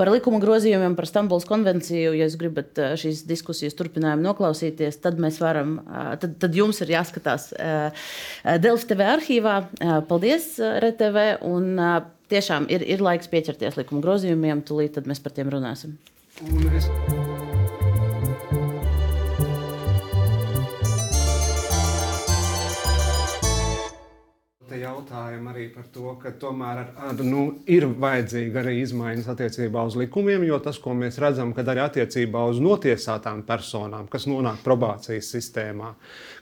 [0.00, 5.36] Par likuma grozījumiem, par Stambulas konvenciju, ja jūs gribat šīs diskusijas turpinājumu noklausīties, tad mēs
[5.42, 5.74] varam,
[6.22, 7.50] tad, tad jums ir jāskatās
[8.64, 9.58] Delfi TV arhīvā.
[10.08, 11.26] Paldies, RTV!
[11.44, 11.76] Un
[12.32, 16.00] tiešām ir, ir laiks pieķerties likuma grozījumiem, tūlīt mēs par tiem runāsim.
[16.48, 16.88] Un es...
[24.80, 30.46] jautājumu arī par to, ka tomēr ar, nu, ir vajadzīga arī izmaiņas attiecībā uz likumiem,
[30.48, 35.92] jo tas, ko mēs redzam, kad arī attiecībā uz notiesātām personām, kas nonāk probācijas sistēmā,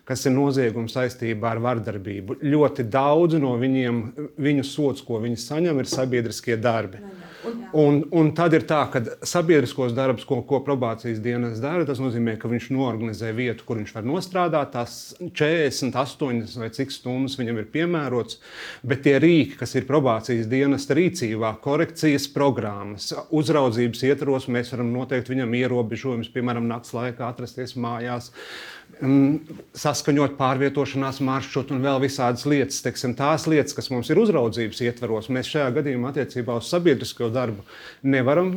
[0.09, 4.05] kas ir noziegums saistībā ar vardarbību, ļoti daudz no viņiem,
[4.39, 7.03] viņu sots, ko viņi saņem, ir sabiedriskie darbi.
[7.03, 7.30] Ne, ne.
[7.73, 12.35] Un, un tad ir tā, ka sabiedriskos darbus, ko, ko probācijas dienas dara, tas nozīmē,
[12.41, 14.73] ka viņš norganizē vietu, kur viņš var nostrādāt.
[14.75, 18.41] Tās 48 vai cik stundas viņam ir piemērots,
[18.87, 25.33] bet tie rīki, kas ir probācijas dienas rīcībā, korekcijas programmas, uzraudzības ietvaros, mēs varam noteikt
[25.33, 28.31] viņam ierobežojumus, piemēram, naktas laikā atrasties mājās.
[28.31, 32.83] Uh, saskaņot pārvietošanās maršrutu un vēl visādas lietas.
[32.85, 37.65] Teiksim, tās lietas, kas mums ir uzraudzības ietvaros, mēs šajā gadījumā attiecībā uz sabiedrisko darbu
[38.03, 38.53] nevaram,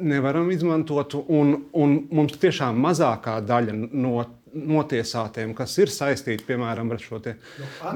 [0.00, 1.18] nevaram izmantot.
[1.28, 7.20] Un, un mums tiešām mazākā daļa no notiesātiem, kas ir saistīti piemēram ar šo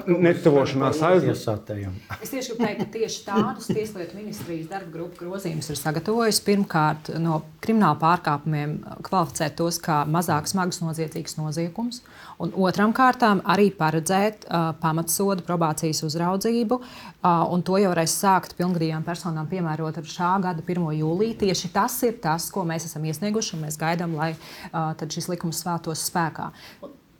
[0.06, 1.94] nu, netuvošanās aizliegumiem.
[2.20, 6.40] Es tieši gribu teikt, ka tieši tādus Tieslietu ministrijas darba grupu grozījumus ir sagatavojis.
[6.46, 8.76] Pirmkārt, no krimināla pārkāpumiem
[9.06, 12.02] kvalificēt tos kā mazāk smagus noziedzīgus noziegumus,
[12.42, 18.56] un otram kārtām arī paredzēt uh, pamatsodu probācijas uzraudzību, uh, un to jau varēs sākt
[18.58, 20.88] pilngadīgām personām piemērot ar šā gada 1.
[20.98, 21.38] jūliju.
[21.42, 25.62] Tieši tas ir tas, ko mēs esam iesnieguši, un mēs gaidām, lai uh, šis likums
[25.62, 26.51] svētos spēkā.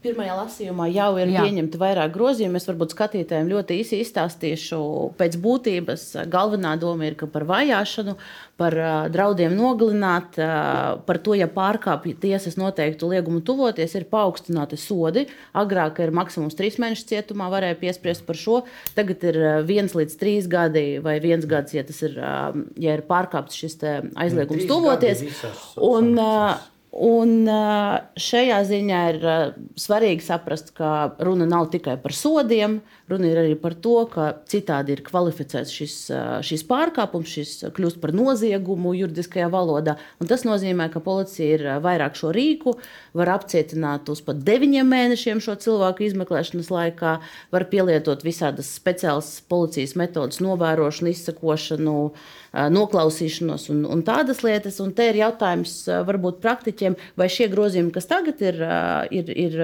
[0.03, 1.45] Pirmajā lasījumā jau ir Jā.
[1.45, 2.59] pieņemti vairāk grozījumu.
[2.59, 4.79] Es varbūt skatītājiem ļoti īsi izstāstīšu
[5.19, 6.07] pēc būtības.
[6.31, 8.17] Galvenā doma ir par vajāšanu,
[8.59, 14.81] par uh, draudiem nogalināt, uh, par to, ja pārkāpj tiesas noteiktu liegumu tuvoties, ir paaugstināti
[14.81, 15.29] sodi.
[15.55, 18.59] Agrāk ir maksimums trīs mēnešu cietumā, varēja piespriest par šo.
[18.99, 23.07] Tagad ir viens līdz trīs gadi vai viens gads, ja tas ir, uh, ja ir
[23.07, 23.79] pārkāpts šis
[24.19, 25.23] aizliegums tuvoties.
[25.79, 27.47] Un, uh, Un
[28.21, 29.23] šajā ziņā ir
[29.81, 32.83] svarīgi saprast, ka runa nav tikai par sodiem,
[33.13, 35.97] runa ir arī par to, ka citādi ir kvalificēts šis,
[36.49, 39.97] šis pārkāpums, šis kļūst par noziegumu juridiskajā valodā.
[40.29, 42.77] Tas nozīmē, ka policija ir vairāk šo rīku,
[43.19, 47.17] var apcietināt uz pat deviņiem mēnešiem šo cilvēku izmeklēšanas laikā,
[47.55, 51.99] var pielietot visādas speciālas policijas metodas, novērošanu, izsakošanu.
[52.53, 54.77] Noklausīšanos un, un tādas lietas.
[54.85, 55.73] Un te ir jautājums
[56.05, 58.61] varbūt praktiķiem, vai šie grozījumi, kas tagad ir,
[59.09, 59.57] ir, ir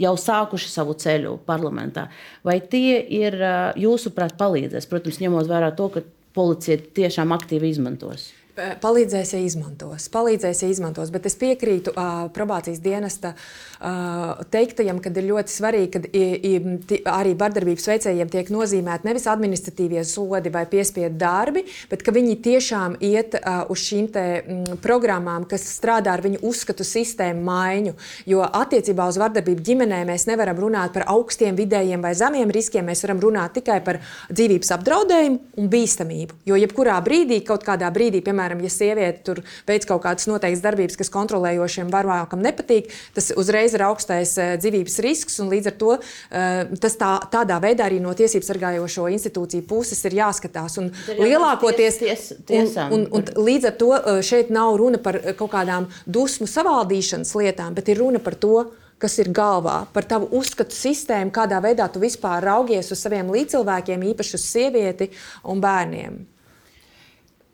[0.00, 2.08] jau sākuši savu ceļu parlamentā,
[2.46, 3.38] vai tie ir
[3.80, 8.32] jūsuprāt palīdzēs, protams, ņemot vērā to, ka policija tiešām aktīvi izmantos.
[8.54, 10.04] Palīdzēs, ja izmantos.
[10.14, 11.10] Palīdzēs, ja izmantos.
[11.10, 17.00] Bet es piekrītu uh, probācijas dienesta uh, teiktajam, ka ir ļoti svarīgi, ka i, i,
[17.10, 22.94] arī vardarbības veicējiem tiek nozīmēti nevis administratīvie sodi vai piespiedu darbi, bet ka viņi tiešām
[23.02, 27.96] iet uh, uz šīm te, m, programmām, kas strādā ar viņu uzskatu sistēmu maiņu.
[28.30, 32.86] Jo attiecībā uz vardarbību ģimenē mēs nevaram runāt par augstiem, vidējiem vai zemiem riskiem.
[32.86, 33.98] Mēs varam runāt tikai par
[34.30, 36.40] dzīvības apdraudējumu un bīstamību.
[36.46, 40.62] Jo jebkurā brīdī, kaut kādā brīdī, piemēram, piemēram, ja sieviete tur veids kaut kādas noteiktas
[40.64, 45.40] darbības, kas kontrolējošiem varoņam nepatīk, tas uzreiz ir augstais eh, dzīvības risks.
[45.40, 50.18] Līdz ar to eh, tas tā, tādā veidā arī no tiesību sargājošo institūciju puses ir
[50.20, 50.78] jāskatās.
[50.82, 55.20] Un lielākoties ties, ties, un, un, un, līdz ar to eh, šeit nav runa par
[55.38, 58.66] kaut kādām dusmu savaldīšanas lietām, bet ir runa par to,
[59.02, 64.06] kas ir galvā, par tavu uzskatu sistēmu, kādā veidā tu vispār raugies uz saviem līdzcilvēkiem,
[64.14, 65.10] īpaši uz sievieti
[65.50, 66.22] un bērniem.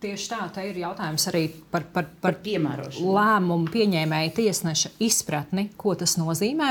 [0.00, 5.92] Tieši tā, tā ir jautājums arī par, par, par, par lēmumu pieņēmēju tiesneša izpratni, ko
[6.00, 6.70] tas nozīmē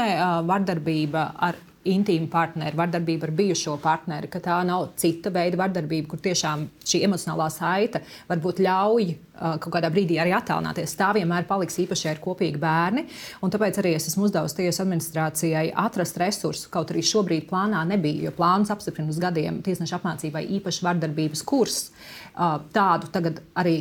[0.50, 6.20] vardarbība ar intīmu partneri, vardarbība ar bijušo partneri, ka tā nav cita veida vardarbība, kur
[6.24, 10.98] tiešām šī emocionālā saite varbūt ļauj uh, kaut kādā brīdī arī attālināties.
[11.00, 13.06] Tā vienmēr paliks īpaši, ja ir kopīgi bērni.
[13.40, 18.36] Tāpēc arī es esmu uzdevusi tiesu administrācijai atrast resursus, kaut arī šobrīd plānā nebija, jo
[18.36, 21.94] plāns apstiprina uz gadiem tiesneša apmācībai īpaši vardarbības kursus.
[22.36, 23.80] Uh, tādu tagad arī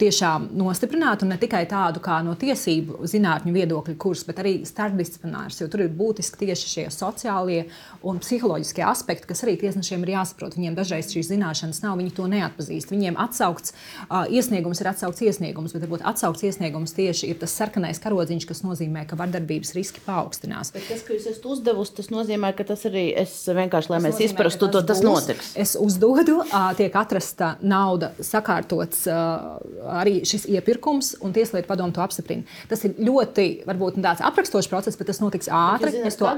[0.00, 5.60] tiešām nostiprinātu ne tikai tādu kā no tiesību zinātņu viedokļa kursu, bet arī starpdisciplinārs.
[5.62, 7.66] Jo tur ir būtiski tieši šie sociālie
[8.06, 10.56] un psiholoģiskie aspekti, kas arī tiesnešiem ir jāsaprot.
[10.58, 12.92] Viņiem dažreiz šīs zināšanas nav, viņi to neatpazīst.
[12.92, 18.00] Viņiem atsaukts uh, iesniegums ir atsaukts iesniegums, bet varbūt atsaukts iesniegums tieši ir tas sarkanais
[18.02, 20.74] karodziņš, kas nozīmē, ka vardarbības riski paaugstinās.
[20.76, 24.08] Bet tas, ka jūs esat uzdevusi, tas nozīmē, ka tas arī es vienkārši, lai tas
[24.08, 25.52] mēs nozīmē, izprastu to, tas būs, notiks.
[25.56, 29.06] Es uzdodu, uh, tiek atrasta nauda, sakārtots.
[29.08, 32.46] Uh, arī šis iepirkums, un Tieslietu padomu to apstiprina.
[32.70, 35.94] Tas ir ļoti, varbūt tāds aprakstošs process, bet tas notiks ātri.
[36.06, 36.30] Es to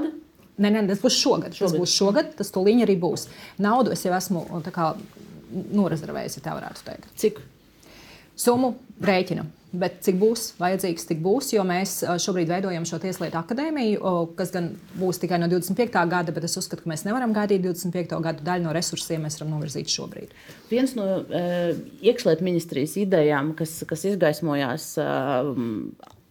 [0.59, 1.53] Nē, nē, tas būs šogad.
[1.55, 1.71] šogad.
[1.71, 3.29] Tas būs šogad, tas tūlīt arī būs.
[3.63, 4.41] Naudu es jau esmu
[4.75, 4.89] kā,
[5.71, 7.07] norezervējis, ja tā varētu teikt.
[7.21, 7.39] Cik?
[8.39, 9.45] Summu rēķinu.
[9.69, 14.71] Bet cik būs vajadzīgs, tik būs, jo mēs šobrīd veidojam šo tieslietu akadēmiju, kas gan
[14.97, 15.93] būs tikai no 25.
[16.09, 18.17] gada, bet es uzskatu, ka mēs nevaram gaidīt 25.
[18.25, 20.33] gadu daļu no resursiem, mēs varam novirzīt šobrīd.
[20.71, 25.51] Viens no uh, iekšlietu ministrijas idejām, kas, kas izgaismojās uh,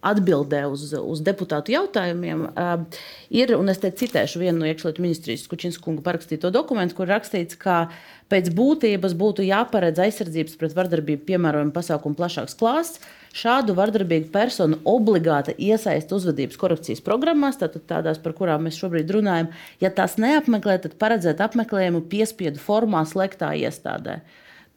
[0.09, 2.99] atbildē uz, uz deputātu jautājumiem, uh,
[3.31, 7.85] ir, un es te citēšu vienu no iekšlietu ministrijas Kučinskunga parakstīto dokumentu, kur rakstīts, ka
[8.27, 15.53] pēc būtības būtu jāparedz aizsardzības pret vardarbību piemērojuma pasākumu plašāks klāsts šādu vardarbīgu personu obligāta
[15.57, 19.51] iesaista uzvedības korekcijas programmās, tātad tādās, par kurām mēs šobrīd runājam.
[19.83, 24.19] Ja tās neapmeklē, tad paredzēt apmeklējumu piespiedu formā slēgtā iestādē.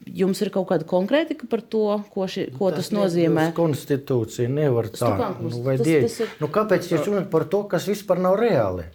[0.03, 3.47] Jums ir kaut kāda konkrētika par to, ko, ši, ko tas, tas nozīmē?
[3.55, 5.13] Konstitūcija nevar tā.
[5.39, 6.33] Nu, tas, tas ir...
[6.41, 8.89] nu, kāpēc jūs runājat par to, kas vispār nav reāli?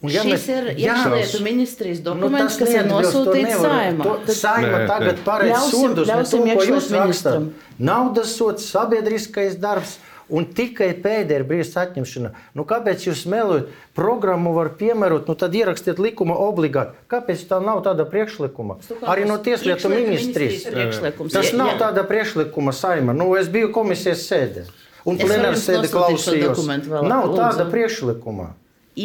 [0.00, 4.12] Un, ja Šis mēs, ir iekšlietu ministrijas nu, dokuments, nu, kas ir nosūtīts saimā.
[4.32, 7.50] Saima tagad paredz sodus, ļausim to, ko jūs rakstat.
[7.76, 9.98] Naudas sots, sabiedriskais darbs.
[10.30, 12.28] Un tikai pēdējā brīvs atņemšana.
[12.54, 13.72] Nu, kāpēc jūs melojat?
[13.98, 16.94] Programmu var piemērot, nu tad ierakstiet likuma obligāti.
[17.10, 18.78] Kāpēc tā nav tāda priekšlikuma?
[19.10, 20.68] Arī no Tieslietu ministrijas.
[21.34, 21.80] Tas nav jā.
[21.82, 23.10] tāda priekšlikuma saima.
[23.10, 24.68] Nu, es biju komisijas sēdē.
[25.10, 26.62] Un plenārs sēde klausījos.
[26.86, 28.52] Nav tāda priekšlikuma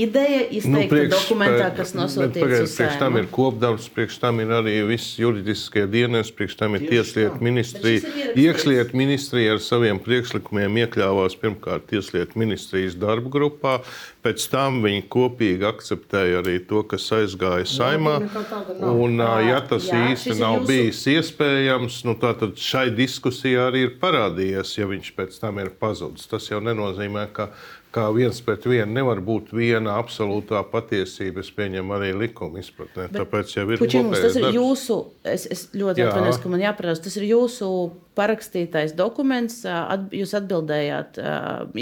[0.01, 4.75] ideja izteikta nu, dokumentā, kas nosūtīts uz priekš tam ir kopdarbs, priekš tam ir arī
[4.89, 8.11] viss juridiskie dienas, priekš tam ir tieslietu ministrija.
[8.35, 13.77] Iekšlietu ministrija ar saviem priekšlikumiem iekļāvās pirmkārt tieslietu ministrijas darba grupā,
[14.25, 18.17] pēc tam viņi kopīgi akceptēja arī to, kas aizgāja saimā.
[18.89, 20.69] Un, ja tas jā, īsti nav jūsu...
[20.71, 26.27] bijis iespējams, nu, tad šai diskusijā arī ir parādījies, ja viņš pēc tam ir pazudis.
[26.31, 27.51] Tas jau nenozīmē, ka
[27.95, 31.43] kā viens pret vienu nevar būt viena absolūtā patiesība.
[31.45, 33.07] Es pieņemu arī likuma izpratnē.
[33.07, 34.57] Bet, Tāpēc jau ir Pučiņums, tas ir darbs.
[34.57, 34.97] jūsu,
[35.35, 37.71] es, es ļoti atvainojos, ka man jāparāda, tas ir jūsu
[38.19, 39.61] parakstītais dokuments.
[39.69, 41.21] At, jūs atbildējāt,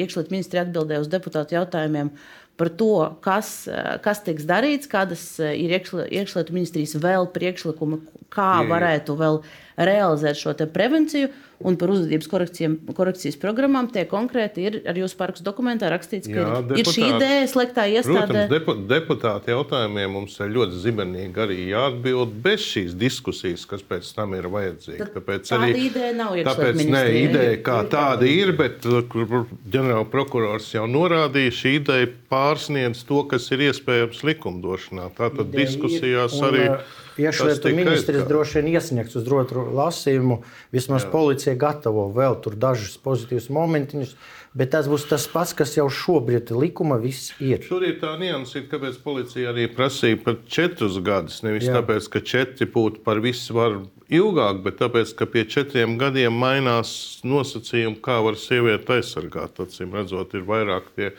[0.04, 2.14] iekšlietu ministri atbildēja uz deputātu jautājumiem
[2.58, 2.96] par to,
[3.26, 3.64] kas,
[4.06, 8.04] kas tiks darīts, kādas ir iekšlietu ministrijas vēl priekšlikumi,
[8.34, 9.42] kā varētu vēl
[9.82, 11.32] realizēt šo prevenciju
[11.64, 12.30] un par uzvedības
[12.98, 13.90] korekcijas programmām.
[13.94, 17.86] Tie konkrēti ir ar jūsu parakstu dokumentā rakstīts, ka Jā, deputāti, ir šī ideja sliktā
[17.92, 18.26] iestādē.
[18.28, 24.10] Protams, depu, deputāti jautājumiem mums ir ļoti zibenīgi arī jāatbild bez šīs diskusijas, kas pēc
[24.18, 25.10] tam ir vajadzīga.
[25.18, 31.56] Tāpēc arī ideja nav tāpēc, ne, ideja kā tāda ir, bet ģenerāla prokurors jau norādīja,
[31.62, 35.10] šī ideja pārsniedz to, kas ir iespējams likumdošanā.
[35.18, 36.68] Tātad diskusijās arī.
[36.74, 40.40] Un, Iekšlietu ministrs droši vien iesniegs uz otru lasījumu.
[40.74, 41.12] Vismaz Jā.
[41.14, 44.16] policija gatavo vēl dažus pozitīvus momentiņus,
[44.58, 47.62] bet tas būs tas pats, kas jau šobrīd likuma viss ir.
[47.68, 51.42] Tur ir tā nianses, kāpēc policija arī prasīja par četrus gadus.
[51.46, 51.80] Nevis Jā.
[51.80, 57.22] tāpēc, ka četri būtu par visu varu ilgāk, bet tāpēc, ka pie četriem gadiem mainās
[57.26, 59.62] nosacījumi, kā var sievieti aizsargāt.
[59.64, 61.14] Acīm redzot, ir vairāk tie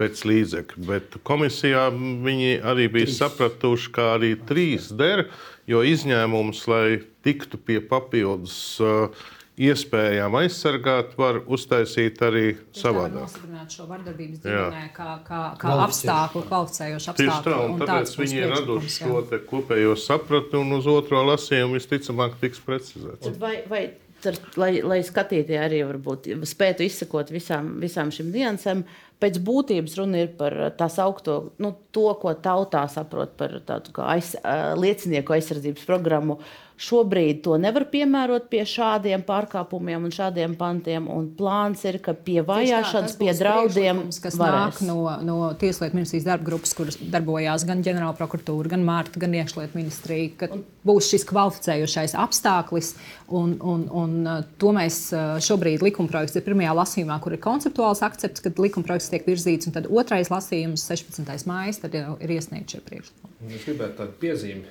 [0.00, 0.86] pēc līdzekļu.
[0.88, 3.20] Bet komisijā viņi arī bija trīs.
[3.22, 5.26] sapratuši, ka arī trīs der,
[5.68, 8.58] jo izņēmums, lai tiktu pie papildus.
[8.82, 13.22] Uh, Iespējām aizsargāt, var uztaisīt arī savādāk.
[13.22, 17.30] Nostiprināt šo vardarbības ģimenē kā, kā, kā apstākļu, kvalificējošu apstākļu.
[17.30, 21.78] Tieši tā, un, un tāpēc viņi ir raduši šo kopējo sapratu, un uz otro lasījumu
[21.78, 23.32] visticamāk tiks precizēts.
[23.40, 23.82] Vai, vai
[24.28, 29.96] ar, lai, lai skatītāji arī varbūt spētu izsekot visām, visām šīm niansēm, uh, pēc būtības
[30.00, 34.34] runa ir par eh, tā saucamo, nu, to, ko tautā saprot par tādu kā aiz,
[34.40, 36.40] eh, liecinieku aizsardzības programmu.
[36.76, 41.06] Šobrīd to nevar piemērot pie šādiem pārkāpumiem un šādiem pantiem.
[41.08, 44.82] Un plāns ir, ka pie vajāšanas, pie draudiem, kas varēs.
[44.82, 49.32] nāk no, no Tieslietu ministrijas darba grupas, kuras darbojās gan ģenerāla prokuratūra, gan Mārta, gan
[49.38, 52.92] iekšlietu ministrija, ka un, būs šis kvalificējošais apstākļis.
[53.40, 58.04] Un, un, un uh, to mēs uh, šobrīd likumprojekts ir pirmajā lasījumā, kur ir konceptuāls
[58.04, 61.48] akcepts, kad likumprojekts tiek virzīts, un tad otrais lasījums, 16.
[61.48, 63.35] mājas, tad ir iesniegts šie priekšlikumi.
[63.44, 64.64] Es gribētu tādu piezīmi.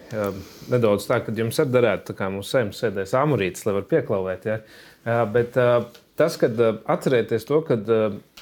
[0.73, 4.47] Nedaudz tā, ka jums ir darēts varētu, kā mums saimnes sēdēs amorītis, lai var pieklauvēt.
[4.49, 5.25] Ja?
[5.29, 5.53] Bet
[6.17, 7.77] tas, kad atcerēties to, ka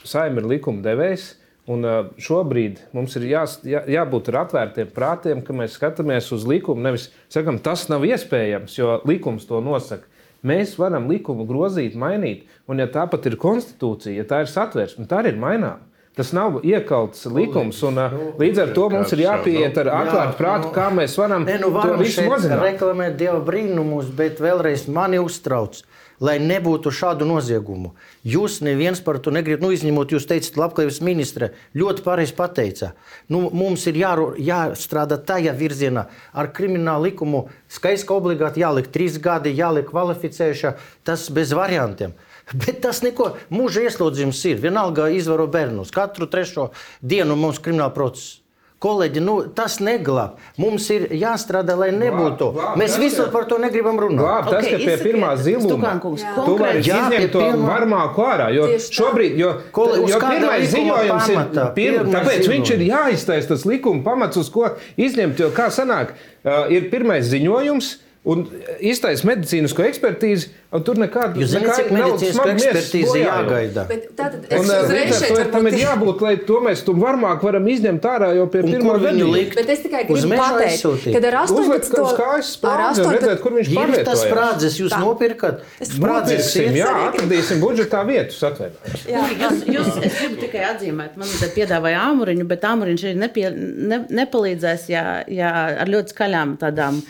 [0.03, 1.85] saima ir likuma devējs, Un
[2.19, 6.83] šobrīd mums ir jā, jā, jābūt ar atvērtiem prātiem, ka mēs skatāmies uz likumu.
[6.83, 10.09] Nevis sakām, tas nav iespējams, jo likums to nosaka.
[10.43, 15.21] Mēs varam likumu grozīt, mainīt, un ja tāpat ir konstitūcija, ja tā ir satversme, tā
[15.21, 15.87] arī ir maināma.
[16.13, 20.69] Tas nav iekalts likums, un nu, līdz ar to mums ir jāpieiet ar atvērtu prātu,
[20.75, 22.61] kā mēs varam ne, nu, to visu mazināt.
[22.61, 25.81] Reklamēt Dieva brīnumus, bet vēlreiz mani uztrauc
[26.23, 27.93] lai nebūtu šādu noziegumu.
[28.27, 32.93] Jūs neviens par to negribat, nu, izņemot, jūs teicat, labklājības ministre ļoti pareizi pateica.
[33.31, 34.13] Nu, mums ir jā,
[34.51, 37.47] jāstrādā tajā virzienā ar kriminālu likumu.
[37.71, 40.75] Skaidrs, ka obligāti jāliek trīs gadi, jāliek kvalificējuša,
[41.07, 42.15] tas bez variantiem.
[42.51, 44.61] Bet tas neko, mūža ieslodzījums ir.
[44.63, 45.93] Vienalga izvaro bērnus.
[45.95, 46.71] Katru trešo
[47.01, 48.43] dienu mums krimināla procesa.
[48.83, 50.39] Kolēģi, nu, tas neglāb.
[50.59, 52.49] Mums ir jāstrādā, lai nebūtu.
[52.51, 54.19] Glāb, glāb, Mēs visur par to negribam runāt.
[54.19, 57.69] Glāb, tas, okay, ka pie pirmā ziluma tu vari izņemt to pirmā...
[57.69, 58.49] varmāku ārā.
[58.51, 62.55] Jo šobrīd, jo, Kolēģi, jo pirmais ziņojums pamata, ir, pirma, tāpēc ziņojums.
[62.57, 65.39] viņš ir jāiztaisa tas likuma pamats, uz ko izņemt.
[65.45, 67.93] Jo kā sanāk, uh, ir pirmais ziņojums
[68.23, 68.43] un
[68.79, 73.83] iztaisa medicīnisko ekspertīzi, un tur nekāda medicīnisko ekspertīzi jāgaida.
[74.15, 77.67] Tātad es un, uzreiz šeit to, tam ir jābūt, lai to mēs tu varmāk varam
[77.73, 79.57] izņemt ārā jau pie pirmā likt.
[79.59, 81.99] Bet es tikai gribu pateikt, kad ar 18.
[81.99, 83.11] Ar 18.
[83.17, 84.07] redzēt, kur viņš pārvietojās.
[84.07, 85.65] tas sprādzes, jūs nopirkat.
[85.91, 86.53] Sprādzes.
[86.79, 88.79] Jā, atradīsim budžetā vietu satvērt.
[89.03, 93.45] Jūs, jūs, es gribu tikai atzīmēt, man te piedāvāja āmuriņu, bet āmuriņš arī nepie,
[93.91, 95.53] ne, nepalīdzēs, ja, ja
[95.83, 97.03] ar ļoti skaļām tādām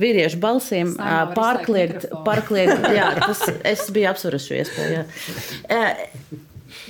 [0.00, 0.94] vīriešu balsīm
[1.36, 2.08] pārkliegt.
[2.26, 5.04] pārkliegt jā, tas, es biju apsverusi šo iespēju.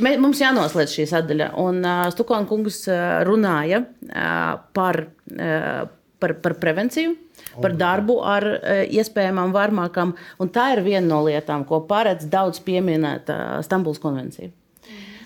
[0.02, 1.50] Mums jānoslēdz šī sadaļa.
[1.62, 5.05] Un uh, Stukāna kungs uh, runāja uh, par,
[5.36, 5.84] uh,
[6.22, 7.14] par, par prevenciju,
[7.62, 10.16] par darbu ar uh, iespējamām varmākām.
[10.42, 14.50] Un tā ir viena no lietām, ko paredz daudz pieminēta Stambuls konvencija.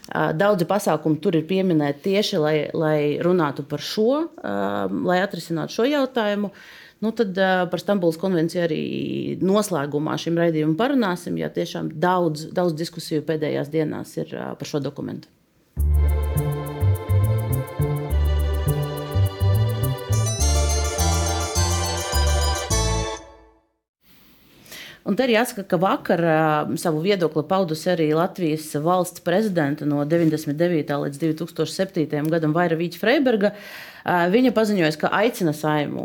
[0.09, 5.79] Uh, daudzi pasākumi tur ir pieminēti tieši, lai, lai runātu par šo, uh, lai atrisinātu
[5.79, 6.53] šo jautājumu.
[6.53, 7.39] Uh, Nu, tad
[7.71, 8.83] par Stambulas konvenciju arī
[9.39, 15.31] noslēgumā šim raidījumam parunāsim, jo tiešām daudz, daudz diskusiju pēdējās dienās ir par šo dokumentu.
[25.09, 30.03] Un te ir jāsaka, ka vakar uh, savu viedokli paudusi arī Latvijas valsts prezidenta no
[30.05, 30.99] 99.
[31.05, 32.29] līdz 2007.
[32.29, 33.55] gadam Vaira Vīķa Freiberga.
[33.55, 36.05] Uh, Viņa paziņoja, ka aicina saimu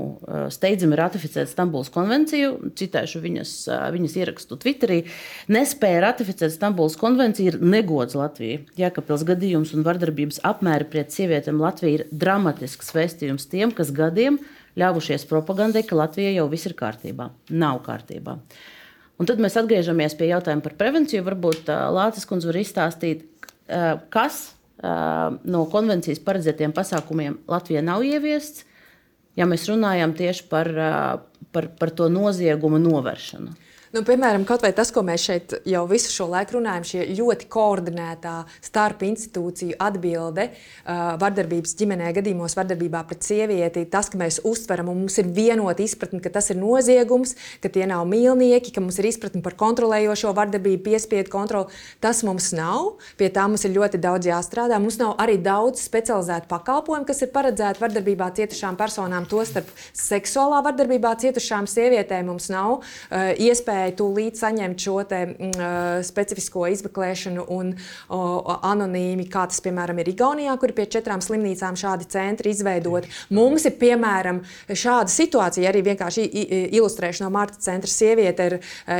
[0.51, 2.73] steidzami ratificēt Stambulas konvenciju.
[2.75, 3.53] Citēšu viņas,
[3.95, 4.97] viņas ierakstu Twitterī.
[5.53, 8.65] Nespēja ratificēt Stambulas konvenciju ir negods Latvijai.
[8.79, 14.41] Jēkabils gadījums un vardarbības apmēri pret sievietēm Latvijā ir dramatisks vēstījums tiem, kas gadiem
[14.79, 17.31] ļāvušies propagandai, ka Latvijai jau viss ir kārtībā.
[17.55, 18.39] Nav kārtībā.
[19.21, 21.23] Un tad mēs atgriežamies pie jautājuma par prevenciju.
[21.27, 23.27] Varbūt Lācis kundze var izstāstīt,
[24.13, 24.39] kas
[24.83, 28.65] no konvencijas paredzētiem pasākumiem Latvijā nav ieviests,
[29.39, 30.69] ja mēs runājam tieši par,
[31.55, 33.53] par, par to noziegumu novēršanu.
[33.93, 37.45] Nu, piemēram, kaut vai tas, ko mēs šeit jau visu šo laiku runājam, šī ļoti
[37.53, 38.31] koordinētā
[38.65, 45.03] starp institūciju atbilde uh, vardarbības ģimenē, gadījumos vardarbībā pret sievieti, tas, ka mēs uztveram un
[45.03, 49.11] mums ir vienota izpratne, ka tas ir noziegums, ka tie nav mīlnieki, ka mums ir
[49.11, 51.77] izpratne par kontrolējošo vardarbību, piespiedu kontroli.
[52.01, 52.95] Tas mums nav.
[53.21, 54.81] Pie tā mums ir ļoti daudz jāstrādā.
[54.81, 61.13] Mums nav arī daudz specializētu pakalpojumu, kas ir paredzēti vardarbībā cietušām personām, tostarp seksuālā vardarbībā
[61.27, 62.33] cietušām sievietēm.
[62.33, 69.27] Mums nav uh, iespēja iespēja tūlīt saņemt šo te, uh, specifisko izmeklēšanu un uh, anonīmi,
[69.29, 73.09] kā tas, piemēram, ir Igaunijā, kur pie četrām slimnīcām šādi centri izveidoti.
[73.33, 76.25] Mums ir, piemēram, šāda situācija, arī vienkārši
[76.73, 78.55] ilustrēšu no Marta centra sieviete ir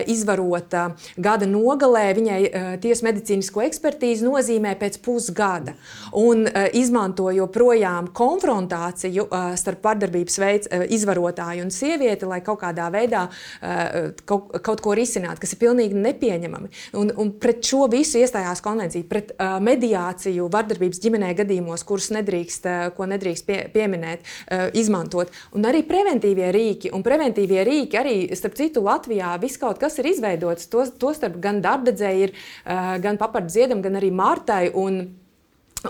[0.08, 2.40] izvarota gada nogalē, viņai
[2.84, 5.76] tiesu medicīnisko ekspertīzi nozīmē pēc pusgada.
[6.18, 9.28] Un izmanto joprojām konfrontāciju
[9.60, 13.28] starp vardarbības veids, izvarotāju un sievieti, lai kaut kādā veidā
[14.26, 16.72] kaut, kaut kaut ko risināt, kas ir pilnīgi nepieņemami.
[17.00, 22.68] Un, un pret šo visu iestājās konvencija, pret uh, mediāciju vardarbības ģimenē gadījumos, kurus nedrīkst,
[22.68, 25.34] uh, ko nedrīkst pie, pieminēt, uh, izmantot.
[25.54, 30.10] Un arī preventīvie rīki, un preventīvie rīki arī, starp citu, Latvijā viss kaut kas ir
[30.14, 34.66] izveidots, to, to starp gan darbdedzēji ir, uh, gan papardziedam, gan arī Martai.
[34.74, 35.04] Un,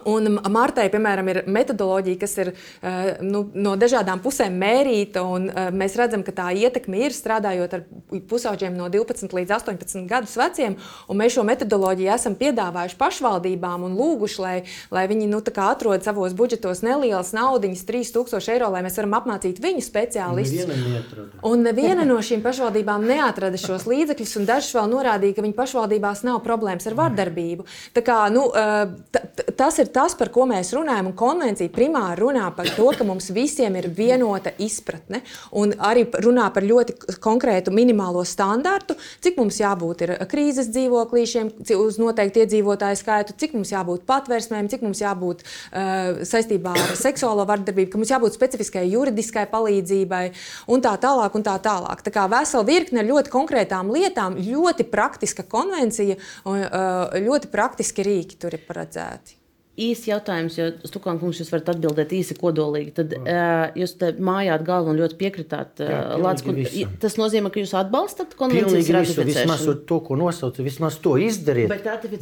[0.09, 5.21] Un Martai, piemēram, ir metodoloģija, kas ir uh, nu, no dažādām pusēm mērīta.
[5.21, 7.83] Un, uh, mēs redzam, ka tā ietekme ir strādājot ar
[8.29, 10.77] pusauģiem no 12 līdz 18 gadus veciem.
[11.13, 14.55] Mēs šo metodoloģiju esam piedāvājuši pašvaldībām un lūguši, lai,
[14.93, 19.83] lai viņi nu, atrod savos budžetos nelielas naudas, 3000 eiro, lai mēs varam apmācīt viņu
[19.85, 20.65] speciālistus.
[21.45, 26.23] Un neviena no šīm pašvaldībām neatrada šos līdzekļus, un dažas vēl norādīja, ka viņu pašvaldībās
[26.27, 27.67] nav problēmas ar vardarbību.
[27.93, 28.89] Tā kā, nu, uh,
[29.59, 31.11] tas ir ir tas, par ko mēs runājam.
[31.11, 35.23] Un konvencija primāri runā par to, ka mums visiem ir vienota izpratne.
[35.59, 42.43] Un arī runā par ļoti konkrētu minimālo standartu, cik mums jābūt krīzes dzīvoklīšiem, uz noteikti
[42.43, 48.01] iedzīvotāju skaitu, cik mums jābūt patvērsmēm, cik mums jābūt uh, saistībā ar seksuālo vardarbību, ka
[48.01, 50.23] mums jābūt specifiskai juridiskai palīdzībai
[50.73, 51.31] un tā tālāk.
[51.33, 52.03] Un tā tālāk.
[52.05, 56.19] Tā kā vesela virkne ar ļoti konkrētām lietām, ļoti praktiska konvencija
[56.49, 59.42] un uh, ļoti praktiski rīki tur ir paredzēti
[59.73, 62.91] īsts jautājums, jo Stukāna kungs jūs varat atbildēt īsi kodolīgi.
[62.99, 65.81] Tad uh, jūs te mājāt galvu un ļoti piekritāt.
[65.81, 66.59] Uh, Lāc, kun,
[67.01, 69.33] tas nozīmē, ka jūs atbalstat konvencijas ratificēšanu?
[69.33, 71.73] Vismaz to, ko nosaucat, vismaz to izdariet.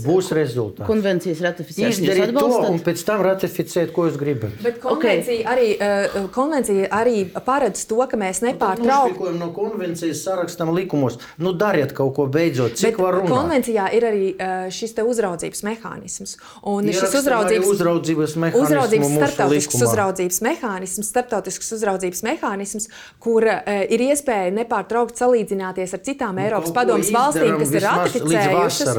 [0.05, 0.87] Būs rezultāts.
[0.87, 1.91] Konvencijas ratificēšana.
[1.91, 4.55] Izdariet to un pēc tam ratificēt, ko jūs gribat.
[4.63, 5.51] Bet konvencija, okay.
[5.51, 9.35] arī, uh, konvencija arī paredz to, ka mēs nepārtraukti.
[9.41, 11.19] No konvencijas sarakstam likumos.
[11.41, 12.79] Nu, dariet kaut ko beidzot.
[12.79, 13.35] Cik Bet var runāt?
[13.35, 16.37] Konvencijā ir arī uh, šis te uzraudzības mehānisms.
[16.71, 22.87] Un šis uzraudzības uzraudzības, uzraudzības mehānisms, uzraudzības starptautisks uzraudzības mehānisms, starptautisks uzraudzības mehānisms,
[23.21, 28.91] kur uh, ir iespēja nepārtraukt salīdzināties ar citām nu, Eiropas padomus valstīm, kas ir ratificējušas.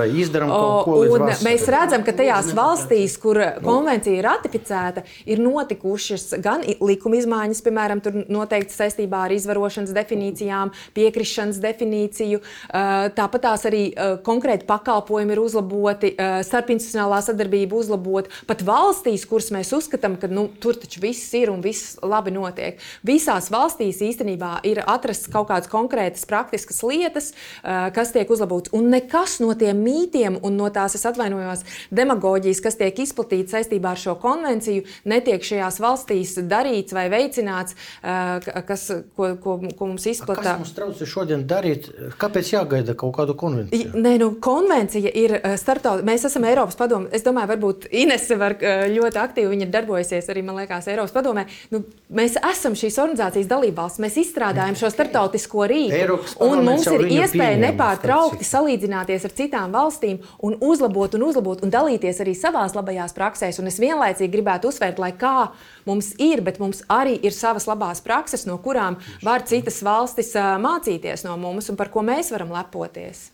[1.13, 7.63] Un mēs redzam, ka tajās valstīs, kur konvencija ir ratificēta, ir notikušas gan likuma izmaiņas,
[7.67, 12.43] piemēram, noteikti saistībā ar izvarošanas definīcijām, piekrišanas definīciju.
[12.43, 16.13] Uh, tāpat tās arī uh, konkrēti pakalpojumi ir uzlaboti,
[16.47, 21.63] starpinstitucionālā sadarbība uzlabota pat valstīs, kuras mēs uzskatām, ka nu, tur taču viss ir un
[21.65, 22.81] viss labi notiek.
[23.07, 28.73] Visās valstīs īstenībā ir atrastas kaut kādas konkrētas, praktiskas lietas, kas tiek uzlabotas.
[28.77, 31.65] Un nekas no tiem mītiem un no tās, es atvainojos,
[31.95, 38.89] demagoģijas, kas tiek izplatīta saistībā ar šo konvenciju, netiek šajās valstīs darīts vai veicināts, kas,
[39.17, 40.57] ko, ko, ko mums izplatīja.
[40.57, 41.91] Kas mums traucē šodien darīt?
[42.21, 43.93] Kāpēc jāgaida kaut kādu konvenciju?
[43.99, 46.07] Nē, nu, konvencija ir starptautiska.
[46.09, 47.11] Mēs esam Eiropas padomu.
[47.15, 48.55] Es domāju, varbūt Ines Inese var
[48.93, 51.43] ļoti aktīvi, viņa ir darbojusies arī, man liekas, Eiropas padomē.
[51.73, 51.81] Nu,
[52.15, 56.19] mēs esam šīs organizācijas dalībvalsts, mēs izstrādājam šo starptautisko rīku.
[56.47, 62.23] Un mums ir iespēja nepārtraukti salīdzināties ar citām valstīm un uzlabot un uzlabot un dalīties
[62.23, 63.59] arī savās labajās praksēs.
[63.59, 65.51] Un es vienlaicīgi gribētu uzsvērt, lai kā
[65.89, 71.27] mums ir, bet mums arī ir savas labās prakses, no kurām var citas valstis mācīties
[71.27, 73.33] no mums un par ko mēs varam lepoties.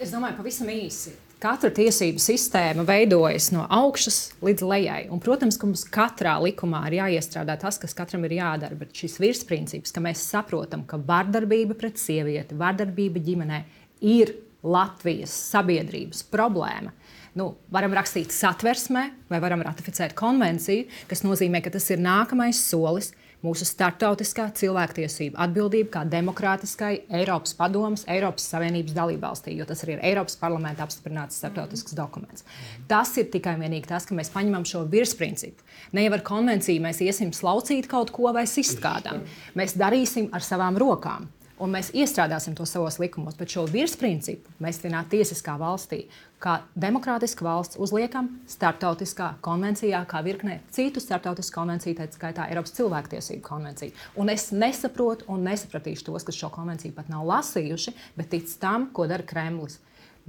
[0.00, 1.16] Es domāju, pavisam īsi.
[1.40, 4.98] Katra tiesību sistēma veidojas no augšas līdz lejai.
[5.08, 8.76] Un, protams, ka mums katrā likumā ir jāiestrādā tas, kas katram ir jādara.
[8.76, 13.62] Bet šis virsprincips, ka mēs saprotam, ka vardarbība pret sievieti, vardarbība ģimenē
[14.04, 16.92] ir Latvijas sabiedrības problēma.
[17.40, 23.14] Nu, varam rakstīt satversmē, vai varam ratificēt konvenciju, kas nozīmē, ka tas ir nākamais solis
[23.44, 30.04] mūsu starptautiskā cilvēktiesība atbildība kā demokrātiskai Eiropas padomas, Eiropas Savienības dalībvalstī, jo tas arī ir
[30.12, 32.46] Eiropas parlamenta apstiprināts starptautisks dokuments.
[32.90, 35.66] Tas ir tikai vienīgi tas, ka mēs paņemam šo virsprincipu.
[35.96, 39.24] Ne jau ar konvenciju mēs iesim slaucīt kaut ko vai sist kādam.
[39.58, 41.30] Mēs darīsim ar savām rokām
[41.60, 43.36] un mēs iestrādāsim to savos likumos.
[43.38, 46.02] Bet šo virsprincipu mēs vienā tiesiskā valstī,
[46.40, 53.44] kā demokrātiska valsts, uzliekam starptautiskā konvencijā, kā virknē citu starptautisku konvenciju, tā skaitā Eiropas cilvēktiesību
[53.44, 53.94] konvenciju.
[54.20, 58.88] Un es nesaprotu un nesapratīšu tos, kas šo konvenciju pat nav lasījuši, bet tic tam,
[58.96, 59.78] ko dara Kremlis.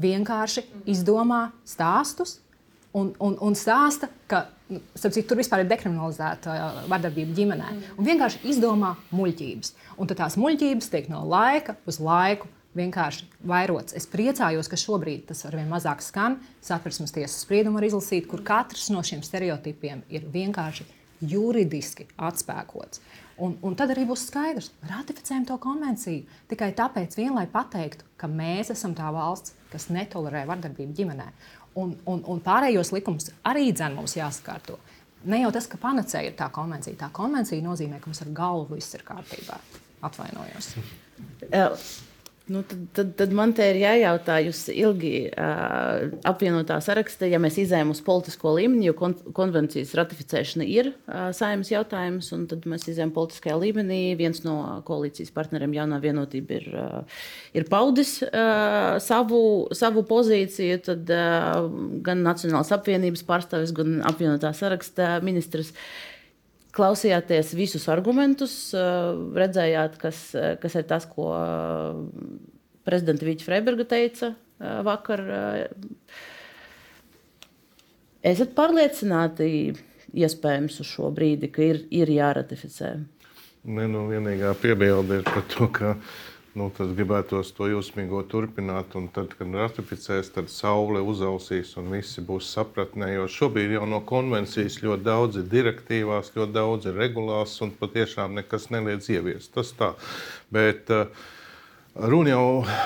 [0.02, 2.40] Vienkārši izdomā stāstus
[2.94, 7.70] un, un, un stāsta, ka nu, citu, tur vispār ir dekriminalizēta uh, vardarbība ģimenē.
[7.98, 9.76] Un vienkārši izdomā muļķības.
[10.00, 13.96] Un tad tās muļķības tiek no laika uz laiku vienkārši vairots.
[13.98, 16.40] Es priecājos, ka šobrīd tas ar vien mazāk skan.
[16.64, 20.88] Satversmes tiesas spriedumu var izlasīt, kur katrs no šiem stereotipiem ir vienkārši
[21.22, 23.02] juridiski atspēkots.
[23.42, 28.30] Un, un tad arī būs skaidrs, ratificējam to konvenciju tikai tāpēc, vien, lai pateiktu, ka
[28.30, 31.28] mēs esam tā valsts, kas netolerē vardarbību ģimenē.
[31.80, 34.76] Un, un, un pārējos likumus arī dzēn mums jāsakārto.
[35.32, 36.98] Ne jau tas, ka panacēja ir tā konvencija.
[37.00, 39.60] Tā konvencija nozīmē, ka mums ar galvu viss ir kārtībā.
[40.02, 40.74] Atvainojos.
[42.52, 47.60] Nu, tad, tad, tad man te ir jājautā, jūs ilgi uh, apvienotā sarakstā, ja mēs
[47.62, 52.90] izējām uz politisko līmeni, jo kon konvencijas ratificēšana ir uh, saimnes jautājums, un tad mēs
[52.92, 54.02] izējām politiskajā līmenī.
[54.20, 57.24] Viens no koalīcijas partneriem, jaunā vienotība, ir, uh,
[57.56, 59.42] ir paudis uh, savu,
[59.78, 60.84] savu pozīciju.
[60.92, 61.70] Tad uh,
[62.04, 65.72] gan Nacionālās apvienības pārstāvis, gan apvienotā sarakstā ministrs.
[66.72, 70.22] Klausījāties visus argumentus, redzējāt, kas,
[70.62, 71.32] kas ir tas, ko
[72.88, 74.32] prezidenta Vīķa Freiberga teica
[74.88, 75.24] vakar.
[78.32, 79.50] Esat pārliecināti,
[80.14, 82.92] iespējams, uz šo brīdi, ka ir, ir jāratificē?
[83.62, 85.96] Ne, nu, vienīgā piebilde ir par to, ka
[86.52, 92.50] Nu, tad gribētos to jūsmīgo turpināt, tad, kad ratificēs, tad saule uzausīs un visi būs
[92.58, 93.14] sapratnē.
[93.14, 98.36] Jo šobrīd jau no konvencijas ļoti daudz ir direktīvās, ļoti daudz ir regulās, un patiešām
[98.42, 99.54] nekas neliedz ieviest.
[99.56, 99.94] Tas tā.
[100.52, 101.08] Bet, uh,
[101.92, 102.44] Runa jau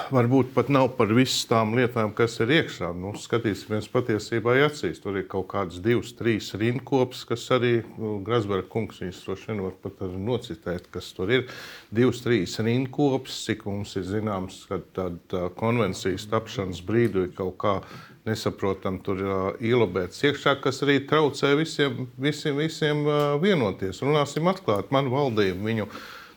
[0.10, 2.88] varbūt pat nav par visām tām lietām, kas ir iekšā.
[2.98, 4.98] Nu, skatīsimies patiesībā acīs.
[5.04, 9.62] Tur ir kaut kādas divas, trīs rindkopas, kas arī nu, Grasberga kungs viņus droši vien
[9.68, 11.46] var pat nocitēt, kas tur ir.
[11.94, 17.78] Divas, trīs rindkopas, cik mums ir zināms, ka tāda konvencijas tapšanas brīdi ir kaut kā
[18.26, 24.02] nesaprotam, tur uh, ielabēts iekšā, kas arī traucē visiem, visiem, visiem uh, vienoties.
[24.02, 25.92] Runāsim atklāti, man valdība viņu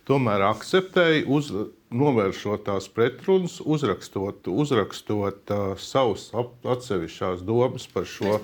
[0.08, 1.26] tomēr akceptēja.
[1.28, 1.52] Uz,
[1.88, 8.36] novēršot tās pretrunas, uzrakstot, uzrakstot uh, savus atsevišķās domas par šo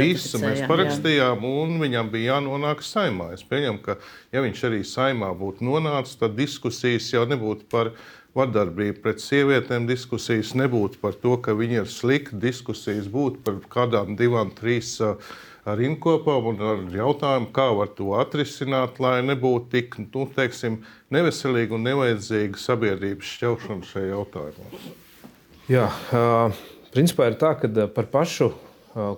[0.00, 0.40] visu.
[0.40, 1.54] Mēs parakstījām, jā.
[1.64, 3.32] un viņam bija jānonāk saimā.
[3.36, 3.98] Es pieņemu, ka,
[4.32, 7.92] ja viņš arī saimā būtu nonācis, tad diskusijas jau nebūtu par
[8.36, 14.16] vardarbību pret sievietēm, diskusijas nebūtu par to, ka viņi ir slikti, diskusijas būtu par kādām
[14.16, 14.96] divām, trīs.
[15.04, 15.20] Uh,
[15.66, 20.80] ar inkopām un ar jautājumu, kā var to atrisināt, lai nebūtu tik nu, teiksim,
[21.14, 24.86] neveselīga un nevajadzīga sabiedrības šķelšana šajā jautājumā.
[25.66, 25.88] Jā,
[26.94, 28.52] principā ir tā, ka par pašu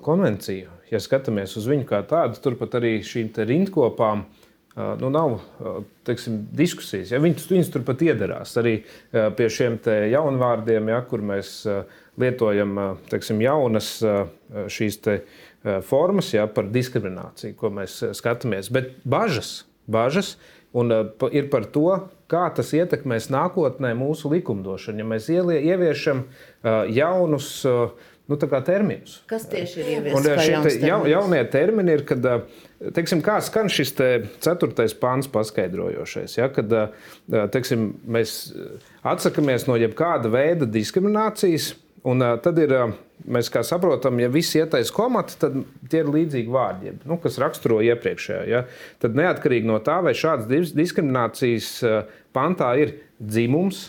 [0.04, 4.26] konvenciju, ja skatāmies uz viņu kā tādu, turpat arī šīm rindkopām.
[4.78, 5.40] Nu, nav
[6.06, 7.10] teiksim, diskusijas.
[7.10, 8.76] Ja, viņas, viņas turpat iedarās arī
[9.10, 9.80] pie šiem
[10.12, 11.64] jaunvārdiem, ja, kur mēs
[12.18, 12.76] lietojam
[13.10, 13.96] teiksim, jaunas
[14.70, 15.20] šīs Eh,
[15.82, 18.70] formas ja, par diskrimināciju, ko mēs eh, skatāmies.
[18.74, 20.36] Bet bažas, bažas
[20.72, 21.88] un, uh, ir par to,
[22.30, 25.02] kā tas ietekmēs nākotnē mūsu likumdošanu.
[25.02, 26.26] Ja mēs ielie, ieviešam
[26.92, 27.48] jaunus
[28.28, 29.22] nu, terminus.
[29.30, 30.76] Kas tieši ir ieviests?
[30.84, 32.28] Ja, jaunie termini ir, kad,
[32.92, 34.10] teiksim, kā skan šis te
[34.44, 36.36] ceturtais pāns paskaidrojošais.
[36.36, 36.76] Ja, kad
[37.56, 38.36] teiksim, mēs
[39.00, 41.72] atsakāmies no jebkāda veida diskriminācijas
[42.06, 42.94] Un, uh, tad ir, uh,
[43.26, 45.56] mēs kā saprotam, ja viss ietais komati, tad
[45.90, 48.42] tie ir līdzīgi vārdi, nu, kas raksturo iepriekšējā.
[48.50, 48.64] Ja?
[49.02, 53.88] Tad neatkarīgi no tā, vai šādas diskriminācijas uh, pantā ir dzimums,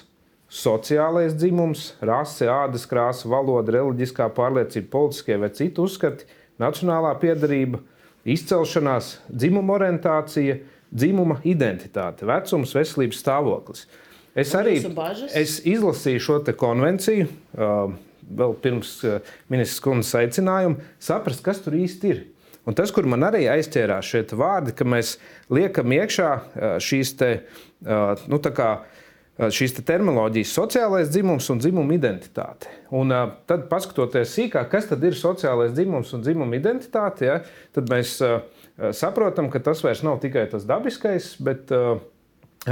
[0.50, 6.26] sociālais dzimums, rase, ādas krāsa, valoda, reliģiskā pārliecība, politiskie vai citu uzskati,
[6.60, 7.84] nacionālā piedarība,
[8.30, 10.58] izcelšanās, dzimuma orientācija,
[10.90, 13.86] dzimuma identitāte, vecums, veselības stāvoklis.
[14.38, 14.78] Es arī
[15.38, 17.30] es izlasīju šo konvenciju,
[18.30, 19.00] vēl pirms
[19.50, 22.22] ministrs kundzes aicinājuma, saprast, kas tur īsti ir.
[22.68, 25.16] Un tas, kur man arī aizķērās šie vārdi, ka mēs
[25.50, 26.30] liekam iekšā
[26.84, 27.30] šīs te,
[28.30, 28.70] nu, kā,
[29.40, 32.70] šīs te terminoloģijas, sociālais dzimums un dzimuma identitāte.
[32.94, 33.16] Un
[33.50, 37.40] tad, paskatoties sīkāk, kas tad ir sociālais dzimums un dzimuma identitāte, ja,
[37.74, 38.20] tad mēs
[39.00, 41.98] saprotam, ka tas vairs nav tikai tas dabiskais, bet uh,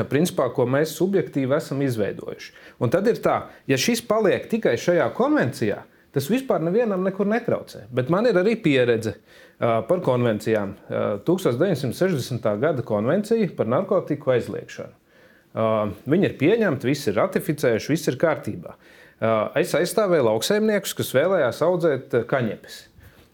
[0.09, 2.53] principā, ko mēs subjektīvi esam izveidojuši.
[2.83, 3.37] Un tad ir tā,
[3.69, 5.81] ja šis paliek tikai šajā konvencijā,
[6.13, 7.85] tas vispār nevienam nekur netraucē.
[7.93, 10.75] Bet man ir arī pieredze uh, par konvencijām.
[10.87, 12.47] Uh, 1960.
[12.61, 14.95] gada konvencija par narkotiku aizliegšanu.
[15.57, 18.75] Viņi ir pieņemti, visi ir ratificējuši, viss ir kārtībā.
[19.57, 22.75] Es aizstāvēju lauksaimniekus, kas vēlējās audzēt kaņepes.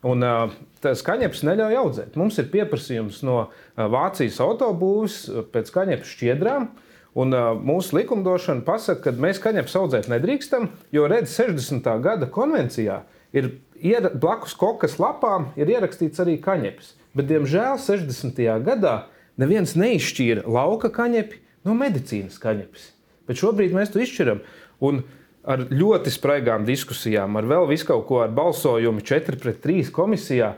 [0.08, 2.18] Un, uh, tas kaņepes neļauj audzēt.
[2.20, 5.20] Mums ir pieprasījums no Vācijas autobūves
[5.54, 6.72] pēc kaņepes šķiedrām.
[7.14, 11.86] Un, mūsu likumdošana pasaka, ka mēs kaņepes audzēt nedrīkstam, jo redz 60.
[12.02, 13.04] gada konvencijā
[13.38, 16.96] ir ier, blakus kokas lapām ir ierakstīts arī kaņepes.
[17.14, 18.42] Bet, diemžēl, 60.
[18.66, 18.96] gadā
[19.38, 22.90] neviens neizšķīra lauka kaņepi no medicīnas kaņepes.
[23.30, 24.42] Bet šobrīd mēs to izšķiram.
[24.84, 25.04] Un,
[25.44, 30.54] ar ļoti spraigām diskusijām, ar vēl visu kaut ko, ar balsojumu 4 pret 3 komisijā.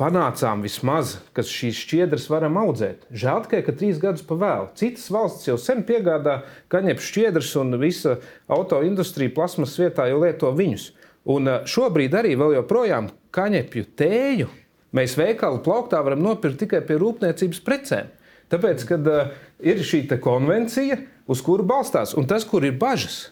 [0.00, 3.04] Panācām vismaz, ka šīs šķiedras varam audzēt.
[3.12, 4.70] Žēl tikai, ka trīs gadus pa vēlu.
[4.78, 6.38] Citas valstis jau sen piegādā
[6.72, 8.16] kaņepes šķiedras, un visa
[8.52, 10.88] autoindustrija plasmas vietā jau lieto viņus.
[11.32, 14.48] Un eh, šobrīd arī vēl joprojām kaņepju tēju
[14.96, 18.10] mēs veikalu plauktā varam nopirkt tikai pie rūpniecības precēm.
[18.52, 19.30] Tāpēc, kad uh,
[19.64, 20.98] ir šī konvencija,
[21.30, 23.30] uz kuru balstās, un tas, kur ir bažas,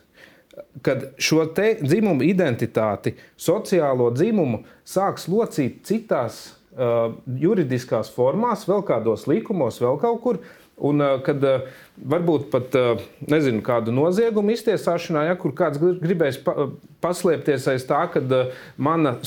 [0.86, 6.40] kad šo dzimumu identitāti, sociālo dzimumu sāks locīt citās
[6.74, 10.42] uh, juridiskās formās, vēl kādos likumos, vēl kaut kur.
[10.80, 11.66] Un, uh, kad uh,
[12.08, 16.70] varbūt pat uh, nezinu, kādu noziegumu iztiesāšanā, ja kur kāds gribēs pa,
[17.04, 19.18] paslēpties aiz tā, ka uh, mana,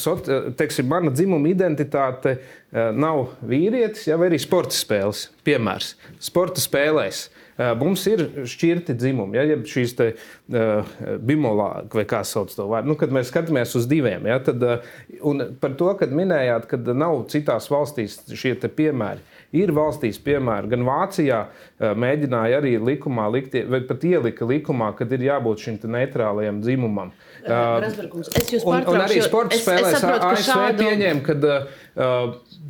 [0.58, 5.28] teiksim, mana dzimuma identitāte uh, nav vīrietis, ja, vai arī sporta spēles.
[5.46, 7.28] Piemērs sporta spēlēs.
[7.58, 12.90] Mums ir šķirti dzimumi, ja, ja šīs te, uh, bimolā, vai kā sauc to vārdu,
[12.90, 14.26] nu, kad mēs skatāmies uz diviem.
[14.30, 19.22] Ja, tad, uh, par to, kad minējāt, ka nav citās valstīs šie piemēri.
[19.54, 21.40] Ir valstīs, piemēram, gan Vācijā,
[21.78, 27.12] mēģināja arī likumā likt, vai pat ielika likumā, kad ir jābūt šim neitrālajam dzimumam.
[27.46, 30.88] Es jūs un, un arī sporta spēlēs ASV šādu...
[30.88, 31.48] pieņēma, kad,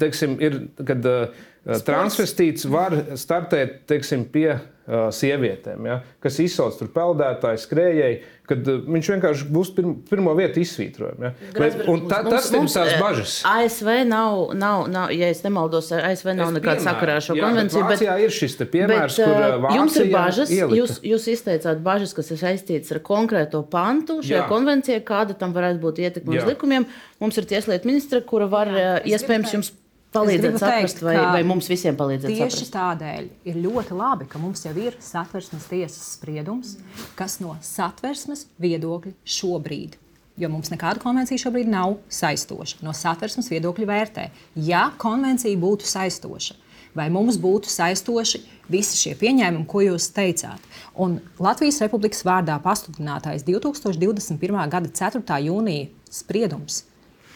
[0.03, 1.87] teiksim, ir, kad Sports.
[1.87, 8.15] transvestīts var startēt teiksim, pie uh, sievietēm, ja, kas izsauc tur peldētāju, skrējēju,
[8.49, 11.29] kad viņš vienkārši būs pirmo, pirmo vietu izsvītrojumā.
[11.55, 11.69] Ja.
[12.11, 13.35] Ta, tas ir tās bažas.
[13.47, 17.83] ASV nav, nav, nav, ja es nemaldos, ASV nav nekāda sakarā ar šo jā, konvenciju.
[17.87, 20.51] Bet Vācijā ir šis piemērs, bet, kur uh, jums ir bažas.
[20.51, 20.79] Ielika.
[20.81, 24.49] Jūs, jūs izteicāt bažas, kas ir saistītas ar konkrēto pantu šajā jā.
[24.51, 26.89] konvencijā, kāda tam varētu būt ietekme uz likumiem.
[27.23, 29.71] Mums ir tieslietu ministra, kura var jā, iespējams jums
[30.13, 32.61] palīdzēt saprast, teikt, vai, vai mums visiem palīdzēt tieši saprast.
[32.61, 36.77] Tieši tādēļ ir ļoti labi, ka mums jau ir satversmes tiesas spriedums,
[37.19, 39.99] kas no satversmes viedokļa šobrīd.
[40.39, 42.79] Jo mums nekāda konvencija šobrīd nav saistoša.
[42.85, 44.29] No satversmes viedokļa vērtē,
[44.65, 46.57] ja konvencija būtu saistoša,
[46.97, 48.41] vai mums būtu saistoši
[48.73, 50.63] visi šie pieņēmumi, ko jūs teicāt.
[50.97, 54.57] Un Latvijas Republikas vārdā pasludinātais 2021.
[54.73, 55.39] gada 4.
[55.49, 56.83] jūnija spriedums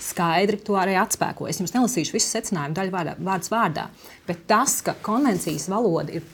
[0.02, 1.48] skaidri to arī atspēko.
[1.50, 3.88] Es jums nelasīšu visu secinājumu daļu vārdā, vārds vārdā,
[4.28, 6.26] bet tas, ka konvencijas valoda ir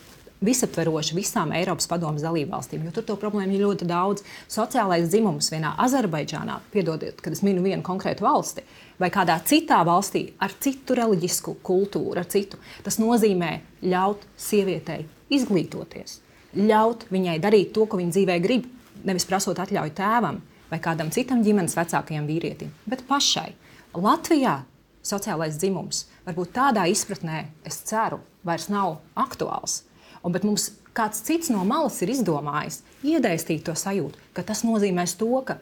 [0.43, 4.25] visaptveroša visām Eiropas padomus dalībvalstīm, jo tur to problēmu ir ļoti daudz.
[4.51, 8.65] Sociālais dzimums vienā Azerbaidžānā, piedodiet, kad es minu vienu konkrētu valsti,
[8.99, 13.53] vai kādā citā valstī ar citu reliģisku kultūru, ar citu, tas nozīmē
[13.87, 16.19] ļaut sievietei izglītoties,
[16.59, 18.67] ļaut viņai darīt to, ko viņa dzīvē grib,
[19.07, 23.51] nevis prasot atļauju tēvam vai kādam citam ģimenes vecākajam vīrietim, bet pašai.
[23.93, 24.63] Latvijā
[25.05, 29.83] sociālais dzimums varbūt tādā izpratnē, es ceru, vairs nav aktuāls.
[30.23, 35.17] Un, bet mums kāds cits no malas ir izdomājis iedēstīt to sajūtu, ka tas nozīmēs
[35.19, 35.59] to, ka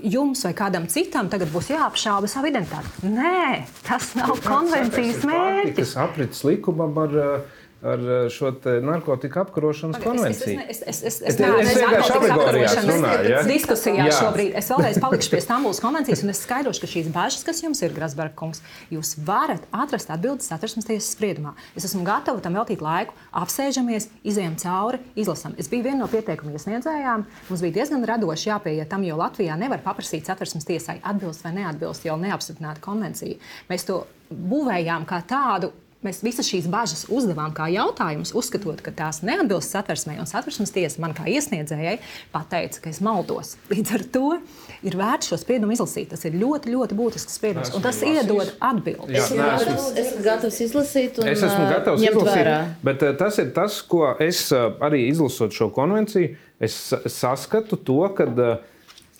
[0.00, 3.10] jums vai kādam citam tagad būs jāapšauba savu identitāti.
[3.10, 5.76] Nē, tas nav konvencijas mērķis.
[5.80, 8.52] Tas aprits likumam ar uh, ar eh, šo
[8.84, 10.60] narkotiku apkarošanas konvenciju.
[10.68, 13.30] Es, es, es, es, es, es, vienkārši apgabarijās runāju.
[13.32, 13.42] Ja?
[13.48, 14.16] Diskusijā Jā.
[14.18, 17.80] šobrīd es vēlreiz palikšu pie Stambulas konvencijas, un es skaidrošu, ka šīs bažas, kas jums
[17.84, 18.60] ir, Grasberga kungs,
[18.92, 21.54] jūs varat atrast atbildes satversmes tiesas spriedumā.
[21.78, 25.56] Es esmu gatava tam veltīt laiku, apsēžamies, izējām cauri, izlasām.
[25.60, 27.26] Es biju viena no pieteikumu iesniedzējām.
[27.48, 32.04] Mums bija diezgan radoši jāpieiet tam, jo Latvijā nevar paprasīt satversmes tiesai atbilst vai neatbilst
[32.08, 33.40] jau neapstiprināta konvencija.
[33.72, 39.18] Mēs to būvējām kā tādu Mēs visas šīs bažas uzdevām kā jautājumus, uzskatot, ka tās
[39.20, 40.14] neatbilst satversmei.
[40.22, 41.98] Un satversmes tiesa man kā iesniedzējai
[42.32, 43.50] pateica, ka es maldos.
[43.68, 44.30] Līdz ar to
[44.80, 46.08] ir vērts šo spriedumu izlasīt.
[46.14, 47.74] Tas ir ļoti, ļoti būtisks spriedums.
[47.76, 49.12] Un tas iedod atbildi.
[49.12, 49.26] Jā,
[49.60, 51.20] es esmu gatavs izlasīt.
[51.20, 52.32] Es esmu gatavs izlasīt.
[52.32, 52.56] Vērā.
[52.88, 56.32] Bet tas ir tas, ko es arī izlasot šo konvenciju,
[56.64, 56.80] es
[57.12, 58.30] saskatu to, ka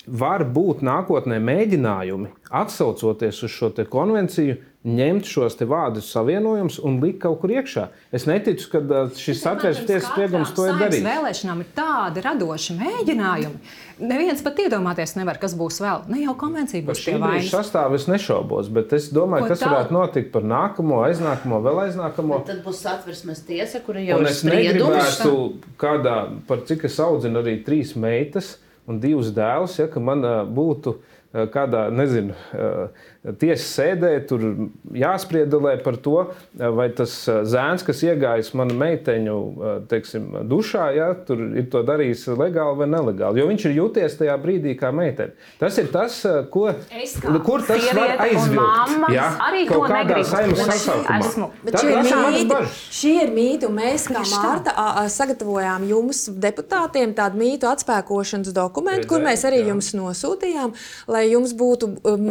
[0.08, 7.42] var būt nākotnē mēģinājumi, atsaucoties uz šo konvenciju, ņemt šos vārdus savienojumus un likt kaut
[7.42, 7.82] kur iekšā.
[8.16, 11.04] Es neticu, ka šis satversmes tiesas spriedums to ir darījis.
[11.04, 13.60] Vēlēšanām ir tādi radoši mēģinājumi.
[14.00, 16.06] Neviens pat iedomāties nevar, kas būs vēl.
[16.08, 17.50] Ne jau konvencija būs šī vainas.
[17.52, 19.68] Sastāvs es nešaubos, bet es domāju, Ko kas tā?
[19.68, 22.40] varētu notikt par nākamo, aiznākamo, vēl aiznākamo.
[22.40, 25.20] Bet tad būs satversmes tiesa, kura jau ir spriedums.
[25.80, 26.16] Kādā,
[26.48, 28.54] par cik es audzinu arī trīs meitas
[28.88, 30.96] un divus dēlus, ja, ka man uh, būtu
[31.30, 32.34] kādā, nezinu,
[33.20, 34.44] tiesas sēdē, tur
[34.96, 36.16] jāspriedelē par to,
[36.56, 39.34] vai tas zēns, kas iegājis manu meiteņu
[39.90, 43.42] teiksim, dušā, ja, tur ir to darījis legāli vai nelegāli.
[43.42, 45.36] Jo viņš ir jūties tajā brīdī kā meitene.
[45.60, 46.16] Tas ir tas,
[46.52, 46.70] ko,
[47.44, 49.12] kur tas var aizvilkt.
[49.12, 51.50] Jā, arī sasaukumā.
[51.66, 52.62] Bet šie ir, mīti,
[53.00, 59.20] šie ir mīti, un mēs kā Mārta sagatavojām jums deputātiem tādu mītu atspēkošanas dokumentu, kur
[59.24, 60.72] mēs arī jums nosūtījām,
[61.10, 62.28] lai jums būtu um,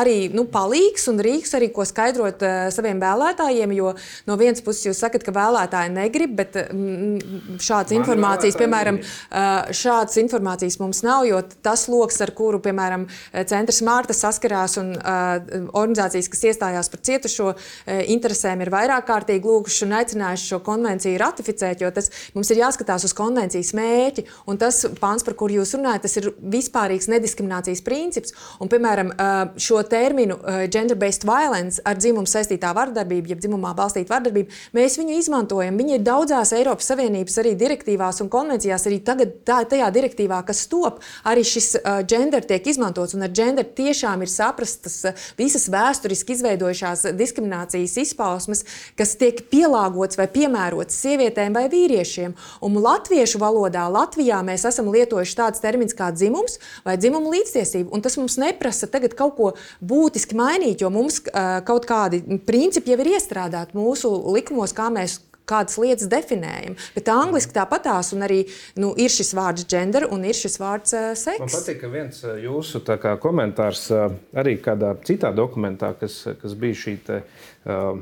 [0.00, 3.74] arī nu, palīgs un rīks, arī ko skaidrot uh, saviem vēlētājiem.
[3.76, 3.94] Jo
[4.28, 9.70] no vienas puses jūs sakat, ka vēlētāji negrib, bet mm, šādas Man informācijas, piemēram, uh,
[9.76, 13.06] šādas informācijas mums nav, jo tas lokus, ar kuru, piemēram,
[13.50, 15.40] centrs Mārta saskarās un uh,
[15.76, 21.20] organizācijas, kas iestājās par cietušo uh, interesēm, ir vairāk kārtīgi lūguši un aicinājuši šo konvenciju
[21.20, 24.26] ratificēt, jo tas mums ir jāskatās uz konvencijas mērķi.
[24.50, 28.34] Un tas pāns, par kuru jūs runājat, tas ir vispārīgs nediskriminācijas princips.
[28.60, 29.12] Un, piemēram,
[29.60, 30.38] šo terminu
[30.70, 35.78] gender-based violence ar dzimumu saistītā vardarbība, jeb dzimumā balstīta vardarbība, mēs viņu izmantojam.
[35.80, 40.64] Viņi ir daudzās Eiropas Savienības arī direktīvās un konvencijās, arī tagad tā, tajā direktīvā, kas
[40.70, 41.72] top, arī šis
[42.10, 43.16] gender tiek izmantots.
[43.18, 45.00] Un ar gender tiešām ir saprastas
[45.38, 48.64] visas vēsturiski izveidojušās diskriminācijas izpausmes,
[48.98, 52.36] kas tiek pielāgotas vai piemērotas sievietēm vai vīriešiem.
[52.66, 57.98] Un latviešu valodā Latvijā mēs esam lietojuši tāds termins kā dzimums vai dzimuma līdztiesība.
[58.04, 59.50] Tas mums neprasa tagad kaut ko
[59.80, 65.20] būtiski mainīt, jo mums uh, kaut kādi principi jau ir iestrādāti mūsu likumos, kā mēs
[65.50, 66.76] kādas lietas definējam.
[66.94, 68.44] Bet angliski tāpatās, un arī
[68.78, 71.42] nu, ir šis vārds gender un ir šis vārds uh, seks.
[71.42, 74.06] Man patīk, ka viens jūsu kā, komentārs uh,
[74.38, 77.22] arī kādā citā dokumentā, kas, kas bija šī te,
[77.66, 77.96] uh,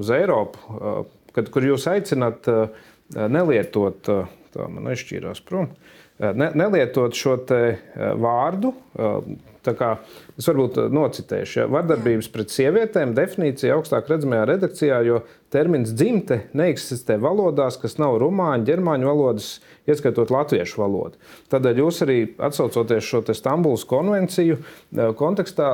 [0.00, 1.00] uz Eiropu, uh,
[1.36, 2.68] kad, kur jūs aicināt uh,
[3.16, 5.70] nelietot, uh, tā man aizšķīrās prom.
[5.70, 7.78] Uh, ne, nelietot šo eh,
[8.20, 8.74] vārdu.
[8.98, 9.90] Eh, kā,
[10.40, 11.60] es varbūt nocitēšu.
[11.62, 18.18] Ja, vardarbības pret sievietēm definīcija augstāk redzamajā redakcijā, jo termins dzimte neeksistē valodās, kas nav
[18.22, 19.52] rumāņu, ģermāņu valodas,
[19.90, 21.18] ieskaitot latviešu valodu.
[21.50, 24.60] Tādēļ jūs arī atsaucoties šo Stambulas konvenciju
[25.18, 25.72] kontekstā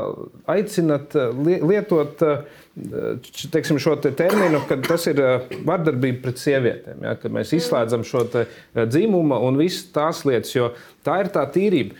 [0.56, 2.22] aicinat lietot
[3.52, 5.20] teiksim, šo te terminu, ka tas ir
[5.64, 7.04] vardarbība pret sievietēm.
[7.06, 8.26] Ja, kad mēs izslēdzam šo
[8.76, 10.68] dzimumu un visas tās lietas, jo
[11.06, 11.96] tā ir tā tīrība.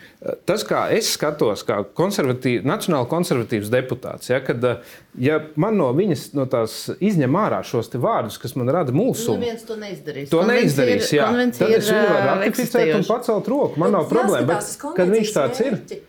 [0.49, 4.65] Tas, kā es skatos, kā konservatīv, nacionāli konservatīvs deputāts, ja, kad
[5.19, 6.47] ja man no viņas no
[7.01, 10.33] izņem ārā šos vārdus, kas man rada mulsumu, nu, to neizdarīs.
[10.33, 11.31] To neizdarīs jā.
[11.59, 13.81] Tad es varu ratificēt un pacelt roku.
[13.81, 14.57] Man nav problēma.
[14.57, 15.81] Bet, kad viņš tāds ir.
[15.81, 16.03] Mērķi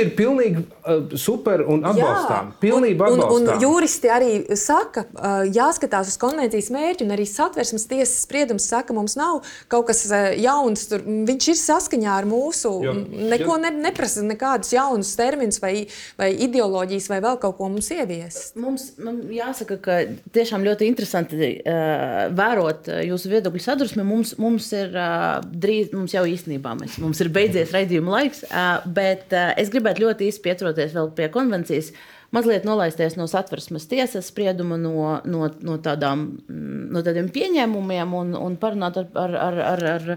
[0.00, 2.54] ir pilnīgi uh, super un atbalstām.
[2.62, 3.34] Pilnībā atbalstām.
[3.36, 8.64] Un, un juristi arī saka, uh, jāskatās uz konvencijas mērķi, un arī satversmes tiesas spriedums
[8.70, 9.42] saka, mums nav
[9.72, 10.86] kaut kas uh, jauns.
[10.88, 12.94] Tur, viņš ir saskaņā ar mūsu, jo,
[13.34, 15.74] neko ne, neprasa nekādus jaunus terminus vai,
[16.20, 18.56] vai ideoloģijas vai vēl kaut ko mums ieviest.
[18.60, 18.94] Mums
[19.34, 20.00] jāsaka, ka
[20.34, 24.08] tiešām ļoti interesanti uh, vērot jūsu viedokļu sadursmi.
[24.08, 28.80] Mums, mums ir uh, drīz, mums jau īstenībā mēs, mums ir beidzies raidījuma laiks, uh,
[28.88, 31.92] bet es gribētu ļoti īsi pieturoties vēl pie konvencijas,
[32.34, 38.34] mazliet nolaisties no satversmes tiesas sprieduma, no, no, no, tādām, mm, no tādiem pieņēmumiem un,
[38.38, 40.16] un parunāt ar, ar, ar, ar, ar,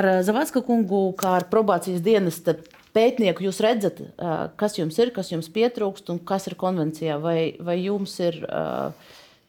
[0.00, 2.56] ar Zavadska kungu, kā ar probācijas dienesta
[2.96, 3.46] pētnieku.
[3.48, 4.04] Jūs redzat,
[4.60, 8.44] kas jums ir, kas jums pietrūkst un kas ir konvencijā, vai, vai jums ir.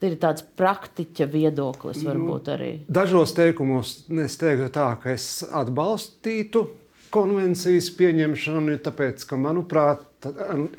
[0.03, 2.71] Ir tāds praktiķa viedoklis, nu, varbūt arī.
[2.91, 3.93] Dažos teikumos
[4.25, 6.65] es teiktu, tā, ka es atbalstītu
[7.13, 10.05] konvencijas pieņemšanu, tāpēc, ka, manuprāt,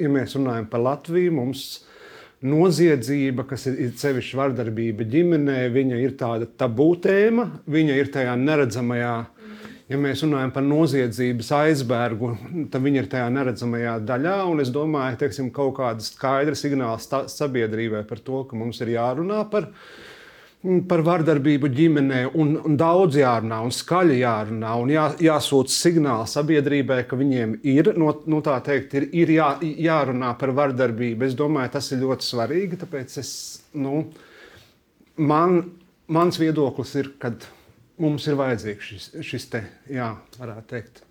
[0.01, 1.67] ja mēs runājam par Latviju, mums
[2.45, 8.35] noziedzība, kas ir, ir sevišķi vardarbība ģimenē, viņa ir tāda tabū tēma, viņa ir tajā
[8.41, 9.15] neredzamajā.
[9.85, 12.31] Ja mēs runājam par noziedzības aizbērgu,
[12.73, 14.39] tad viņi ir tajā neredzamajā daļā.
[14.65, 19.69] Es domāju, ka kaut kāda skaidra signāla sabiedrībai par to, ka mums ir jārunā par
[19.69, 20.04] viņu
[20.89, 27.03] par vardarbību ģimenē, un, un daudz jārunā, un skaļi jārunā, un jā, jāsūta signāli sabiedrībai,
[27.09, 31.29] ka viņiem ir, no, nu, teikt, ir, ir jā, jārunā par vardarbību.
[31.29, 32.81] Es domāju, tas ir ļoti svarīgi.
[32.81, 33.33] Tāpēc es,
[33.77, 34.07] nu,
[35.21, 35.61] man,
[36.09, 37.35] mans viedoklis ir, ka
[38.01, 41.05] mums ir vajadzīgs šis, šis te, jā, varētu teikt.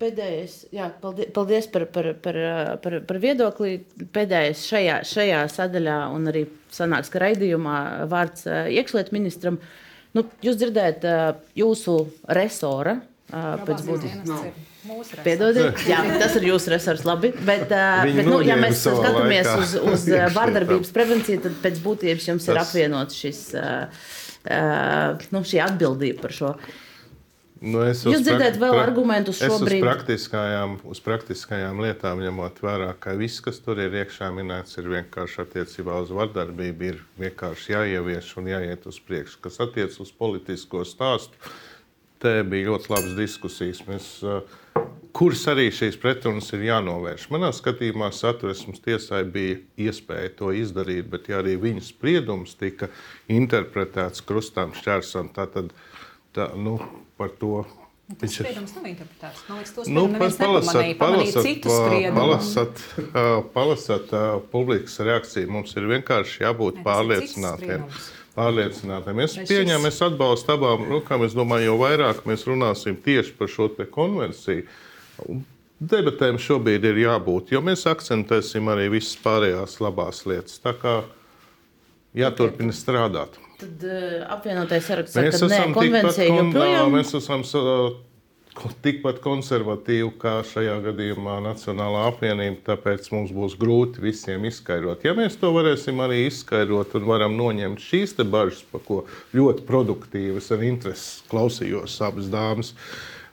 [0.00, 2.36] Pēdējais, jā, paldies, paldies par, par, par,
[2.80, 3.74] par, par viedokli.
[4.14, 7.76] Pēdējais šajā, šajā sadaļā, un arī sanāks, ka raidījumā
[8.08, 9.60] vārds iekšlietu ministram.
[10.16, 11.04] Nu, jūs dzirdējat
[11.60, 11.98] jūsu
[12.32, 12.96] resora
[13.28, 14.66] pēc būtības.
[15.20, 17.34] Piedodiet, jā, tas ir jūsu resurs, labi.
[17.36, 22.54] Bet, bet nu, ja mēs skatāmies uz, uz vardarbības prevenciju, tad pēc būtības jums tas...
[22.54, 23.42] ir apvienots šis,
[25.28, 26.54] nu, šī atbildība par šo.
[27.60, 29.82] Nu, Jūs dzirdējat vēl argumentus šobrīd?
[29.82, 34.88] Uz praktiskajām, uz praktiskajām lietām ņemot vērā, ka viss, kas tur ir iekšā minēts, ir
[34.88, 39.42] vienkārši attiecībā uz vardarbību, ir vienkārši jāievieš un jāiet uz priekšu.
[39.44, 41.36] Kas attiec uz politisko stāstu,
[42.24, 43.82] te bija ļoti labas diskusijas.
[43.90, 44.40] Mēs, uh,
[45.16, 47.28] kuras arī šīs pretrunas ir jānovērš.
[47.34, 52.88] Manā skatījumā satversmes tiesai bija iespēja to izdarīt, bet ja arī viņas spriedums tika
[53.28, 55.60] interpretēts krustām šķērsam, tad
[56.32, 56.78] tā, nu,
[57.20, 57.60] par to
[58.18, 59.42] Tas spriedums nav interpretēts.
[59.46, 61.66] Man liekas, to Nu, palasat, palasat,
[62.16, 62.80] palasat,
[63.54, 65.50] palasat ā, publikas reakciju.
[65.54, 67.84] Mums ir vienkārši jābūt Nē, pārliecinātiem.
[68.34, 69.22] Pārliecinātiem.
[69.26, 71.22] Es pieņemu, es atbalstu abām rokām.
[71.26, 74.66] Es domāju, jo vairāk mēs runāsim tieši par šo konvenciju,
[75.80, 80.58] debatēm šobrīd ir jābūt, jo mēs akcentēsim arī visas pārējās labās lietas.
[80.64, 80.96] Tā kā
[82.16, 83.38] jāturpina strādāt.
[83.60, 87.44] Tad uh, apvienotais saraksts saka, ka nē, konvencija kon, joprojām mēs esam
[88.84, 92.60] tikpat konservatīvi kā šajā gadījumā Nacionālā apvienība.
[92.66, 95.04] Tāpēc mums būs grūti visiem izskaidrot.
[95.06, 99.02] Ja mēs to varēsim arī izskaidrot un varam noņemt šīs bažas, par ko
[99.36, 102.74] ļoti produktīvas ar interesi klausījos abas dāmas,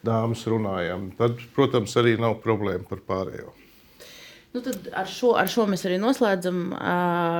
[0.05, 3.56] dāmas runājām, tad, protams, arī nav problēma par pārējo.
[4.57, 6.61] Nu, ar šo, ar šo mēs arī noslēdzam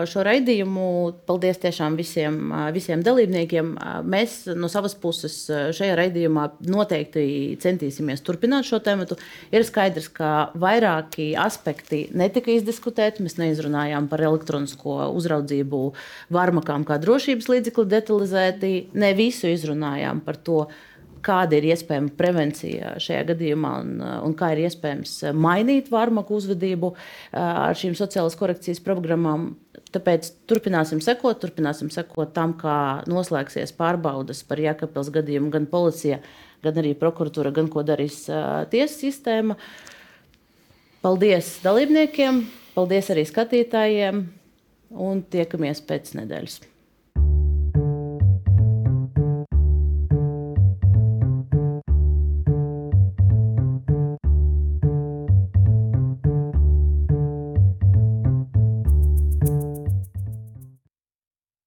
[0.09, 0.87] šo raidījumu.
[1.25, 3.71] Paldies tiešām visiem, visiem dalībniekiem.
[4.05, 9.07] Mēs no savas puses šajā raidījumā noteikti centīsimies turpināt šo tēmu.
[9.49, 13.25] Ir skaidrs, ka vairāki aspekti netika izdiskutēti.
[13.25, 15.81] Mēs neizrunājām par elektronisko uzraudzību
[16.37, 18.75] varmakām kā drošības līdzekli detalizēti.
[18.93, 20.67] Ne visu izrunājām par to,
[21.25, 23.93] kāda ir iespējama prevencija šajā gadījumā un,
[24.27, 26.93] un kā ir iespējams mainīt vārmaku uzvedību
[27.37, 29.49] ar šīm sociālās korekcijas programmām.
[29.93, 32.77] Tāpēc turpināsim sekot, turpināsim sekot tam, kā
[33.09, 36.19] noslēgsies pārbaudas par Jēkabpils gadījumu, gan policija,
[36.65, 39.57] gan arī prokuratūra, gan ko darīs uh, tiesas sistēma.
[41.05, 42.41] Paldies dalībniekiem,
[42.75, 44.25] paldies arī skatītājiem
[45.07, 46.59] un tiekamies pēc nedēļas.